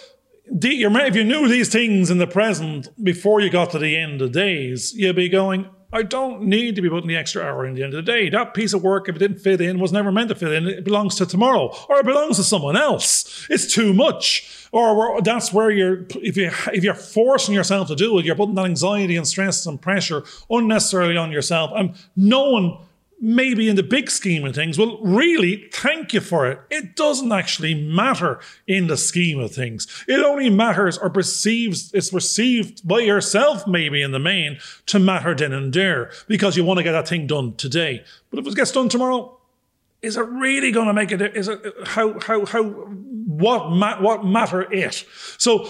the, 0.52 0.82
if 0.82 1.16
you 1.16 1.24
knew 1.24 1.48
these 1.48 1.72
things 1.72 2.10
in 2.10 2.18
the 2.18 2.26
present 2.26 2.88
before 3.02 3.40
you 3.40 3.48
got 3.48 3.70
to 3.70 3.78
the 3.78 3.96
end 3.96 4.20
of 4.20 4.32
days, 4.32 4.92
you'd 4.94 5.16
be 5.16 5.30
going, 5.30 5.70
I 5.90 6.02
don't 6.02 6.42
need 6.42 6.76
to 6.76 6.82
be 6.82 6.90
putting 6.90 7.08
the 7.08 7.16
extra 7.16 7.42
hour 7.42 7.64
in 7.64 7.74
the 7.74 7.82
end 7.82 7.94
of 7.94 8.04
the 8.04 8.12
day. 8.12 8.28
That 8.28 8.52
piece 8.52 8.74
of 8.74 8.82
work, 8.82 9.08
if 9.08 9.16
it 9.16 9.20
didn't 9.20 9.38
fit 9.38 9.60
in, 9.60 9.78
was 9.78 9.90
never 9.90 10.12
meant 10.12 10.28
to 10.28 10.34
fit 10.34 10.52
in. 10.52 10.66
It 10.66 10.84
belongs 10.84 11.14
to 11.16 11.26
tomorrow 11.26 11.74
or 11.88 11.98
it 11.98 12.04
belongs 12.04 12.36
to 12.36 12.44
someone 12.44 12.76
else. 12.76 13.46
It's 13.48 13.72
too 13.72 13.94
much. 13.94 14.68
Or 14.70 15.22
that's 15.22 15.50
where 15.50 15.70
you're, 15.70 16.04
if, 16.16 16.36
you, 16.36 16.50
if 16.74 16.84
you're 16.84 16.92
forcing 16.92 17.54
yourself 17.54 17.88
to 17.88 17.96
do 17.96 18.18
it, 18.18 18.26
you're 18.26 18.36
putting 18.36 18.54
that 18.56 18.66
anxiety 18.66 19.16
and 19.16 19.26
stress 19.26 19.64
and 19.64 19.80
pressure 19.80 20.24
unnecessarily 20.50 21.16
on 21.16 21.32
yourself. 21.32 21.70
And 21.74 21.94
no 22.14 22.50
one 22.50 22.78
maybe 23.20 23.68
in 23.68 23.76
the 23.76 23.82
big 23.82 24.10
scheme 24.10 24.44
of 24.44 24.54
things, 24.54 24.78
well, 24.78 24.98
really, 25.02 25.68
thank 25.72 26.12
you 26.12 26.20
for 26.20 26.46
it. 26.46 26.60
It 26.70 26.94
doesn't 26.96 27.32
actually 27.32 27.74
matter 27.74 28.40
in 28.66 28.86
the 28.86 28.96
scheme 28.96 29.40
of 29.40 29.52
things. 29.52 29.86
It 30.06 30.20
only 30.20 30.50
matters 30.50 30.98
or 30.98 31.10
perceives, 31.10 31.92
it's 31.92 32.10
perceived 32.10 32.86
by 32.86 33.00
yourself, 33.00 33.66
maybe 33.66 34.02
in 34.02 34.12
the 34.12 34.18
main, 34.18 34.58
to 34.86 34.98
matter 34.98 35.34
then 35.34 35.52
and 35.52 35.72
there 35.72 36.10
because 36.28 36.56
you 36.56 36.64
want 36.64 36.78
to 36.78 36.84
get 36.84 36.92
that 36.92 37.08
thing 37.08 37.26
done 37.26 37.54
today. 37.56 38.04
But 38.30 38.40
if 38.40 38.46
it 38.46 38.54
gets 38.54 38.72
done 38.72 38.88
tomorrow, 38.88 39.38
is 40.00 40.16
it 40.16 40.22
really 40.22 40.70
going 40.70 40.86
to 40.86 40.92
make 40.92 41.10
it? 41.10 41.20
Is 41.36 41.48
it 41.48 41.60
how 41.84 42.18
how 42.20 42.46
how 42.46 42.62
what 42.62 43.70
ma- 43.70 44.00
what 44.00 44.24
matter 44.24 44.62
it? 44.72 45.04
So 45.38 45.68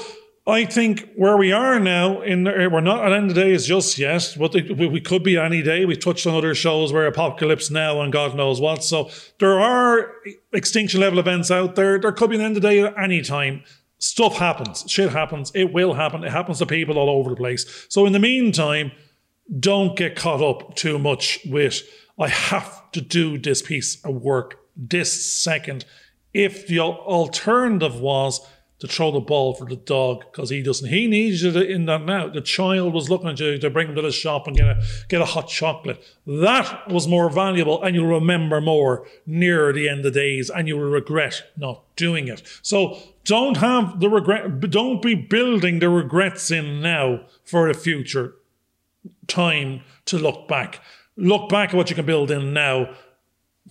I 0.48 0.64
think 0.64 1.10
where 1.14 1.36
we 1.36 1.52
are 1.52 1.78
now, 1.78 2.22
in 2.22 2.44
we're 2.44 2.80
not 2.80 3.04
at 3.04 3.12
end 3.12 3.28
of 3.28 3.36
days 3.36 3.66
just 3.66 3.98
yet, 3.98 4.34
but 4.38 4.54
we 4.54 4.98
could 4.98 5.22
be 5.22 5.36
any 5.36 5.62
day. 5.62 5.84
We 5.84 5.94
touched 5.94 6.26
on 6.26 6.34
other 6.34 6.54
shows 6.54 6.90
where 6.90 7.06
apocalypse 7.06 7.70
now 7.70 8.00
and 8.00 8.10
God 8.10 8.34
knows 8.34 8.58
what. 8.58 8.82
So 8.82 9.10
there 9.40 9.60
are 9.60 10.10
extinction 10.54 11.00
level 11.00 11.18
events 11.18 11.50
out 11.50 11.76
there. 11.76 11.98
There 11.98 12.12
could 12.12 12.30
be 12.30 12.36
an 12.36 12.42
end 12.42 12.56
of 12.56 12.62
day 12.62 12.80
at 12.80 12.98
any 12.98 13.20
time. 13.20 13.62
Stuff 13.98 14.38
happens. 14.38 14.84
Shit 14.88 15.10
happens. 15.10 15.52
It 15.54 15.74
will 15.74 15.92
happen. 15.92 16.24
It 16.24 16.32
happens 16.32 16.60
to 16.60 16.66
people 16.66 16.96
all 16.96 17.10
over 17.10 17.28
the 17.28 17.36
place. 17.36 17.86
So 17.90 18.06
in 18.06 18.14
the 18.14 18.18
meantime, 18.18 18.92
don't 19.60 19.98
get 19.98 20.16
caught 20.16 20.40
up 20.40 20.76
too 20.76 20.98
much 20.98 21.40
with, 21.44 21.82
I 22.18 22.28
have 22.28 22.90
to 22.92 23.02
do 23.02 23.36
this 23.36 23.60
piece 23.60 24.02
of 24.02 24.14
work 24.22 24.60
this 24.74 25.30
second. 25.30 25.84
If 26.32 26.68
the 26.68 26.80
alternative 26.80 28.00
was, 28.00 28.40
to 28.78 28.86
throw 28.86 29.10
the 29.10 29.20
ball 29.20 29.54
for 29.54 29.64
the 29.64 29.76
dog 29.76 30.24
because 30.30 30.50
he 30.50 30.62
doesn't. 30.62 30.88
He 30.88 31.06
needs 31.06 31.42
you 31.42 31.50
in 31.60 31.86
that 31.86 32.04
now. 32.04 32.28
The 32.28 32.40
child 32.40 32.94
was 32.94 33.10
looking 33.10 33.28
at 33.28 33.40
you 33.40 33.58
to 33.58 33.70
bring 33.70 33.88
him 33.88 33.96
to 33.96 34.02
the 34.02 34.12
shop 34.12 34.46
and 34.46 34.56
get 34.56 34.66
a 34.66 34.82
get 35.08 35.20
a 35.20 35.24
hot 35.24 35.48
chocolate. 35.48 36.02
That 36.26 36.88
was 36.88 37.08
more 37.08 37.28
valuable, 37.28 37.82
and 37.82 37.96
you'll 37.96 38.06
remember 38.06 38.60
more 38.60 39.06
nearer 39.26 39.72
the 39.72 39.88
end 39.88 40.06
of 40.06 40.14
days, 40.14 40.48
and 40.50 40.68
you 40.68 40.76
will 40.76 40.90
regret 40.90 41.42
not 41.56 41.82
doing 41.96 42.28
it. 42.28 42.42
So 42.62 42.98
don't 43.24 43.56
have 43.56 44.00
the 44.00 44.08
regret. 44.08 44.60
Don't 44.70 45.02
be 45.02 45.14
building 45.14 45.80
the 45.80 45.88
regrets 45.88 46.50
in 46.50 46.80
now 46.80 47.22
for 47.44 47.68
a 47.68 47.74
future 47.74 48.34
time 49.26 49.82
to 50.06 50.18
look 50.18 50.46
back. 50.46 50.80
Look 51.16 51.48
back 51.48 51.70
at 51.70 51.74
what 51.74 51.90
you 51.90 51.96
can 51.96 52.06
build 52.06 52.30
in 52.30 52.52
now 52.52 52.94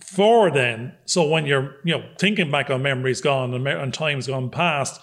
for 0.00 0.50
then. 0.50 0.94
So 1.04 1.26
when 1.28 1.46
you're, 1.46 1.76
you 1.84 1.96
know, 1.96 2.04
thinking 2.18 2.50
back 2.50 2.70
on 2.70 2.82
memories 2.82 3.20
gone 3.20 3.54
and, 3.54 3.94
times 3.94 4.26
gone 4.26 4.50
past, 4.50 5.00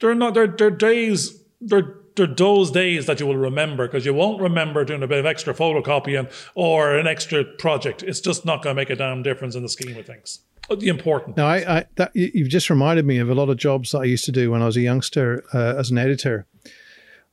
they're 0.00 0.14
not, 0.14 0.34
they're, 0.34 0.46
they're 0.46 0.70
days, 0.70 1.42
they're, 1.60 1.96
they're 2.16 2.26
those 2.26 2.70
days 2.70 3.06
that 3.06 3.20
you 3.20 3.26
will 3.26 3.36
remember 3.36 3.86
because 3.86 4.06
you 4.06 4.14
won't 4.14 4.40
remember 4.40 4.84
doing 4.84 5.02
a 5.02 5.06
bit 5.06 5.18
of 5.18 5.26
extra 5.26 5.54
photocopying 5.54 6.30
or 6.54 6.96
an 6.96 7.06
extra 7.06 7.44
project. 7.44 8.02
It's 8.02 8.20
just 8.20 8.44
not 8.44 8.62
going 8.62 8.74
to 8.74 8.80
make 8.80 8.90
a 8.90 8.96
damn 8.96 9.22
difference 9.22 9.54
in 9.54 9.62
the 9.62 9.68
scheme 9.68 9.96
of 9.96 10.06
things. 10.06 10.40
The 10.68 10.88
important. 10.88 11.36
Now, 11.36 11.46
I, 11.46 11.78
I 11.78 11.84
that 11.94 12.10
you've 12.14 12.48
just 12.48 12.70
reminded 12.70 13.06
me 13.06 13.18
of 13.18 13.30
a 13.30 13.34
lot 13.34 13.48
of 13.48 13.56
jobs 13.56 13.92
that 13.92 13.98
I 13.98 14.04
used 14.04 14.24
to 14.24 14.32
do 14.32 14.50
when 14.50 14.62
I 14.62 14.66
was 14.66 14.76
a 14.76 14.80
youngster 14.80 15.44
uh, 15.54 15.74
as 15.78 15.92
an 15.92 15.98
editor 15.98 16.46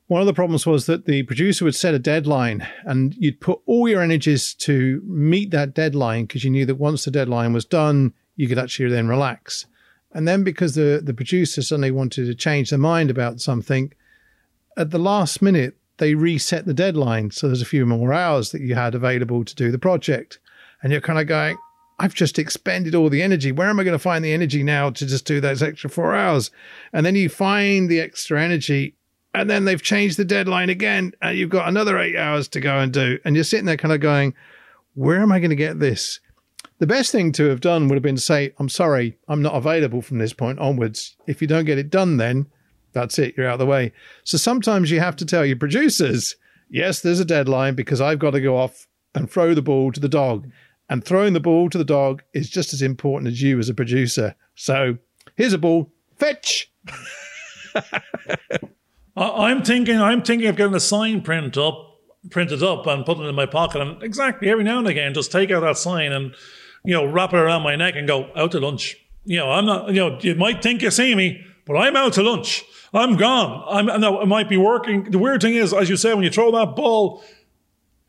one 0.08 0.22
of 0.22 0.28
the 0.28 0.34
problems 0.34 0.66
was 0.66 0.86
that 0.86 1.06
the 1.06 1.24
producer 1.24 1.66
would 1.66 1.76
set 1.76 1.94
a 1.94 2.00
deadline 2.00 2.68
and 2.86 3.16
you'd 3.16 3.40
put 3.40 3.60
all 3.66 3.88
your 3.88 4.02
energies 4.02 4.54
to 4.54 5.02
meet 5.06 5.52
that 5.52 5.74
deadline 5.74 6.26
because 6.26 6.44
you 6.44 6.50
knew 6.50 6.66
that 6.66 6.76
once 6.76 7.06
the 7.06 7.12
deadline 7.12 7.54
was 7.54 7.66
done, 7.66 8.14
you 8.36 8.48
could 8.48 8.60
actually 8.60 8.90
then 8.90 9.08
relax. 9.08 9.66
And 10.14 10.28
then 10.28 10.44
because 10.44 10.76
the, 10.76 11.02
the 11.04 11.14
producer 11.14 11.62
suddenly 11.62 11.92
wanted 11.92 12.26
to 12.26 12.36
change 12.36 12.70
their 12.70 12.80
mind 12.80 13.10
about 13.10 13.42
something, 13.42 13.94
at 14.78 14.92
the 14.92 15.00
last 15.00 15.42
minute, 15.42 15.78
they 15.98 16.16
reset 16.16 16.66
the 16.66 16.74
deadline. 16.74 17.32
So 17.32 17.48
there's 17.48 17.62
a 17.62 17.66
few 17.66 17.86
more 17.86 18.14
hours 18.14 18.52
that 18.52 18.62
you 18.62 18.76
had 18.76 18.96
available 18.96 19.46
to 19.46 19.56
do 19.56 19.72
the 19.72 19.80
project. 19.80 20.40
And 20.82 20.92
you're 20.92 21.02
kind 21.02 21.20
of 21.20 21.28
going, 21.28 21.58
I've 22.00 22.14
just 22.14 22.40
expended 22.40 22.96
all 22.96 23.10
the 23.10 23.22
energy. 23.22 23.52
Where 23.52 23.70
am 23.70 23.80
I 23.80 23.84
going 23.84 23.94
to 23.94 24.00
find 24.00 24.26
the 24.26 24.34
energy 24.34 24.64
now 24.64 24.90
to 24.90 25.06
just 25.06 25.26
do 25.26 25.40
those 25.40 25.64
extra 25.64 25.90
four 25.90 26.16
hours? 26.16 26.52
And 26.92 27.06
then 27.06 27.16
you 27.16 27.30
find 27.30 27.90
the 27.90 28.02
extra 28.02 28.42
energy 28.42 28.96
and 29.34 29.50
then 29.50 29.66
they've 29.66 29.82
changed 29.82 30.18
the 30.18 30.26
deadline 30.26 30.70
again 30.70 31.14
and 31.22 31.38
you've 31.38 31.50
got 31.50 31.68
another 31.68 31.98
eight 31.98 32.16
hours 32.16 32.48
to 32.50 32.60
go 32.60 32.80
and 32.80 32.94
do 32.94 33.20
and 33.26 33.36
you're 33.36 33.44
sitting 33.44 33.66
there 33.66 33.78
kind 33.78 33.94
of 33.94 34.00
going 34.00 34.34
where 34.96 35.22
am 35.22 35.32
i 35.32 35.40
going 35.40 35.50
to 35.50 35.56
get 35.56 35.80
this? 35.80 36.20
The 36.80 36.88
best 36.88 37.12
thing 37.12 37.32
to 37.34 37.46
have 37.46 37.62
done 37.62 37.88
would 37.88 37.96
have 37.96 38.04
been 38.04 38.16
to 38.16 38.22
say 38.22 38.54
i'm 38.60 38.70
sorry 38.70 39.18
i'm 39.28 39.42
not 39.42 39.56
available 39.56 40.02
from 40.02 40.20
this 40.20 40.34
point 40.34 40.60
onwards. 40.60 41.16
If 41.28 41.42
you 41.42 41.48
don't 41.48 41.66
get 41.66 41.78
it 41.78 41.90
done 41.90 42.18
then 42.18 42.48
that's 42.94 43.18
it 43.20 43.36
you're 43.38 43.48
out 43.48 43.54
of 43.54 43.60
the 43.60 43.66
way. 43.66 43.92
So 44.24 44.38
sometimes 44.38 44.92
you 44.92 45.00
have 45.00 45.16
to 45.18 45.26
tell 45.26 45.46
your 45.46 45.58
producers 45.58 46.36
yes 46.70 47.02
there's 47.02 47.20
a 47.20 47.26
deadline 47.26 47.76
because 47.76 48.02
i've 48.02 48.20
got 48.20 48.32
to 48.32 48.42
go 48.42 48.58
off 48.58 48.88
and 49.16 49.30
throw 49.30 49.54
the 49.54 49.62
ball 49.62 49.92
to 49.92 50.00
the 50.00 50.10
dog. 50.10 50.50
And 50.90 51.04
throwing 51.04 51.34
the 51.34 51.40
ball 51.40 51.70
to 51.70 51.78
the 51.78 51.84
dog 51.86 52.24
is 52.34 52.50
just 52.50 52.74
as 52.74 52.82
important 52.82 53.32
as 53.32 53.42
you 53.42 53.58
as 53.58 53.70
a 53.70 53.74
producer. 53.74 54.36
So 54.56 54.98
here's 55.36 55.54
a 55.54 55.58
ball. 55.58 55.92
Fetch 56.18 56.72
I'm 59.16 59.64
thinking, 59.64 60.02
I'm 60.02 60.22
thinking 60.24 60.48
of 60.48 60.56
getting 60.56 60.74
a 60.74 60.80
sign 60.80 61.22
print 61.22 61.58
up, 61.58 62.00
printed 62.32 62.64
up, 62.64 62.88
and 62.88 63.06
putting 63.06 63.24
it 63.24 63.30
in 63.30 63.36
my 63.36 63.46
pocket. 63.46 63.82
And 63.82 64.02
exactly 64.02 64.50
every 64.50 64.64
now 64.64 64.80
and 64.80 64.88
again, 64.88 65.14
just 65.14 65.32
take 65.32 65.52
out 65.52 65.62
that 65.62 65.78
sign 65.78 66.12
and 66.12 66.34
you 66.84 66.94
know 66.94 67.06
wrap 67.06 67.34
it 67.34 67.38
around 67.38 67.62
my 67.62 67.76
neck 67.76 67.96
and 67.96 68.08
go 68.08 68.32
out 68.36 68.52
to 68.52 68.60
lunch. 68.60 68.98
You 69.26 69.38
know, 69.38 69.52
I'm 69.52 69.66
not. 69.66 69.90
You 69.90 70.10
know, 70.10 70.20
you 70.20 70.36
might 70.36 70.64
think 70.64 70.82
you 70.82 70.92
see 70.92 71.16
me, 71.16 71.46
but 71.66 71.78
I'm 71.78 71.96
out 71.96 72.14
to 72.14 72.24
lunch. 72.24 72.64
I'm 72.94 73.16
gone. 73.16 73.64
I'm. 73.70 73.90
I 74.04 74.26
might 74.26 74.50
be 74.50 74.58
working. 74.58 75.10
The 75.12 75.20
weird 75.20 75.42
thing 75.42 75.56
is, 75.56 75.74
as 75.74 75.90
you 75.90 75.98
say, 75.98 76.14
when 76.14 76.24
you 76.24 76.32
throw 76.32 76.52
that 76.52 76.76
ball 76.76 77.24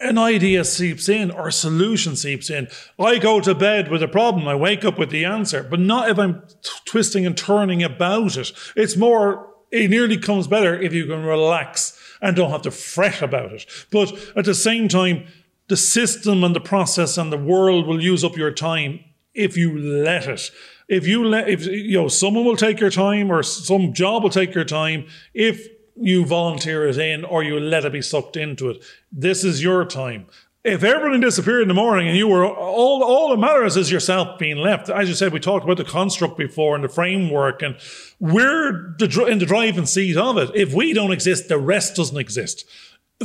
an 0.00 0.18
idea 0.18 0.64
seeps 0.64 1.08
in 1.08 1.30
or 1.30 1.48
a 1.48 1.52
solution 1.52 2.16
seeps 2.16 2.50
in. 2.50 2.68
I 2.98 3.18
go 3.18 3.40
to 3.40 3.54
bed 3.54 3.90
with 3.90 4.02
a 4.02 4.08
problem. 4.08 4.46
I 4.46 4.54
wake 4.54 4.84
up 4.84 4.98
with 4.98 5.10
the 5.10 5.24
answer, 5.24 5.62
but 5.62 5.80
not 5.80 6.10
if 6.10 6.18
I'm 6.18 6.42
t- 6.62 6.70
twisting 6.84 7.24
and 7.24 7.36
turning 7.36 7.82
about 7.82 8.36
it. 8.36 8.52
It's 8.76 8.96
more 8.96 9.53
it 9.74 9.90
nearly 9.90 10.16
comes 10.16 10.46
better 10.46 10.80
if 10.80 10.92
you 10.92 11.06
can 11.06 11.24
relax 11.24 11.98
and 12.22 12.36
don't 12.36 12.52
have 12.52 12.62
to 12.62 12.70
fret 12.70 13.20
about 13.20 13.52
it. 13.52 13.66
But 13.90 14.14
at 14.36 14.44
the 14.44 14.54
same 14.54 14.86
time, 14.88 15.26
the 15.68 15.76
system 15.76 16.44
and 16.44 16.54
the 16.54 16.60
process 16.60 17.18
and 17.18 17.32
the 17.32 17.38
world 17.38 17.86
will 17.86 18.00
use 18.00 18.22
up 18.22 18.36
your 18.36 18.52
time 18.52 19.00
if 19.34 19.56
you 19.56 19.76
let 19.76 20.28
it. 20.28 20.50
If 20.88 21.08
you 21.08 21.24
let, 21.24 21.48
if 21.48 21.66
you 21.66 22.00
know, 22.00 22.08
someone 22.08 22.44
will 22.44 22.56
take 22.56 22.78
your 22.78 22.90
time 22.90 23.32
or 23.32 23.42
some 23.42 23.92
job 23.92 24.22
will 24.22 24.30
take 24.30 24.54
your 24.54 24.64
time 24.64 25.06
if 25.32 25.66
you 25.96 26.24
volunteer 26.24 26.86
it 26.86 26.98
in 26.98 27.24
or 27.24 27.42
you 27.42 27.58
let 27.58 27.84
it 27.84 27.92
be 27.92 28.02
sucked 28.02 28.36
into 28.36 28.70
it. 28.70 28.84
This 29.10 29.42
is 29.42 29.62
your 29.62 29.84
time 29.84 30.26
if 30.64 30.82
everyone 30.82 31.20
disappeared 31.20 31.60
in 31.60 31.68
the 31.68 31.74
morning 31.74 32.08
and 32.08 32.16
you 32.16 32.26
were 32.26 32.44
all 32.46 33.02
all 33.04 33.30
that 33.30 33.36
matters 33.36 33.76
is 33.76 33.92
yourself 33.92 34.38
being 34.38 34.56
left. 34.56 34.88
As 34.88 35.08
you 35.08 35.14
said, 35.14 35.32
we 35.32 35.38
talked 35.38 35.64
about 35.64 35.76
the 35.76 35.84
construct 35.84 36.38
before 36.38 36.74
and 36.74 36.82
the 36.82 36.88
framework, 36.88 37.62
and 37.62 37.76
we're 38.18 38.94
the, 38.98 39.26
in 39.26 39.38
the 39.38 39.46
driving 39.46 39.86
seat 39.86 40.16
of 40.16 40.38
it. 40.38 40.50
If 40.54 40.72
we 40.72 40.94
don't 40.94 41.12
exist, 41.12 41.48
the 41.48 41.58
rest 41.58 41.96
doesn't 41.96 42.16
exist. 42.16 42.64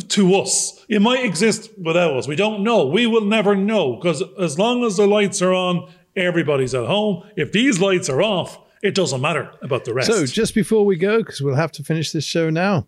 To 0.08 0.36
us, 0.36 0.86
it 0.88 1.02
might 1.02 1.26
exist 1.26 1.72
without 1.78 2.16
us. 2.16 2.28
We 2.28 2.36
don't 2.36 2.64
know. 2.64 2.86
We 2.86 3.08
will 3.08 3.26
never 3.26 3.56
know 3.56 3.96
because 3.96 4.22
as 4.38 4.60
long 4.60 4.84
as 4.84 4.98
the 4.98 5.08
lights 5.08 5.42
are 5.42 5.54
on, 5.54 5.92
everybody's 6.16 6.76
at 6.76 6.86
home. 6.86 7.28
If 7.36 7.52
these 7.52 7.80
lights 7.80 8.10
are 8.10 8.22
off, 8.22 8.60
it 8.84 8.94
doesn't 8.94 9.20
matter 9.20 9.52
about 9.62 9.86
the 9.86 9.94
rest. 9.94 10.12
So, 10.12 10.26
just 10.26 10.54
before 10.54 10.86
we 10.86 10.96
go, 10.96 11.20
because 11.20 11.42
we'll 11.42 11.56
have 11.56 11.72
to 11.74 11.84
finish 11.84 12.12
this 12.12 12.24
show 12.24 12.50
now, 12.50 12.88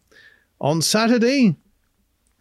on 0.60 0.82
Saturday, 0.82 1.58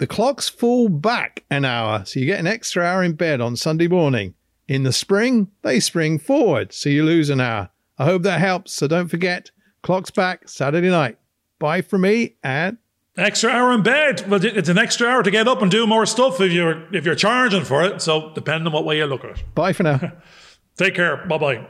the 0.01 0.07
clocks 0.07 0.49
fall 0.49 0.89
back 0.89 1.45
an 1.51 1.67
hour. 1.67 2.05
So, 2.07 2.19
you 2.19 2.27
get 2.27 2.41
an 2.41 2.47
extra 2.47 2.83
hour 2.83 3.05
in 3.05 3.13
bed 3.13 3.41
on 3.41 3.55
Sunday 3.55 3.87
morning. 3.87 4.35
In 4.67 4.83
the 4.83 4.93
spring, 4.93 5.51
they 5.61 5.79
spring 5.79 6.19
forward. 6.19 6.73
So, 6.73 6.89
you 6.89 7.05
lose 7.05 7.29
an 7.29 7.41
hour. 7.41 7.69
I 7.99 8.07
hope 8.07 8.23
that 8.23 8.41
helps. 8.41 8.73
So, 8.73 8.89
don't 8.89 9.09
forget, 9.09 9.51
clocks 9.83 10.11
back 10.11 10.49
Saturday 10.49 10.89
night. 10.89 11.19
Bye 11.59 11.83
from 11.83 12.01
me 12.01 12.37
and 12.43 12.79
extra 13.19 13.51
hour 13.51 13.73
in 13.73 13.83
bed. 13.83 14.29
Well, 14.29 14.43
it's 14.43 14.71
an 14.71 14.79
extra 14.79 15.07
hour 15.07 15.23
to 15.23 15.31
get 15.31 15.47
up 15.47 15.61
and 15.61 15.71
do 15.71 15.87
more 15.87 16.07
stuff 16.07 16.41
if 16.41 16.51
you're 16.51 16.93
if 16.95 17.05
you're 17.05 17.15
charging 17.15 17.65
for 17.65 17.85
it. 17.85 18.01
So 18.01 18.33
depending 18.35 18.69
on 18.69 18.73
what 18.73 18.87
way 18.87 18.97
you 18.97 19.05
look 19.05 19.25
at 19.25 19.39
it. 19.39 19.55
Bye 19.55 19.75
for 19.75 19.83
now. 19.83 20.01
Take 20.77 20.95
care. 20.95 21.19
Bye 21.27 21.39
bye. 21.39 21.67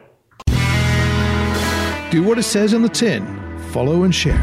Do 2.10 2.22
what 2.22 2.38
it 2.38 2.44
says 2.44 2.72
on 2.74 2.82
the 2.82 2.88
tin. 2.88 3.26
Follow 3.72 4.04
and 4.04 4.14
share. 4.14 4.40